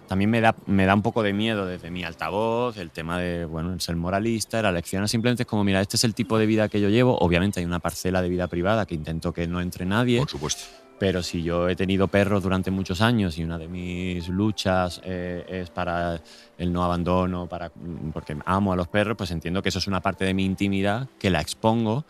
también 0.08 0.30
me 0.30 0.40
da, 0.40 0.54
me 0.66 0.86
da 0.86 0.94
un 0.94 1.02
poco 1.02 1.22
de 1.22 1.32
miedo 1.34 1.66
desde 1.66 1.90
mi 1.90 2.02
altavoz, 2.02 2.78
el 2.78 2.90
tema 2.90 3.18
de, 3.18 3.44
bueno, 3.44 3.72
el 3.74 3.80
ser 3.80 3.94
moralista, 3.96 4.62
la 4.62 4.72
lección 4.72 5.06
simplemente 5.06 5.42
es 5.42 5.46
como, 5.46 5.64
mira, 5.64 5.80
este 5.82 5.96
es 5.96 6.04
el 6.04 6.14
tipo 6.14 6.38
de 6.38 6.46
vida 6.46 6.68
que 6.68 6.80
yo 6.80 6.88
llevo. 6.88 7.18
Obviamente 7.18 7.60
hay 7.60 7.66
una 7.66 7.78
parcela 7.78 8.22
de 8.22 8.28
vida 8.30 8.48
privada 8.48 8.86
que 8.86 8.94
intento 8.94 9.32
que 9.32 9.46
no 9.46 9.60
entre 9.60 9.84
nadie. 9.84 10.18
Por 10.18 10.30
supuesto. 10.30 10.62
Pero 10.98 11.22
si 11.22 11.42
yo 11.44 11.68
he 11.68 11.76
tenido 11.76 12.08
perros 12.08 12.42
durante 12.42 12.70
muchos 12.72 13.00
años 13.02 13.38
y 13.38 13.44
una 13.44 13.56
de 13.56 13.68
mis 13.68 14.26
luchas 14.28 15.00
eh, 15.04 15.44
es 15.46 15.70
para 15.70 16.20
el 16.56 16.72
no 16.72 16.82
abandono, 16.82 17.46
para, 17.46 17.70
porque 18.12 18.36
amo 18.46 18.72
a 18.72 18.76
los 18.76 18.88
perros, 18.88 19.16
pues 19.16 19.30
entiendo 19.30 19.62
que 19.62 19.68
eso 19.68 19.78
es 19.78 19.86
una 19.86 20.00
parte 20.00 20.24
de 20.24 20.34
mi 20.34 20.44
intimidad 20.44 21.06
que 21.20 21.30
la 21.30 21.40
expongo 21.40 22.04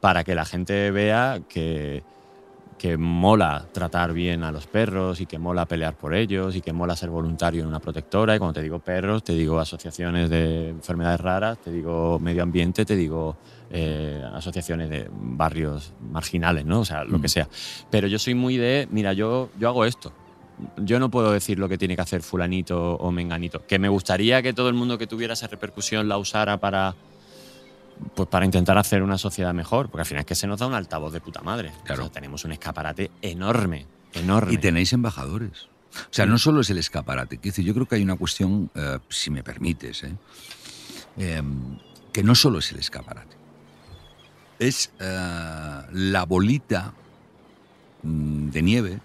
para 0.00 0.24
que 0.24 0.34
la 0.34 0.46
gente 0.46 0.90
vea 0.90 1.40
que, 1.50 2.02
que 2.80 2.96
mola 2.96 3.66
tratar 3.72 4.14
bien 4.14 4.42
a 4.42 4.50
los 4.50 4.66
perros 4.66 5.20
y 5.20 5.26
que 5.26 5.38
mola 5.38 5.66
pelear 5.66 5.98
por 5.98 6.14
ellos 6.14 6.56
y 6.56 6.62
que 6.62 6.72
mola 6.72 6.96
ser 6.96 7.10
voluntario 7.10 7.60
en 7.60 7.68
una 7.68 7.78
protectora. 7.78 8.34
Y 8.34 8.38
cuando 8.38 8.54
te 8.54 8.62
digo 8.62 8.78
perros, 8.78 9.22
te 9.22 9.34
digo 9.34 9.60
asociaciones 9.60 10.30
de 10.30 10.70
enfermedades 10.70 11.20
raras, 11.20 11.58
te 11.58 11.70
digo 11.70 12.18
medio 12.18 12.42
ambiente, 12.42 12.86
te 12.86 12.96
digo 12.96 13.36
eh, 13.70 14.24
asociaciones 14.32 14.88
de 14.88 15.10
barrios 15.12 15.92
marginales, 16.10 16.64
¿no? 16.64 16.80
O 16.80 16.84
sea, 16.86 17.04
lo 17.04 17.18
Mm. 17.18 17.22
que 17.22 17.28
sea. 17.28 17.48
Pero 17.90 18.08
yo 18.08 18.18
soy 18.18 18.34
muy 18.34 18.56
de, 18.56 18.88
mira, 18.90 19.12
yo, 19.12 19.50
yo 19.60 19.68
hago 19.68 19.84
esto. 19.84 20.10
Yo 20.78 20.98
no 20.98 21.10
puedo 21.10 21.32
decir 21.32 21.58
lo 21.58 21.68
que 21.68 21.76
tiene 21.76 21.96
que 21.96 22.02
hacer 22.02 22.22
fulanito 22.22 22.94
o 22.94 23.12
menganito. 23.12 23.66
Que 23.66 23.78
me 23.78 23.90
gustaría 23.90 24.40
que 24.42 24.54
todo 24.54 24.68
el 24.70 24.74
mundo 24.74 24.96
que 24.96 25.06
tuviera 25.06 25.34
esa 25.34 25.46
repercusión 25.48 26.08
la 26.08 26.16
usara 26.16 26.56
para, 26.56 26.94
pues 28.14 28.28
para 28.28 28.44
intentar 28.44 28.76
hacer 28.78 29.02
una 29.02 29.18
sociedad 29.18 29.52
mejor. 29.54 29.88
Porque 29.90 30.02
al 30.02 30.06
final 30.06 30.20
es 30.20 30.26
que 30.26 30.34
se 30.34 30.46
nos 30.46 30.60
da 30.60 30.66
un 30.66 30.74
altavoz 30.74 31.12
de 31.12 31.20
puta 31.20 31.42
madre. 31.42 31.72
Claro. 31.84 32.02
O 32.02 32.04
sea, 32.06 32.12
tenemos 32.12 32.44
un 32.44 32.52
escaparate 32.52 33.10
enorme, 33.22 33.86
enorme. 34.12 34.52
Y 34.52 34.58
tenéis 34.58 34.92
embajadores. 34.92 35.68
O 35.94 36.12
sea, 36.12 36.24
no 36.26 36.38
solo 36.38 36.60
es 36.60 36.70
el 36.70 36.78
escaparate. 36.78 37.38
Decir, 37.42 37.64
yo 37.64 37.74
creo 37.74 37.86
que 37.86 37.96
hay 37.96 38.02
una 38.02 38.16
cuestión, 38.16 38.70
eh, 38.74 38.98
si 39.08 39.30
me 39.30 39.42
permites, 39.42 40.04
¿eh? 40.04 40.12
Eh, 41.18 41.42
que 42.12 42.22
no 42.22 42.34
solo 42.34 42.58
es 42.60 42.70
el 42.72 42.78
escaparate. 42.78 43.36
Es 44.58 44.92
eh, 45.00 45.82
la 45.92 46.24
bolita 46.26 46.92
mm, 48.02 48.50
de 48.50 48.62
nieve 48.62 49.00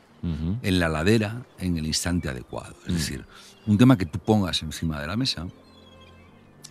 en 0.64 0.80
la 0.80 0.90
ladera 0.90 1.44
en 1.60 1.78
el 1.78 1.86
instante 1.86 2.30
adecuado. 2.30 2.76
Es 2.88 2.94
Mm. 2.94 2.96
decir, 2.98 3.26
un 3.68 3.78
tema 3.78 3.96
que 3.96 4.08
tú 4.08 4.18
pongas 4.18 4.64
encima 4.64 5.00
de 5.00 5.06
la 5.06 5.16
mesa 5.16 5.46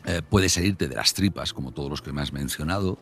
eh, 0.07 0.23
puede 0.29 0.49
salirte 0.49 0.89
de 0.89 0.97
las 0.97 1.15
tripas, 1.15 1.53
como 1.53 1.73
todos 1.73 1.91
los 1.91 2.03
que 2.03 2.13
me 2.13 2.21
has 2.23 2.33
mencionado, 2.33 2.99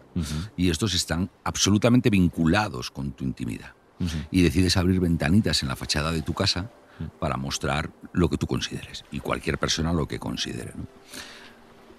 y 0.56 0.70
estos 0.70 0.94
están 0.94 1.30
absolutamente 1.44 2.10
vinculados 2.10 2.90
con 2.90 3.12
tu 3.12 3.24
intimidad. 3.24 3.72
Y 4.32 4.42
decides 4.42 4.76
abrir 4.76 4.98
ventanitas 4.98 5.62
en 5.62 5.68
la 5.68 5.76
fachada 5.76 6.10
de 6.10 6.22
tu 6.22 6.34
casa 6.34 6.70
para 7.20 7.36
mostrar 7.36 7.90
lo 8.12 8.28
que 8.28 8.36
tú 8.36 8.46
consideres, 8.46 9.04
y 9.12 9.20
cualquier 9.20 9.58
persona 9.58 9.92
lo 9.92 10.06
que 10.08 10.18
considere. 10.18 10.72
¿no? 10.76 10.86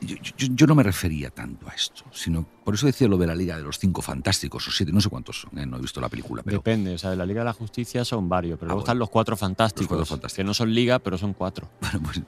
Yo, 0.01 0.17
yo- 0.17 0.47
yo 0.51 0.67
no 0.67 0.75
me 0.75 0.83
refería 0.83 1.29
tanto 1.29 1.69
a 1.69 1.71
esto, 1.73 2.03
sino 2.11 2.45
por 2.65 2.73
eso 2.73 2.85
decía 2.87 3.07
lo 3.07 3.17
de 3.17 3.25
la 3.25 3.35
Liga 3.35 3.55
de 3.55 3.63
los 3.63 3.79
Cinco 3.79 4.01
Fantásticos, 4.01 4.67
o 4.67 4.71
siete, 4.71 4.91
no 4.91 4.99
sé 4.99 5.07
cuántos 5.09 5.39
son, 5.39 5.57
¿eh? 5.57 5.65
no 5.65 5.77
he 5.77 5.79
visto 5.81 6.01
la 6.01 6.09
película, 6.09 6.43
pero 6.43 6.57
Depende, 6.57 6.93
o 6.93 6.97
sea, 6.97 7.09
de 7.11 7.15
la 7.15 7.25
Liga 7.25 7.39
de 7.39 7.45
la 7.45 7.53
Justicia 7.53 8.03
son 8.03 8.27
varios, 8.27 8.59
pero 8.59 8.67
Ah, 8.67 8.73
luego 8.73 8.79
bueno. 8.81 8.83
están 8.85 8.99
los 8.99 9.09
cuatro 9.09 9.37
fantásticos, 9.37 9.91
Los 9.91 9.99
Cuatro 9.99 10.05
Fantásticos. 10.17 10.35
que 10.35 10.43
no 10.43 10.53
son 10.53 10.73
liga, 10.73 10.99
pero 10.99 11.17
son 11.17 11.33
cuatro. 11.33 11.69
Bueno, 11.81 12.01
pues, 12.03 12.21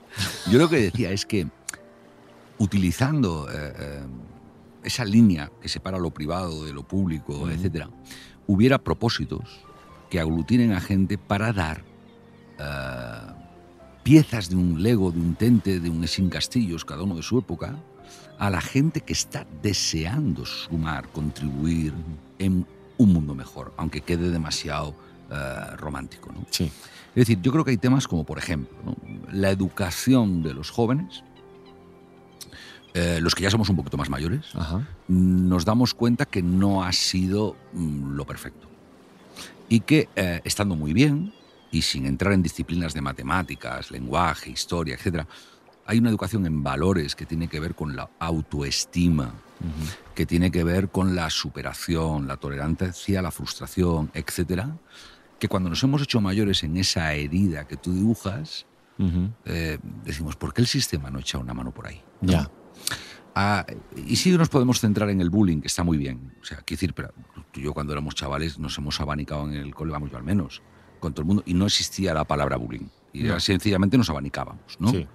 yo 0.50 0.58
lo 0.58 0.70
que 0.70 0.76
decía 0.80 1.10
es 1.10 1.26
que 1.26 1.48
utilizando 2.58 3.48
eh, 3.50 3.72
eh, 3.78 4.06
esa 4.82 5.04
línea 5.04 5.50
que 5.60 5.68
separa 5.68 5.98
lo 5.98 6.10
privado 6.10 6.64
de 6.64 6.72
lo 6.72 6.82
público, 6.82 7.34
Ujú. 7.34 7.48
etcétera, 7.48 7.90
hubiera 8.46 8.78
propósitos 8.78 9.64
que 10.10 10.20
aglutinen 10.20 10.72
a 10.72 10.80
gente 10.80 11.18
para 11.18 11.52
dar 11.52 11.82
eh, 12.58 13.32
piezas 14.02 14.48
de 14.48 14.56
un 14.56 14.82
Lego, 14.82 15.10
de 15.10 15.20
un 15.20 15.34
Tente, 15.34 15.80
de 15.80 15.90
un 15.90 16.06
Sin 16.06 16.30
Castillos, 16.30 16.84
cada 16.84 17.02
uno 17.02 17.16
de 17.16 17.22
su 17.22 17.38
época, 17.38 17.76
a 18.38 18.50
la 18.50 18.60
gente 18.60 19.00
que 19.00 19.12
está 19.12 19.46
deseando 19.62 20.44
sumar, 20.44 21.08
contribuir 21.08 21.92
en 22.38 22.66
un 22.98 23.12
mundo 23.12 23.34
mejor, 23.34 23.74
aunque 23.76 24.02
quede 24.02 24.30
demasiado 24.30 24.94
eh, 25.30 25.76
romántico. 25.76 26.30
¿no? 26.32 26.46
Sí. 26.50 26.64
Es 26.64 27.26
decir, 27.26 27.40
yo 27.40 27.50
creo 27.50 27.64
que 27.64 27.72
hay 27.72 27.78
temas 27.78 28.06
como, 28.06 28.24
por 28.24 28.38
ejemplo, 28.38 28.76
¿no? 28.84 28.96
la 29.32 29.50
educación 29.50 30.42
de 30.42 30.54
los 30.54 30.70
jóvenes, 30.70 31.24
eh, 32.98 33.20
los 33.20 33.34
que 33.34 33.42
ya 33.42 33.50
somos 33.50 33.68
un 33.68 33.76
poquito 33.76 33.98
más 33.98 34.08
mayores, 34.08 34.46
Ajá. 34.54 34.80
nos 35.06 35.66
damos 35.66 35.92
cuenta 35.92 36.24
que 36.24 36.42
no 36.42 36.82
ha 36.82 36.92
sido 36.92 37.54
mm, 37.74 38.12
lo 38.14 38.24
perfecto. 38.24 38.66
Y 39.68 39.80
que 39.80 40.08
eh, 40.16 40.40
estando 40.44 40.76
muy 40.76 40.94
bien, 40.94 41.34
y 41.70 41.82
sin 41.82 42.06
entrar 42.06 42.32
en 42.32 42.42
disciplinas 42.42 42.94
de 42.94 43.02
matemáticas, 43.02 43.90
lenguaje, 43.90 44.48
historia, 44.50 44.94
etc., 44.94 45.26
hay 45.84 45.98
una 45.98 46.08
educación 46.08 46.46
en 46.46 46.62
valores 46.62 47.14
que 47.14 47.26
tiene 47.26 47.48
que 47.48 47.60
ver 47.60 47.74
con 47.74 47.94
la 47.94 48.08
autoestima, 48.18 49.34
que 50.14 50.24
tiene 50.24 50.50
que 50.50 50.64
ver 50.64 50.88
con 50.88 51.14
la 51.14 51.28
superación, 51.28 52.26
la 52.26 52.38
tolerancia 52.38 53.20
la 53.20 53.30
frustración, 53.30 54.10
etc., 54.14 54.64
que 55.38 55.48
cuando 55.48 55.68
nos 55.68 55.82
hemos 55.82 56.00
hecho 56.00 56.22
mayores 56.22 56.62
en 56.62 56.78
esa 56.78 57.12
herida 57.12 57.66
que 57.66 57.76
tú 57.76 57.92
dibujas, 57.92 58.64
Ujú. 58.98 59.28
eh, 59.44 59.78
decimos, 60.02 60.34
¿por 60.36 60.54
qué 60.54 60.62
el 60.62 60.66
sistema 60.66 61.10
no 61.10 61.18
echa 61.18 61.36
una 61.36 61.52
mano 61.52 61.72
por 61.72 61.86
ahí? 61.88 62.00
¿no? 62.22 62.32
Ya. 62.32 62.50
Ah, 63.38 63.66
y 64.06 64.16
sí 64.16 64.30
nos 64.36 64.48
podemos 64.48 64.80
centrar 64.80 65.10
en 65.10 65.20
el 65.20 65.28
bullying, 65.28 65.60
que 65.60 65.66
está 65.66 65.84
muy 65.84 65.98
bien. 65.98 66.32
O 66.40 66.44
sea, 66.44 66.56
quiero 66.58 66.78
decir, 66.78 66.94
pero 66.94 67.10
tú 67.52 67.60
y 67.60 67.64
yo 67.64 67.74
cuando 67.74 67.92
éramos 67.92 68.14
chavales 68.14 68.58
nos 68.58 68.78
hemos 68.78 68.98
abanicado 68.98 69.46
en 69.46 69.52
el 69.52 69.74
cole, 69.74 69.92
vamos 69.92 70.10
yo 70.10 70.16
al 70.16 70.22
menos, 70.24 70.62
con 71.00 71.12
todo 71.12 71.20
el 71.20 71.26
mundo, 71.26 71.42
y 71.44 71.52
no 71.52 71.66
existía 71.66 72.14
la 72.14 72.24
palabra 72.24 72.56
bullying. 72.56 72.86
Y 73.12 73.24
No. 73.24 73.38
sencillamente 73.38 73.98
nos 73.98 74.08
abanicábamos, 74.08 74.76
¿no? 74.78 74.88
Sí. 74.88 75.06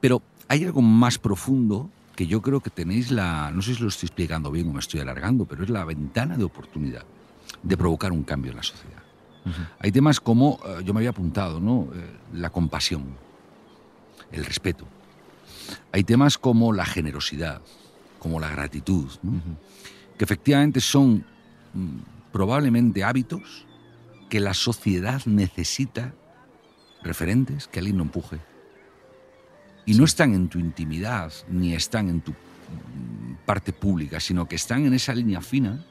Pero 0.00 0.22
hay 0.48 0.64
algo 0.64 0.80
más 0.80 1.18
profundo 1.18 1.90
que 2.14 2.26
yo 2.26 2.40
creo 2.40 2.60
que 2.60 2.70
tenéis 2.70 3.10
la, 3.10 3.50
no 3.50 3.60
sé 3.60 3.74
si 3.74 3.82
lo 3.82 3.88
estoy 3.88 4.06
explicando 4.06 4.50
bien 4.50 4.70
o 4.70 4.72
me 4.72 4.80
estoy 4.80 5.00
alargando, 5.00 5.44
pero 5.44 5.62
es 5.62 5.68
la 5.68 5.84
ventana 5.84 6.38
de 6.38 6.44
oportunidad 6.44 7.04
de 7.62 7.76
provocar 7.76 8.12
un 8.12 8.22
cambio 8.22 8.52
en 8.52 8.56
la 8.56 8.62
sociedad. 8.62 9.02
Hay 9.78 9.92
temas 9.92 10.18
como, 10.20 10.58
eh, 10.66 10.82
yo 10.84 10.92
me 10.94 11.00
había 11.00 11.10
apuntado, 11.10 11.60
¿no? 11.60 11.88
Eh, 11.94 12.16
la 12.32 12.48
compasión, 12.50 13.04
el 14.32 14.44
respeto. 14.44 14.88
Hay 15.92 16.04
temas 16.04 16.38
como 16.38 16.72
la 16.72 16.84
generosidad, 16.84 17.62
como 18.18 18.40
la 18.40 18.50
gratitud, 18.50 19.10
¿no? 19.22 19.32
que 20.16 20.24
efectivamente 20.24 20.80
son 20.80 21.24
mm, 21.74 21.98
probablemente 22.32 23.04
hábitos 23.04 23.66
que 24.28 24.40
la 24.40 24.54
sociedad 24.54 25.22
necesita 25.26 26.14
referentes 27.02 27.68
que 27.68 27.78
alguien 27.78 27.98
no 27.98 28.04
empuje. 28.04 28.38
Y 29.84 29.94
no 29.94 30.04
están 30.04 30.34
en 30.34 30.48
tu 30.48 30.58
intimidad, 30.58 31.32
ni 31.48 31.74
están 31.74 32.08
en 32.08 32.20
tu 32.20 32.32
mm, 32.32 33.44
parte 33.46 33.72
pública, 33.72 34.20
sino 34.20 34.48
que 34.48 34.56
están 34.56 34.84
en 34.84 34.94
esa 34.94 35.14
línea 35.14 35.40
fina 35.40 35.84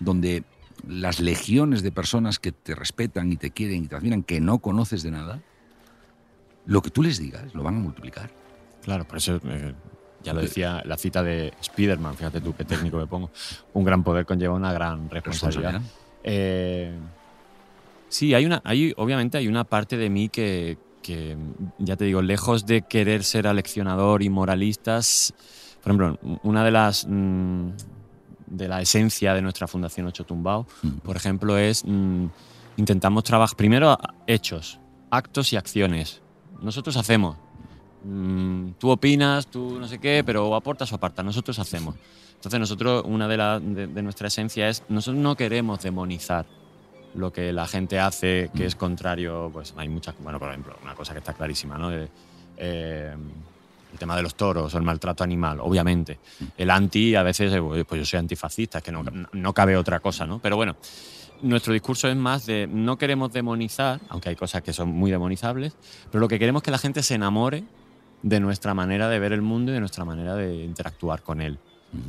donde 0.00 0.44
las 0.88 1.20
legiones 1.20 1.82
de 1.82 1.92
personas 1.92 2.38
que 2.38 2.52
te 2.52 2.74
respetan 2.74 3.30
y 3.30 3.36
te 3.36 3.50
quieren 3.50 3.84
y 3.84 3.86
te 3.86 3.96
admiran, 3.96 4.22
que 4.22 4.40
no 4.40 4.58
conoces 4.58 5.02
de 5.02 5.10
nada, 5.10 5.42
lo 6.66 6.82
que 6.82 6.90
tú 6.90 7.02
les 7.02 7.18
digas 7.18 7.54
lo 7.54 7.62
van 7.62 7.76
a 7.76 7.80
multiplicar. 7.80 8.30
Claro, 8.82 9.04
por 9.04 9.18
eso 9.18 9.40
eh, 9.44 9.74
ya 10.22 10.32
lo 10.34 10.40
decía 10.40 10.82
la 10.84 10.96
cita 10.96 11.22
de 11.22 11.52
Spiderman, 11.62 12.14
fíjate 12.16 12.40
tú 12.40 12.54
qué 12.54 12.64
técnico 12.64 12.96
me 12.96 13.06
pongo. 13.06 13.30
Un 13.74 13.84
gran 13.84 14.02
poder 14.02 14.26
conlleva 14.26 14.54
una 14.54 14.72
gran 14.72 15.08
responsabilidad. 15.10 15.72
Responsabilidad. 15.72 15.82
Eh, 16.24 16.98
sí, 18.08 18.34
hay 18.34 18.46
una, 18.46 18.60
hay, 18.64 18.92
obviamente 18.96 19.38
hay 19.38 19.48
una 19.48 19.64
parte 19.64 19.96
de 19.96 20.10
mí 20.10 20.28
que, 20.28 20.78
que, 21.02 21.36
ya 21.78 21.96
te 21.96 22.04
digo, 22.04 22.22
lejos 22.22 22.66
de 22.66 22.82
querer 22.82 23.24
ser 23.24 23.46
aleccionador 23.46 24.22
y 24.22 24.28
moralistas, 24.28 25.32
por 25.82 25.92
ejemplo, 25.92 26.38
una 26.42 26.64
de 26.64 26.70
las 26.70 27.06
mm, 27.08 27.68
de 28.46 28.68
la 28.68 28.80
esencia 28.82 29.32
de 29.32 29.42
nuestra 29.42 29.66
Fundación 29.68 30.06
Ocho 30.06 30.24
Tumbao, 30.24 30.66
Mm. 30.82 30.88
por 30.98 31.16
ejemplo, 31.16 31.56
es 31.56 31.84
mm, 31.86 32.26
intentamos 32.76 33.24
trabajar 33.24 33.56
primero 33.56 33.96
hechos, 34.26 34.78
actos 35.10 35.52
y 35.52 35.56
acciones. 35.56 36.20
Nosotros 36.60 36.96
hacemos. 36.96 37.36
Mm, 38.02 38.70
tú 38.78 38.90
opinas, 38.90 39.46
tú 39.46 39.78
no 39.78 39.86
sé 39.86 39.98
qué, 39.98 40.22
pero 40.24 40.54
aportas 40.54 40.90
o 40.92 40.94
apartas. 40.96 41.24
Nosotros 41.24 41.58
hacemos. 41.58 41.94
Entonces 42.34 42.58
nosotros, 42.60 43.02
una 43.06 43.28
de, 43.28 43.36
la- 43.36 43.60
de, 43.60 43.86
de 43.86 44.02
nuestra 44.02 44.28
esencia 44.28 44.68
es, 44.68 44.82
nosotros 44.88 45.22
no 45.22 45.36
queremos 45.36 45.82
demonizar 45.82 46.46
lo 47.14 47.32
que 47.32 47.52
la 47.52 47.66
gente 47.66 47.98
hace 47.98 48.50
que 48.54 48.64
es 48.66 48.76
contrario, 48.76 49.50
pues 49.52 49.74
hay 49.76 49.88
muchas, 49.88 50.14
bueno, 50.22 50.38
por 50.38 50.48
ejemplo, 50.48 50.76
una 50.82 50.94
cosa 50.94 51.12
que 51.12 51.18
está 51.18 51.34
clarísima, 51.34 51.76
¿no? 51.76 51.90
De, 51.90 52.08
eh, 52.56 53.14
el 53.92 53.98
tema 53.98 54.14
de 54.16 54.22
los 54.22 54.36
toros 54.36 54.72
o 54.72 54.78
el 54.78 54.84
maltrato 54.84 55.24
animal, 55.24 55.58
obviamente. 55.60 56.18
El 56.56 56.70
anti, 56.70 57.16
a 57.16 57.24
veces, 57.24 57.52
eh, 57.52 57.84
pues 57.86 57.98
yo 58.00 58.04
soy 58.06 58.20
antifascista, 58.20 58.78
es 58.78 58.84
que 58.84 58.92
no, 58.92 59.02
no 59.32 59.52
cabe 59.52 59.76
otra 59.76 59.98
cosa, 59.98 60.24
¿no? 60.24 60.38
Pero 60.38 60.54
bueno, 60.54 60.76
nuestro 61.42 61.72
discurso 61.72 62.06
es 62.08 62.14
más 62.16 62.46
de 62.46 62.68
no 62.70 62.96
queremos 62.96 63.32
demonizar, 63.32 64.00
aunque 64.08 64.28
hay 64.28 64.36
cosas 64.36 64.62
que 64.62 64.72
son 64.72 64.88
muy 64.90 65.10
demonizables, 65.10 65.74
pero 66.12 66.20
lo 66.20 66.28
que 66.28 66.38
queremos 66.38 66.60
es 66.60 66.64
que 66.66 66.70
la 66.70 66.78
gente 66.78 67.02
se 67.02 67.16
enamore 67.16 67.64
de 68.22 68.40
nuestra 68.40 68.74
manera 68.74 69.08
de 69.08 69.18
ver 69.18 69.32
el 69.32 69.42
mundo 69.42 69.70
y 69.70 69.74
de 69.74 69.80
nuestra 69.80 70.04
manera 70.04 70.34
de 70.34 70.64
interactuar 70.64 71.22
con 71.22 71.40
él. 71.40 71.58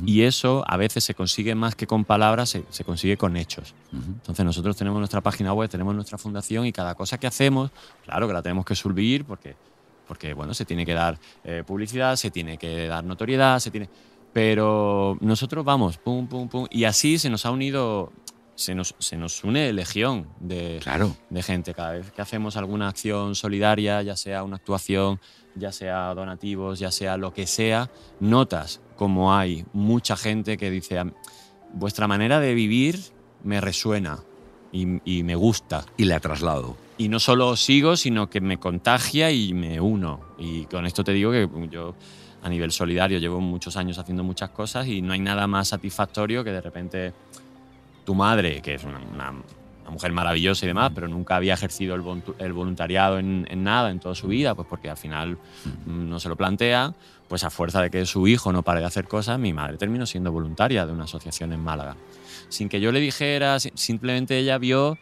Y 0.06 0.22
eso 0.22 0.64
a 0.68 0.76
veces 0.76 1.02
se 1.02 1.12
consigue 1.12 1.56
más 1.56 1.74
que 1.74 1.88
con 1.88 2.04
palabras, 2.04 2.50
se, 2.50 2.64
se 2.70 2.84
consigue 2.84 3.16
con 3.16 3.36
hechos. 3.36 3.74
Entonces 3.92 4.44
nosotros 4.44 4.76
tenemos 4.76 5.00
nuestra 5.00 5.20
página 5.20 5.52
web, 5.52 5.68
tenemos 5.68 5.92
nuestra 5.92 6.18
fundación 6.18 6.66
y 6.66 6.72
cada 6.72 6.94
cosa 6.94 7.18
que 7.18 7.26
hacemos, 7.26 7.72
claro 8.04 8.28
que 8.28 8.32
la 8.32 8.42
tenemos 8.42 8.64
que 8.64 8.76
subir 8.76 9.24
porque, 9.24 9.56
porque 10.06 10.34
bueno, 10.34 10.54
se 10.54 10.64
tiene 10.64 10.86
que 10.86 10.94
dar 10.94 11.18
eh, 11.42 11.64
publicidad, 11.66 12.14
se 12.14 12.30
tiene 12.30 12.58
que 12.58 12.86
dar 12.86 13.02
notoriedad, 13.04 13.58
se 13.58 13.70
tiene... 13.70 13.88
Pero 14.32 15.18
nosotros 15.20 15.64
vamos, 15.64 15.98
pum, 15.98 16.28
pum, 16.28 16.48
pum, 16.48 16.66
y 16.70 16.84
así 16.84 17.18
se 17.18 17.28
nos 17.28 17.44
ha 17.44 17.50
unido, 17.50 18.12
se 18.62 18.74
nos, 18.74 18.94
se 18.98 19.16
nos 19.16 19.42
une 19.44 19.72
legión 19.72 20.28
de, 20.40 20.78
Claro. 20.82 21.16
de 21.30 21.42
gente. 21.42 21.74
Cada 21.74 21.92
vez 21.92 22.10
que 22.12 22.22
hacemos 22.22 22.56
alguna 22.56 22.88
acción 22.88 23.34
solidaria, 23.34 24.00
ya 24.02 24.16
sea 24.16 24.42
una 24.42 24.56
actuación, 24.56 25.20
ya 25.54 25.72
sea 25.72 26.14
donativos, 26.14 26.78
ya 26.78 26.90
sea 26.90 27.16
lo 27.16 27.32
que 27.34 27.46
sea, 27.46 27.90
notas 28.20 28.80
como 28.96 29.34
hay 29.34 29.64
mucha 29.72 30.16
gente 30.16 30.56
que 30.56 30.70
dice, 30.70 30.98
"Am- 30.98 31.12
vuestra 31.74 32.06
manera 32.06 32.38
de 32.40 32.54
vivir 32.54 32.98
me 33.42 33.60
resuena 33.60 34.20
y, 34.72 35.00
y 35.04 35.22
me 35.22 35.34
gusta. 35.34 35.84
Y 35.96 36.04
la 36.04 36.20
traslado. 36.20 36.76
Y 36.98 37.08
no 37.08 37.18
solo 37.18 37.48
os 37.48 37.62
sigo, 37.62 37.96
sino 37.96 38.30
que 38.30 38.40
me 38.40 38.58
contagia 38.58 39.30
y 39.30 39.52
me 39.54 39.80
uno. 39.80 40.20
Y 40.38 40.64
con 40.66 40.86
esto 40.86 41.02
te 41.02 41.12
digo 41.12 41.32
que 41.32 41.48
yo 41.70 41.94
a 42.42 42.48
nivel 42.48 42.70
solidario 42.72 43.18
llevo 43.18 43.40
muchos 43.40 43.76
años 43.76 43.98
haciendo 43.98 44.22
muchas 44.24 44.50
cosas 44.50 44.86
y 44.86 45.00
no 45.02 45.12
hay 45.12 45.20
nada 45.20 45.46
más 45.46 45.68
satisfactorio 45.68 46.42
que 46.44 46.50
de 46.52 46.60
repente 46.60 47.12
tu 48.04 48.14
madre, 48.14 48.60
que 48.62 48.74
es 48.74 48.84
una, 48.84 48.98
una- 48.98 49.34
una 49.82 49.90
mujer 49.90 50.12
maravillosa 50.12 50.64
y 50.64 50.68
demás, 50.68 50.92
pero 50.94 51.08
nunca 51.08 51.34
había 51.34 51.54
ejercido 51.54 51.96
el, 52.38 52.52
voluntariado 52.52 53.18
en, 53.18 53.46
en 53.50 53.64
nada 53.64 53.90
en 53.90 53.98
toda 53.98 54.14
su 54.14 54.28
vida, 54.28 54.54
pues 54.54 54.68
porque 54.68 54.88
al 54.88 54.96
final 54.96 55.32
mm, 55.86 56.08
no 56.08 56.20
se 56.20 56.28
lo 56.28 56.36
plantea, 56.36 56.94
pues 57.28 57.42
a 57.42 57.50
fuerza 57.50 57.82
de 57.82 57.90
que 57.90 58.06
su 58.06 58.28
hijo 58.28 58.52
no 58.52 58.62
pare 58.62 58.78
de 58.80 58.86
hacer 58.86 59.08
cosas, 59.08 59.40
mi 59.40 59.52
madre 59.52 59.76
terminó 59.78 60.06
siendo 60.06 60.30
voluntaria 60.30 60.86
de 60.86 60.92
una 60.92 61.04
asociación 61.04 61.52
en 61.52 61.60
Málaga. 61.60 61.96
Sin 62.48 62.68
que 62.68 62.80
yo 62.80 62.92
le 62.92 63.00
dijera, 63.00 63.58
si- 63.58 63.72
simplemente 63.74 64.38
ella 64.38 64.56
vio 64.58 64.98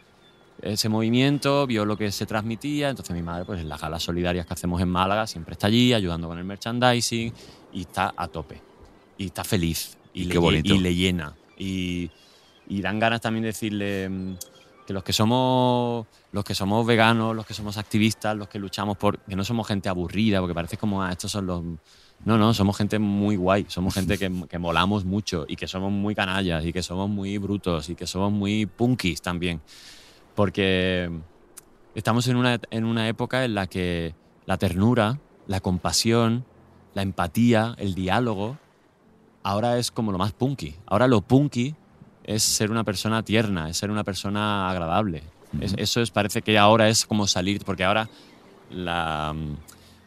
ese 0.63 0.89
movimiento, 0.89 1.67
vio 1.67 1.85
lo 1.85 1.95
que 1.95 2.11
se 2.11 2.25
transmitía, 2.25 2.89
entonces 2.89 3.15
mi 3.15 3.21
madre, 3.21 3.45
pues 3.45 3.59
en 3.61 3.69
las 3.69 3.79
galas 3.81 4.01
solidarias 4.01 4.47
que 4.47 4.53
hacemos 4.53 4.81
en 4.81 4.89
Málaga, 4.89 5.27
siempre 5.27 5.53
está 5.53 5.67
allí 5.67 5.93
ayudando 5.93 6.27
con 6.27 6.39
el 6.39 6.43
merchandising 6.43 7.31
y 7.73 7.81
está 7.81 8.13
a 8.17 8.27
tope. 8.27 8.59
Y 9.17 9.25
está 9.27 9.43
feliz. 9.43 9.95
Y, 10.13 10.21
Y 10.21 10.25
le, 10.25 10.33
y 10.75 10.79
le 10.79 10.95
llena. 10.95 11.33
Y, 11.57 12.09
y 12.71 12.81
dan 12.81 12.99
ganas 12.99 13.19
también 13.19 13.43
de 13.43 13.47
decirle 13.47 14.07
mm, 14.07 14.35
que 14.87 14.93
los 14.93 15.03
que 15.03 15.11
somos 15.11 16.07
los 16.31 16.43
que 16.45 16.55
somos 16.55 16.87
veganos, 16.87 17.35
los 17.35 17.45
que 17.45 17.53
somos 17.53 17.77
activistas, 17.77 18.35
los 18.37 18.47
que 18.47 18.59
luchamos 18.59 18.97
por 18.97 19.19
que 19.19 19.35
no 19.35 19.43
somos 19.43 19.67
gente 19.67 19.89
aburrida, 19.89 20.39
porque 20.39 20.53
parece 20.53 20.77
como 20.77 21.03
ah, 21.03 21.11
estos 21.11 21.31
son 21.31 21.45
los 21.47 21.63
no, 22.23 22.37
no, 22.37 22.53
somos 22.53 22.77
gente 22.77 22.97
muy 22.97 23.35
guay, 23.35 23.65
somos 23.67 23.93
gente 23.93 24.17
que, 24.17 24.31
que 24.47 24.57
molamos 24.57 25.03
mucho 25.03 25.45
y 25.47 25.55
que 25.55 25.67
somos 25.67 25.91
muy 25.91 26.15
canallas 26.15 26.63
y 26.63 26.71
que 26.71 26.81
somos 26.81 27.09
muy 27.09 27.37
brutos 27.39 27.89
y 27.89 27.95
que 27.95 28.05
somos 28.05 28.31
muy 28.31 28.67
punkis 28.67 29.21
también. 29.23 29.59
Porque 30.35 31.09
estamos 31.95 32.27
en 32.27 32.35
una, 32.35 32.59
en 32.69 32.85
una 32.85 33.07
época 33.09 33.43
en 33.43 33.55
la 33.55 33.65
que 33.65 34.13
la 34.45 34.57
ternura, 34.57 35.19
la 35.47 35.61
compasión, 35.61 36.45
la 36.93 37.01
empatía, 37.01 37.73
el 37.79 37.95
diálogo, 37.95 38.59
ahora 39.41 39.79
es 39.79 39.89
como 39.89 40.11
lo 40.11 40.19
más 40.19 40.31
punky. 40.31 40.75
Ahora 40.85 41.07
lo 41.07 41.21
punky 41.21 41.75
es 42.23 42.43
ser 42.43 42.71
una 42.71 42.83
persona 42.83 43.23
tierna, 43.23 43.69
es 43.69 43.77
ser 43.77 43.91
una 43.91 44.03
persona 44.03 44.69
agradable. 44.69 45.23
Es- 45.59 45.73
eso 45.77 46.01
es, 46.01 46.11
parece 46.11 46.41
que 46.41 46.57
ahora 46.57 46.87
es 46.89 47.05
como 47.05 47.27
salir, 47.27 47.63
porque 47.65 47.83
ahora 47.83 48.07
la, 48.69 49.33
mm, 49.35 49.55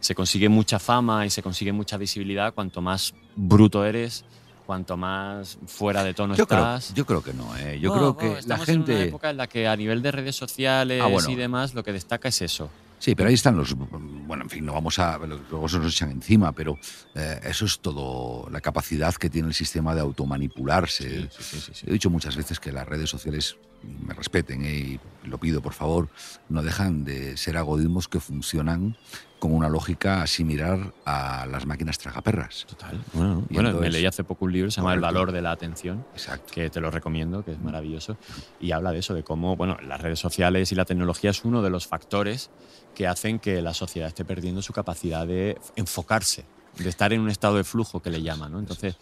se 0.00 0.14
consigue 0.14 0.48
mucha 0.48 0.78
fama 0.78 1.26
y 1.26 1.30
se 1.30 1.42
consigue 1.42 1.72
mucha 1.72 1.96
visibilidad 1.96 2.54
cuanto 2.54 2.80
más 2.80 3.14
bruto 3.36 3.84
eres, 3.84 4.24
cuanto 4.66 4.96
más 4.96 5.58
fuera 5.66 6.02
de 6.04 6.14
tono 6.14 6.34
Yo 6.34 6.46
creo, 6.46 6.60
estás. 6.60 6.94
yo 6.94 7.04
creo 7.04 7.22
que 7.22 7.34
no. 7.34 7.54
¿eh? 7.58 7.78
Yo 7.80 7.90
Bueno, 7.90 8.14
creo 8.14 8.14
bueno, 8.14 8.18
que 8.18 8.34
la 8.34 8.38
estamos 8.40 8.68
en 8.70 8.76
una 8.78 8.86
gente. 8.86 9.02
época 9.08 9.30
en 9.30 9.36
la 9.36 9.46
que 9.46 9.68
a 9.68 9.76
nivel 9.76 10.00
de 10.02 10.10
redes 10.12 10.36
sociales 10.36 11.02
Ah, 11.04 11.08
bueno. 11.08 11.28
y 11.30 11.34
demás 11.34 11.74
lo 11.74 11.82
que 11.84 11.92
destaca 11.92 12.28
es 12.28 12.40
eso. 12.40 12.70
Sí, 13.04 13.14
pero 13.14 13.28
ahí 13.28 13.34
están 13.34 13.54
los. 13.54 13.74
Bueno, 13.74 14.44
en 14.44 14.48
fin, 14.48 14.64
no 14.64 14.72
vamos 14.72 14.98
a. 14.98 15.18
Luego 15.18 15.68
se 15.68 15.78
nos 15.78 15.92
echan 15.92 16.10
encima, 16.10 16.52
pero 16.52 16.78
eh, 17.14 17.38
eso 17.44 17.66
es 17.66 17.78
todo. 17.80 18.48
La 18.48 18.62
capacidad 18.62 19.14
que 19.16 19.28
tiene 19.28 19.48
el 19.48 19.52
sistema 19.52 19.94
de 19.94 20.00
automanipularse. 20.00 21.28
Sí, 21.28 21.28
sí, 21.38 21.60
sí, 21.60 21.72
sí. 21.74 21.86
He 21.86 21.92
dicho 21.92 22.08
muchas 22.08 22.34
veces 22.34 22.58
que 22.58 22.72
las 22.72 22.88
redes 22.88 23.10
sociales 23.10 23.58
me 24.06 24.14
respeten 24.14 24.64
eh, 24.64 24.98
y 25.24 25.28
lo 25.28 25.38
pido, 25.38 25.62
por 25.62 25.72
favor, 25.72 26.08
no 26.48 26.62
dejan 26.62 27.04
de 27.04 27.36
ser 27.36 27.56
algoritmos 27.56 28.08
que 28.08 28.20
funcionan 28.20 28.96
con 29.38 29.52
una 29.52 29.68
lógica 29.68 30.26
similar 30.26 30.94
a 31.04 31.46
las 31.46 31.66
máquinas 31.66 31.98
tragaperras. 31.98 32.64
Total. 32.66 32.98
Bueno, 33.12 33.44
bueno, 33.50 33.72
me 33.74 33.90
leí 33.90 34.06
hace 34.06 34.24
poco 34.24 34.46
un 34.46 34.52
libro, 34.52 34.70
se 34.70 34.80
llama 34.80 34.94
El 34.94 35.00
valor 35.00 35.32
de 35.32 35.42
la 35.42 35.50
atención, 35.50 36.06
Exacto. 36.12 36.52
que 36.52 36.70
te 36.70 36.80
lo 36.80 36.90
recomiendo, 36.90 37.44
que 37.44 37.52
es 37.52 37.60
maravilloso, 37.60 38.16
y 38.60 38.72
habla 38.72 38.92
de 38.92 39.00
eso, 39.00 39.12
de 39.12 39.22
cómo 39.22 39.56
bueno, 39.56 39.76
las 39.82 40.00
redes 40.00 40.18
sociales 40.18 40.72
y 40.72 40.74
la 40.74 40.84
tecnología 40.84 41.30
es 41.30 41.44
uno 41.44 41.60
de 41.60 41.70
los 41.70 41.86
factores 41.86 42.50
que 42.94 43.06
hacen 43.06 43.38
que 43.38 43.60
la 43.60 43.74
sociedad 43.74 44.08
esté 44.08 44.24
perdiendo 44.24 44.62
su 44.62 44.72
capacidad 44.72 45.26
de 45.26 45.58
enfocarse, 45.76 46.46
de 46.78 46.88
estar 46.88 47.12
en 47.12 47.20
un 47.20 47.28
estado 47.28 47.56
de 47.56 47.64
flujo 47.64 48.00
que 48.00 48.10
le 48.10 48.22
llaman. 48.22 48.52
¿no? 48.52 48.58
Entonces, 48.58 48.96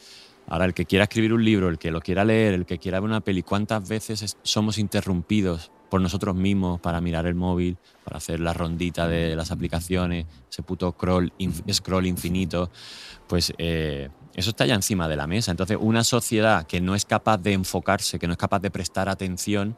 ahora 0.49 0.65
el 0.67 0.75
que 0.75 0.85
quiera 0.87 1.05
escribir 1.05 1.33
un 1.33 1.45
libro, 1.45 1.69
el 1.69 1.79
que 1.79 1.91
lo 1.91 2.01
quiera 2.01 2.25
leer, 2.25 2.55
el 2.55 2.67
que 2.67 2.79
quiera 2.79 3.01
ver 3.01 3.09
una 3.09 3.21
peli, 3.21 3.43
¿cuántas 3.43 3.89
veces 3.89 4.23
es- 4.23 4.37
somos 4.43 4.79
interrumpidos 4.79 5.71
por 5.91 6.01
nosotros 6.01 6.35
mismos 6.35 6.81
para 6.81 7.01
mirar 7.03 7.27
el 7.27 7.35
móvil, 7.35 7.77
para 8.05 8.17
hacer 8.17 8.41
la 8.41 8.53
rondita 8.55 9.07
de 9.09 9.37
las 9.37 9.51
aplicaciones, 9.51 10.27
ese 10.51 10.63
puto 10.63 10.91
scroll, 10.93 11.33
inf- 11.39 11.71
scroll 11.73 12.07
infinito? 12.07 12.71
Pues 13.29 13.53
eh, 13.59 14.09
eso 14.35 14.51
está 14.51 14.65
ya 14.67 14.75
encima 14.75 15.07
de 15.09 15.17
la 15.17 15.27
mesa. 15.27 15.51
Entonces, 15.51 15.77
una 15.81 16.03
sociedad 16.05 16.67
que 16.67 16.81
no 16.81 16.95
es 16.95 17.05
capaz 17.05 17.39
de 17.39 17.53
enfocarse, 17.53 18.19
que 18.19 18.27
no 18.27 18.33
es 18.33 18.39
capaz 18.39 18.61
de 18.61 18.71
prestar 18.71 19.09
atención 19.09 19.77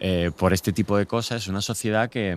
eh, 0.00 0.30
por 0.36 0.52
este 0.52 0.72
tipo 0.72 0.96
de 0.96 1.06
cosas, 1.06 1.42
es 1.42 1.48
una 1.48 1.60
sociedad 1.60 2.08
que, 2.08 2.36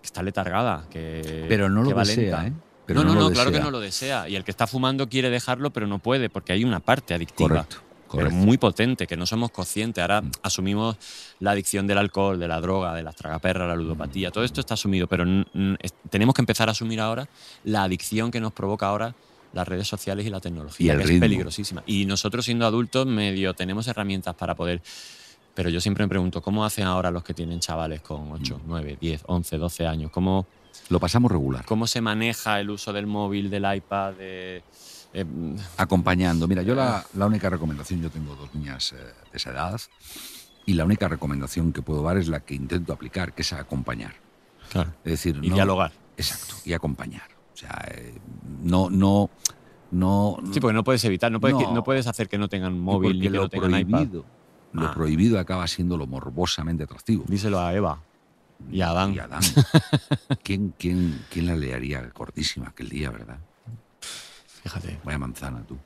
que 0.00 0.06
está 0.06 0.22
letargada, 0.22 0.86
que 0.90 1.44
Pero 1.48 1.68
no 1.68 1.82
que 1.84 1.90
lo 1.90 2.02
lenta. 2.04 2.46
¿eh? 2.46 2.52
Pero 2.88 3.04
no, 3.04 3.14
no, 3.14 3.20
no, 3.20 3.30
claro 3.30 3.52
que 3.52 3.60
no 3.60 3.70
lo 3.70 3.78
desea. 3.80 4.28
Y 4.28 4.34
el 4.34 4.42
que 4.42 4.50
está 4.50 4.66
fumando 4.66 5.08
quiere 5.08 5.30
dejarlo, 5.30 5.70
pero 5.70 5.86
no 5.86 6.00
puede, 6.00 6.28
porque 6.30 6.52
hay 6.52 6.64
una 6.64 6.80
parte 6.80 7.14
adictiva. 7.14 7.48
Correcto. 7.48 7.76
Pero 8.10 8.30
muy 8.30 8.56
potente, 8.56 9.06
que 9.06 9.16
no 9.18 9.26
somos 9.26 9.50
conscientes. 9.50 10.00
Ahora 10.00 10.22
Mm. 10.22 10.30
asumimos 10.42 10.96
la 11.40 11.50
adicción 11.50 11.86
del 11.86 11.98
alcohol, 11.98 12.40
de 12.40 12.48
la 12.48 12.58
droga, 12.60 12.94
de 12.94 13.02
las 13.02 13.14
tragaperras, 13.14 13.68
la 13.68 13.76
ludopatía. 13.76 14.30
Todo 14.30 14.42
esto 14.44 14.60
está 14.60 14.74
asumido, 14.74 15.06
pero 15.06 15.24
tenemos 16.08 16.34
que 16.34 16.40
empezar 16.42 16.68
a 16.68 16.72
asumir 16.72 17.00
ahora 17.00 17.28
la 17.64 17.82
adicción 17.84 18.30
que 18.30 18.40
nos 18.40 18.52
provoca 18.54 18.86
ahora 18.88 19.14
las 19.52 19.68
redes 19.68 19.86
sociales 19.86 20.26
y 20.26 20.30
la 20.30 20.40
tecnología, 20.40 20.94
Y 20.94 20.96
que 20.96 21.02
ritmo. 21.02 21.14
es 21.16 21.20
peligrosísima. 21.20 21.82
Y 21.86 22.06
nosotros 22.06 22.44
siendo 22.46 22.64
adultos 22.66 23.06
medio 23.06 23.52
tenemos 23.54 23.86
herramientas 23.86 24.34
para 24.34 24.54
poder... 24.54 24.80
Pero 25.54 25.68
yo 25.70 25.80
siempre 25.80 26.04
me 26.04 26.08
pregunto, 26.08 26.40
¿cómo 26.40 26.64
hacen 26.64 26.86
ahora 26.86 27.10
los 27.10 27.24
que 27.24 27.34
tienen 27.34 27.58
chavales 27.60 28.00
con 28.00 28.30
8, 28.32 28.60
9, 28.66 28.96
10, 29.00 29.22
11, 29.26 29.58
12 29.58 29.86
años? 29.86 30.10
¿Cómo, 30.12 30.46
Lo 30.88 30.98
pasamos 31.00 31.30
regular. 31.30 31.64
cómo 31.66 31.86
se 31.86 32.00
maneja 32.00 32.60
el 32.60 32.70
uso 32.70 32.92
del 32.92 33.06
móvil, 33.06 33.50
del 33.50 33.66
iPad, 33.76 34.14
de... 34.14 34.62
eh, 35.12 35.24
acompañando. 35.76 36.48
Mira, 36.48 36.62
yo 36.62 36.74
la, 36.74 37.04
la 37.14 37.26
única 37.26 37.50
recomendación, 37.50 38.00
yo 38.00 38.10
tengo 38.10 38.34
dos 38.36 38.54
niñas 38.54 38.92
eh, 38.92 38.96
de 38.96 39.36
esa 39.36 39.50
edad, 39.50 39.80
y 40.66 40.74
la 40.74 40.84
única 40.84 41.08
recomendación 41.08 41.72
que 41.72 41.82
puedo 41.82 42.02
dar 42.02 42.16
es 42.18 42.28
la 42.28 42.40
que 42.40 42.54
intento 42.54 42.92
aplicar, 42.92 43.32
que 43.34 43.42
es 43.42 43.52
acompañar. 43.52 44.14
claro. 44.70 44.92
Es 45.04 45.12
decir, 45.12 45.38
Y 45.42 45.48
no- 45.50 45.54
dialogar. 45.56 45.92
Exacto, 46.16 46.54
y 46.64 46.72
acompañar. 46.72 47.28
O 47.54 47.56
sea, 47.56 47.86
eh, 47.90 48.14
no, 48.62 48.88
no, 48.90 49.30
no. 49.90 50.36
Sí, 50.52 50.60
porque 50.60 50.74
no 50.74 50.84
puedes 50.84 51.04
evitar, 51.04 51.30
no 51.32 51.40
puedes, 51.40 51.56
No. 51.58 51.72
no 51.74 51.82
puedes 51.84 52.06
hacer 52.06 52.28
que 52.28 52.38
no 52.38 52.48
tengan 52.48 52.78
móvil 52.78 53.18
ni 53.18 53.22
que 53.26 53.30
lo 53.30 53.42
no 53.42 53.48
tengan 53.48 53.78
iPad. 53.78 54.08
lo 54.72 54.86
Ah. 54.86 54.92
prohibido 54.94 55.38
acaba 55.38 55.66
siendo 55.66 55.96
lo 55.96 56.06
morbosamente 56.06 56.84
atractivo. 56.84 57.24
Díselo 57.26 57.58
a 57.60 57.72
Eva 57.74 58.00
y 58.70 58.80
Adán. 58.80 59.14
Y 59.14 59.18
Adán. 59.18 59.42
¿Quién, 60.42 60.74
quién, 60.78 61.24
¿Quién 61.30 61.46
la 61.46 61.56
leería 61.56 62.08
cortísima 62.10 62.68
aquel 62.68 62.88
día, 62.88 63.10
verdad? 63.10 63.38
Fíjate. 64.62 64.98
Vaya 65.04 65.18
manzana, 65.18 65.62
tú. 65.66 65.76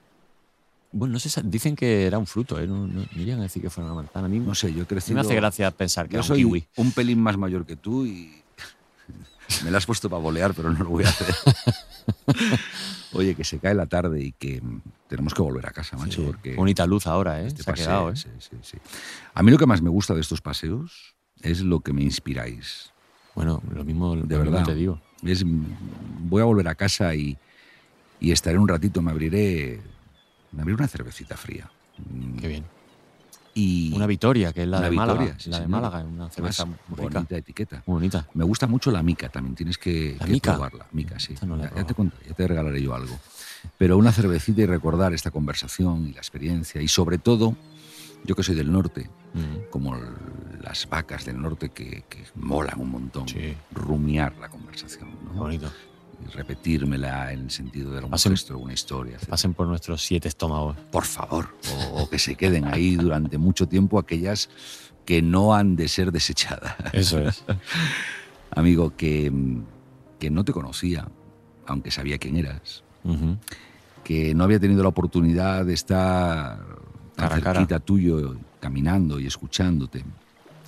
Bueno, 0.94 1.12
no 1.14 1.18
sé, 1.18 1.40
dicen 1.44 1.74
que 1.74 2.06
era 2.06 2.18
un 2.18 2.26
fruto, 2.26 2.60
¿eh? 2.60 2.66
no, 2.66 2.86
no, 2.86 3.04
no 3.10 3.32
a 3.32 3.36
decir 3.36 3.62
que 3.62 3.70
fuera 3.70 3.86
una 3.90 4.02
manzana. 4.02 4.26
A 4.26 4.28
mí, 4.28 4.38
No 4.40 4.54
sé, 4.54 4.74
yo 4.74 4.86
crecido. 4.86 5.14
me 5.14 5.20
hace 5.22 5.34
gracia 5.34 5.70
pensar 5.70 6.06
que 6.06 6.14
Yo 6.14 6.18
era 6.18 6.22
un 6.24 6.28
soy 6.28 6.38
kiwi. 6.38 6.66
un 6.76 6.92
pelín 6.92 7.20
más 7.22 7.36
mayor 7.38 7.64
que 7.64 7.76
tú 7.76 8.04
y 8.04 8.42
me 9.64 9.70
la 9.70 9.78
has 9.78 9.86
puesto 9.86 10.10
para 10.10 10.20
bolear, 10.22 10.52
pero 10.54 10.70
no 10.70 10.78
lo 10.84 10.90
voy 10.90 11.04
a 11.04 11.08
hacer. 11.08 11.34
Oye, 13.14 13.34
que 13.34 13.44
se 13.44 13.58
cae 13.58 13.74
la 13.74 13.86
tarde 13.86 14.22
y 14.22 14.32
que 14.32 14.62
tenemos 15.08 15.34
que 15.34 15.42
volver 15.42 15.66
a 15.66 15.70
casa, 15.70 15.96
macho, 15.96 16.20
Sí. 16.22 16.26
porque 16.26 16.54
Bonita 16.56 16.86
luz 16.86 17.06
ahora, 17.06 17.42
¿eh? 17.42 17.46
este 17.46 17.62
Se 17.62 17.70
ha 17.70 17.74
paseo- 17.74 17.86
quedado, 17.86 18.10
¿eh? 18.10 18.16
sí, 18.16 18.28
sí, 18.38 18.56
sí. 18.62 18.78
A 19.34 19.42
mí 19.42 19.50
lo 19.50 19.58
que 19.58 19.66
más 19.66 19.82
me 19.82 19.90
gusta 19.90 20.14
de 20.14 20.20
estos 20.20 20.40
paseos 20.40 21.14
es 21.42 21.60
lo 21.60 21.80
que 21.80 21.92
me 21.92 22.02
inspiráis. 22.02 22.90
Bueno, 23.34 23.62
lo 23.74 23.84
mismo, 23.84 24.14
lo 24.16 24.22
De 24.22 24.36
mismo 24.36 24.50
verdad. 24.52 24.66
te 24.66 24.74
digo. 24.74 25.00
Es, 25.24 25.44
voy 25.44 26.42
a 26.42 26.44
volver 26.44 26.68
a 26.68 26.74
casa 26.74 27.14
y, 27.14 27.36
y 28.20 28.32
estaré 28.32 28.58
un 28.58 28.68
ratito, 28.68 29.00
me 29.02 29.10
abriré, 29.10 29.80
me 30.52 30.62
abriré 30.62 30.76
una 30.76 30.88
cervecita 30.88 31.36
fría. 31.36 31.70
Qué 32.40 32.48
bien. 32.48 32.64
Y 33.54 33.92
Una 33.94 34.06
Vitoria, 34.06 34.50
que 34.52 34.62
es 34.62 34.68
la 34.68 34.80
de 34.80 34.90
Málaga. 34.90 35.34
Sí, 35.38 35.50
la 35.50 35.60
de. 35.60 35.68
Málaga, 35.68 35.98
una 36.00 36.30
cerveza 36.30 36.64
muy 36.64 36.76
rica. 36.96 37.02
bonita 37.18 37.36
etiqueta. 37.36 37.82
Muy 37.86 37.94
bonita. 37.96 38.26
Me 38.32 38.44
gusta 38.44 38.66
mucho 38.66 38.90
la 38.90 39.02
mica 39.02 39.28
también, 39.28 39.54
tienes 39.54 39.76
que, 39.76 40.16
¿La 40.18 40.24
que 40.26 40.32
mica? 40.32 40.52
probarla. 40.54 40.86
Mica, 40.92 41.18
sí. 41.20 41.34
No 41.46 41.56
la 41.56 41.64
ya, 41.74 41.84
te 41.84 41.94
ya 42.28 42.34
te 42.34 42.48
regalaré 42.48 42.80
yo 42.82 42.94
algo. 42.94 43.18
Pero 43.76 43.98
una 43.98 44.10
cervecita 44.10 44.62
y 44.62 44.66
recordar 44.66 45.12
esta 45.12 45.30
conversación 45.30 46.06
y 46.08 46.12
la 46.12 46.18
experiencia. 46.20 46.80
Y 46.80 46.88
sobre 46.88 47.18
todo, 47.18 47.54
yo 48.24 48.34
que 48.34 48.42
soy 48.42 48.54
del 48.54 48.70
norte, 48.70 49.08
como 49.70 49.96
las 50.62 50.88
vacas 50.88 51.24
del 51.24 51.40
norte 51.40 51.70
que, 51.70 52.04
que 52.08 52.24
molan 52.36 52.78
un 52.80 52.90
montón, 52.90 53.26
Sí. 53.28 53.54
rumiar 53.72 54.34
la 54.38 54.48
conversación. 54.48 55.08
¿no? 55.24 55.32
bonito. 55.40 55.70
Y 56.24 56.30
repetírmela 56.30 57.32
en 57.32 57.40
el 57.40 57.50
sentido 57.50 57.90
de 57.90 57.96
algún 57.98 58.12
Pasen- 58.12 58.30
gesto, 58.30 58.52
alguna 58.52 58.74
historia. 58.74 59.18
Pasen 59.28 59.54
por 59.54 59.66
nuestros 59.66 60.02
siete 60.04 60.28
estómagos. 60.28 60.76
Por 60.92 61.04
favor. 61.04 61.48
O, 61.92 62.02
o 62.02 62.08
que 62.10 62.18
se 62.20 62.36
queden 62.36 62.66
ahí 62.66 62.94
durante 62.94 63.38
mucho 63.38 63.66
tiempo 63.66 63.98
aquellas 63.98 64.48
que 65.04 65.20
no 65.20 65.52
han 65.54 65.74
de 65.74 65.88
ser 65.88 66.12
desechadas. 66.12 66.76
Eso 66.92 67.18
es. 67.18 67.42
amigo, 68.54 68.94
que, 68.96 69.32
que 70.20 70.30
no 70.30 70.44
te 70.44 70.52
conocía, 70.52 71.08
aunque 71.66 71.90
sabía 71.90 72.18
quién 72.18 72.36
eras, 72.36 72.84
que 74.04 74.32
no 74.34 74.44
había 74.44 74.60
tenido 74.60 74.82
la 74.84 74.90
oportunidad 74.90 75.64
de 75.64 75.74
estar 75.74 76.60
tan 77.28 77.40
Cara 77.40 77.40
a 77.40 77.44
cara. 77.44 77.60
cerquita 77.60 77.80
tuyo, 77.80 78.36
caminando 78.60 79.18
y 79.20 79.26
escuchándote, 79.26 80.04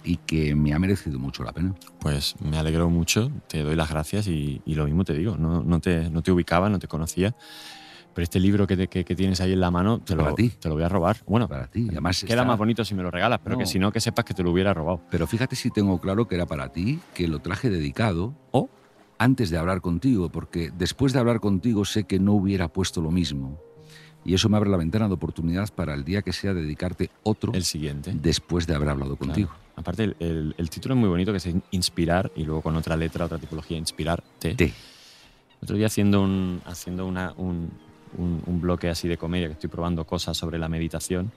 y 0.04 0.16
que 0.18 0.54
me 0.54 0.72
ha 0.74 0.78
merecido 0.78 1.18
mucho 1.18 1.42
la 1.44 1.52
pena. 1.52 1.74
Pues 2.00 2.34
me 2.40 2.58
alegro 2.58 2.90
mucho, 2.90 3.30
te 3.48 3.62
doy 3.62 3.74
las 3.76 3.88
gracias 3.90 4.26
y, 4.28 4.60
y 4.66 4.74
lo 4.74 4.84
mismo 4.84 5.04
te 5.04 5.14
digo, 5.14 5.36
no, 5.36 5.62
no, 5.62 5.80
te, 5.80 6.10
no 6.10 6.22
te 6.22 6.30
ubicaba, 6.32 6.68
no 6.68 6.78
te 6.78 6.88
conocía, 6.88 7.34
pero 8.14 8.22
este 8.22 8.38
libro 8.38 8.66
que, 8.66 8.76
te- 8.76 8.86
que- 8.88 9.04
que 9.04 9.16
tienes 9.16 9.40
ahí 9.40 9.52
en 9.54 9.60
la 9.60 9.70
mano 9.72 9.98
te 9.98 10.14
Para 10.14 10.28
lo, 10.30 10.34
ti. 10.36 10.50
te 10.50 10.68
lo 10.68 10.74
voy 10.74 10.84
a 10.84 10.88
robar. 10.88 11.16
Bueno, 11.26 11.48
Para 11.48 11.66
ti, 11.66 11.88
además 11.90 12.20
queda 12.20 12.34
está- 12.34 12.44
más 12.44 12.58
bonito 12.58 12.84
si 12.84 12.94
me 12.94 13.02
lo 13.02 13.10
regalas, 13.10 13.40
pero 13.42 13.56
que 13.58 13.64
No. 13.64 13.68
si 13.70 13.78
no, 13.78 13.90
que 13.90 14.00
sepas 14.00 14.24
que 14.24 14.34
te 14.34 14.42
lo 14.44 14.52
hubiera 14.52 14.72
robado. 14.74 15.00
Pero 15.10 15.26
fíjate 15.26 15.56
si 15.56 15.70
tengo 15.70 15.98
claro 16.00 16.28
que 16.28 16.34
era 16.36 16.46
para 16.46 16.68
ti, 16.68 17.00
que 17.14 17.26
lo 17.26 17.40
traje 17.40 17.70
dedicado 17.70 18.34
Oh. 18.52 18.68
antes 19.18 19.50
de 19.50 19.58
hablar 19.58 19.80
contigo, 19.80 20.28
porque 20.28 20.70
después 20.76 21.12
de 21.12 21.18
hablar 21.18 21.40
contigo 21.40 21.84
sé 21.84 22.04
que 22.04 22.18
no 22.20 22.34
hubiera 22.34 22.68
puesto 22.68 23.00
lo 23.00 23.10
mismo. 23.10 23.58
Y 24.24 24.34
eso 24.34 24.48
me 24.48 24.56
abre 24.56 24.70
la 24.70 24.76
ventana 24.78 25.06
de 25.08 25.14
oportunidad 25.14 25.68
para 25.74 25.92
el 25.94 26.04
día 26.04 26.22
que 26.22 26.32
sea 26.32 26.54
dedicarte 26.54 27.10
otro 27.22 27.52
El 27.52 27.64
siguiente. 27.64 28.12
después 28.14 28.66
de 28.66 28.74
haber 28.74 28.88
hablado 28.88 29.16
contigo. 29.16 29.48
Claro. 29.48 29.64
Aparte, 29.76 30.04
el, 30.04 30.16
el- 30.20 30.54
el 30.56 30.70
título 30.70 30.94
es 30.94 31.00
muy 31.00 31.08
bonito, 31.08 31.30
que 31.32 31.38
es 31.38 31.48
Inspirar, 31.72 32.30
y 32.36 32.44
luego 32.44 32.62
con 32.62 32.74
otra 32.76 32.96
letra, 32.96 33.26
otra 33.26 33.38
tipología, 33.38 33.76
Inspirarte. 33.76 34.54
Te. 34.54 34.72
Otro 35.62 35.76
día 35.76 35.86
haciendo 35.86 36.22
un, 36.22 36.62
haciendo 36.64 37.06
una, 37.06 37.32
un, 37.36 37.70
un- 38.16 38.42
un 38.46 38.60
bloque 38.60 38.88
así 38.88 39.08
de 39.08 39.16
comedia, 39.18 39.46
que 39.48 39.54
estoy 39.54 39.68
probando 39.70 40.04
cosas 40.06 40.36
sobre 40.36 40.58
la 40.58 40.68
meditación, 40.68 41.30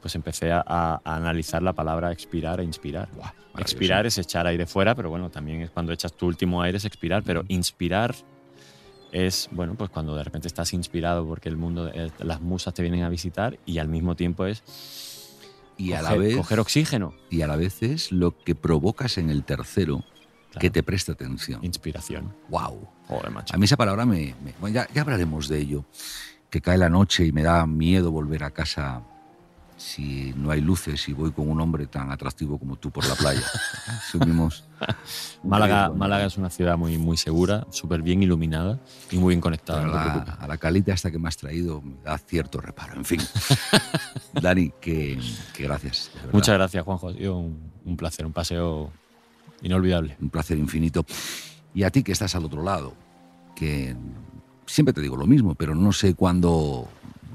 pues 0.00 0.14
empecé 0.14 0.52
a, 0.52 0.62
a 0.66 1.00
analizar 1.04 1.62
la 1.62 1.72
palabra 1.74 2.12
expirar 2.12 2.60
e 2.60 2.64
inspirar. 2.64 3.08
Buah, 3.14 3.32
expirar 3.58 4.06
es 4.06 4.18
echar 4.18 4.46
aire 4.46 4.66
fuera, 4.66 4.94
pero 4.94 5.10
bueno, 5.10 5.30
también 5.30 5.60
es 5.62 5.70
cuando 5.70 5.92
echas 5.92 6.12
tu 6.12 6.26
último 6.26 6.62
aire 6.62 6.78
es 6.78 6.84
expirar, 6.84 7.22
pero 7.24 7.44
inspirar 7.48 8.14
es, 9.12 9.48
bueno, 9.52 9.74
pues 9.74 9.90
cuando 9.90 10.14
de 10.16 10.24
repente 10.24 10.48
estás 10.48 10.72
inspirado 10.72 11.26
porque 11.26 11.48
el 11.48 11.56
mundo, 11.56 11.88
eh, 11.92 12.10
las 12.18 12.40
musas 12.40 12.74
te 12.74 12.82
vienen 12.82 13.02
a 13.02 13.08
visitar 13.08 13.58
y 13.66 13.78
al 13.78 13.88
mismo 13.88 14.14
tiempo 14.16 14.46
es 14.46 14.62
Y 15.78 15.92
a, 15.92 16.02
la 16.02 16.10
coger, 16.10 16.20
vez, 16.22 16.36
coger 16.36 16.60
oxígeno. 16.60 17.14
y 17.30 17.42
a 17.42 17.46
la 17.46 17.56
vez 17.56 17.82
es 17.82 18.12
lo 18.12 18.36
que 18.38 18.54
provocas 18.54 19.18
en 19.18 19.30
el 19.30 19.44
tercero 19.44 20.04
Claro. 20.50 20.60
que 20.60 20.70
te 20.70 20.82
presta 20.82 21.12
atención. 21.12 21.62
Inspiración. 21.64 22.34
¡Wow! 22.48 22.88
Joder, 23.08 23.30
macho. 23.30 23.54
A 23.54 23.58
mí 23.58 23.64
esa 23.66 23.76
palabra 23.76 24.06
me... 24.06 24.34
me- 24.42 24.54
bueno, 24.60 24.74
ya, 24.74 24.88
ya 24.94 25.02
hablaremos 25.02 25.48
de 25.48 25.58
ello. 25.58 25.84
Que 26.48 26.60
cae 26.62 26.78
la 26.78 26.88
noche 26.88 27.26
y 27.26 27.32
me 27.32 27.42
da 27.42 27.66
miedo 27.66 28.10
volver 28.10 28.42
a 28.44 28.50
casa 28.52 29.02
si 29.76 30.32
no 30.36 30.50
hay 30.50 30.60
luces 30.60 31.08
y 31.08 31.12
voy 31.12 31.32
con 31.32 31.48
un 31.48 31.60
hombre 31.60 31.86
tan 31.86 32.10
atractivo 32.10 32.58
como 32.58 32.76
tú 32.76 32.90
por 32.90 33.06
la 33.06 33.14
playa. 33.14 33.42
Subimos... 34.10 34.64
Málaga. 35.42 35.90
Málaga 35.90 36.26
es 36.26 36.36
una 36.36 36.50
ciudad 36.50 36.76
muy, 36.76 36.98
muy 36.98 37.16
segura, 37.16 37.66
súper 37.70 38.02
bien 38.02 38.22
iluminada 38.22 38.78
y 39.10 39.16
muy 39.16 39.34
bien 39.34 39.40
conectada. 39.40 39.84
A, 39.84 39.86
la, 39.86 40.12
a 40.40 40.48
la 40.48 40.56
calita 40.56 40.92
esta 40.92 41.10
que 41.10 41.18
me 41.18 41.28
has 41.28 41.36
traído 41.36 41.82
me 41.82 41.96
da 42.02 42.18
cierto 42.18 42.60
reparo. 42.60 42.94
En 42.94 43.04
fin. 43.04 43.20
Dani, 44.40 44.72
que, 44.80 45.18
que 45.54 45.62
gracias. 45.64 46.10
Muchas 46.32 46.54
gracias, 46.56 46.84
Juanjo. 46.84 47.08
Ha 47.08 47.12
sido 47.14 47.38
un, 47.38 47.70
un 47.84 47.96
placer, 47.96 48.26
un 48.26 48.32
paseo 48.32 48.90
inolvidable. 49.62 50.16
Un 50.20 50.30
placer 50.30 50.58
infinito. 50.58 51.04
Y 51.74 51.82
a 51.82 51.90
ti 51.90 52.02
que 52.02 52.12
estás 52.12 52.34
al 52.34 52.44
otro 52.44 52.62
lado, 52.62 52.94
que 53.54 53.96
siempre 54.66 54.92
te 54.92 55.00
digo 55.00 55.16
lo 55.16 55.26
mismo, 55.26 55.54
pero 55.54 55.74
no 55.74 55.92
sé 55.92 56.14
cuándo 56.14 56.88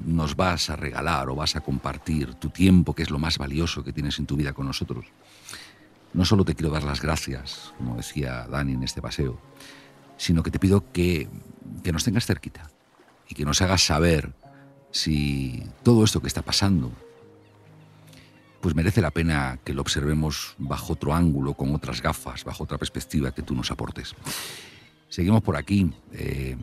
nos 0.04 0.36
vas 0.36 0.70
a 0.70 0.76
regalar 0.76 1.28
o 1.28 1.36
vas 1.36 1.56
a 1.56 1.60
compartir 1.60 2.34
tu 2.34 2.50
tiempo, 2.50 2.94
que 2.94 3.02
es 3.02 3.10
lo 3.10 3.18
más 3.18 3.38
valioso 3.38 3.84
que 3.84 3.92
tienes 3.92 4.18
en 4.18 4.26
tu 4.26 4.36
vida 4.36 4.52
con 4.52 4.66
nosotros. 4.66 5.06
No 6.12 6.24
solo 6.24 6.44
te 6.44 6.54
quiero 6.54 6.72
dar 6.72 6.84
las 6.84 7.00
gracias, 7.00 7.72
como 7.78 7.96
decía 7.96 8.46
Dani 8.50 8.74
en 8.74 8.82
este 8.82 9.00
paseo, 9.00 9.40
sino 10.16 10.42
que 10.42 10.50
te 10.50 10.58
pido 10.58 10.92
que, 10.92 11.28
que 11.82 11.92
nos 11.92 12.04
tengas 12.04 12.26
cerquita 12.26 12.70
y 13.28 13.34
que 13.34 13.44
nos 13.44 13.62
hagas 13.62 13.82
saber 13.82 14.34
si 14.90 15.62
todo 15.82 16.04
esto 16.04 16.20
que 16.20 16.28
está 16.28 16.42
pasando, 16.42 16.92
pues 18.60 18.74
merece 18.74 19.00
la 19.00 19.10
pena 19.10 19.58
que 19.64 19.74
lo 19.74 19.80
observemos 19.80 20.54
bajo 20.58 20.92
otro 20.92 21.14
ángulo, 21.14 21.54
con 21.54 21.74
otras 21.74 22.00
gafas, 22.00 22.44
bajo 22.44 22.64
otra 22.64 22.78
perspectiva 22.78 23.32
que 23.32 23.42
tú 23.42 23.54
nos 23.54 23.70
aportes. 23.70 24.14
Seguimos 25.08 25.42
por 25.42 25.56
aquí. 25.56 25.92
Eh, 26.12 26.56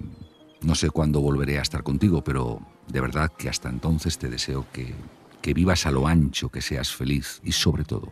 no 0.62 0.76
sé 0.76 0.90
cuándo 0.90 1.22
volveré 1.22 1.60
a 1.60 1.62
estar 1.62 1.84
contigo, 1.84 2.24
pero 2.24 2.62
de 2.90 3.02
verdad 3.02 3.32
que 3.38 3.50
hasta 3.50 3.70
entonces 3.70 4.18
te 4.18 4.30
deseo 4.30 4.66
que, 4.74 4.94
que 5.42 5.54
vivas 5.54 5.86
a 5.86 5.92
lo 5.92 6.08
ancho, 6.08 6.50
que 6.50 6.62
seas 6.62 6.92
feliz 6.94 7.40
y 7.44 7.52
sobre 7.52 7.84
todo 7.84 8.12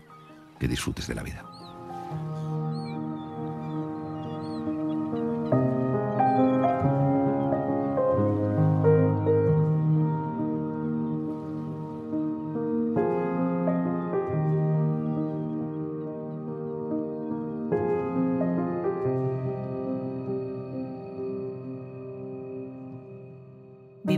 que 0.59 0.67
disfrutes 0.67 1.07
de 1.07 1.15
la 1.15 1.23
vida. 1.23 1.43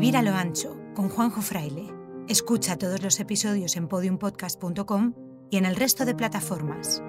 Vivir 0.10 0.28
a 0.28 0.32
lo 0.32 0.36
ancho 0.36 0.76
con 0.96 1.08
Juanjo 1.08 1.44
Fraile. 1.44 1.94
Escucha 2.28 2.80
todos 2.80 3.04
los 3.04 3.20
episodios 3.20 3.76
en 3.76 3.88
podiumpodcast.com 3.88 5.14
y 5.52 5.58
en 5.58 5.66
el 5.66 5.76
resto 5.76 6.04
de 6.04 6.16
plataformas. 6.16 7.04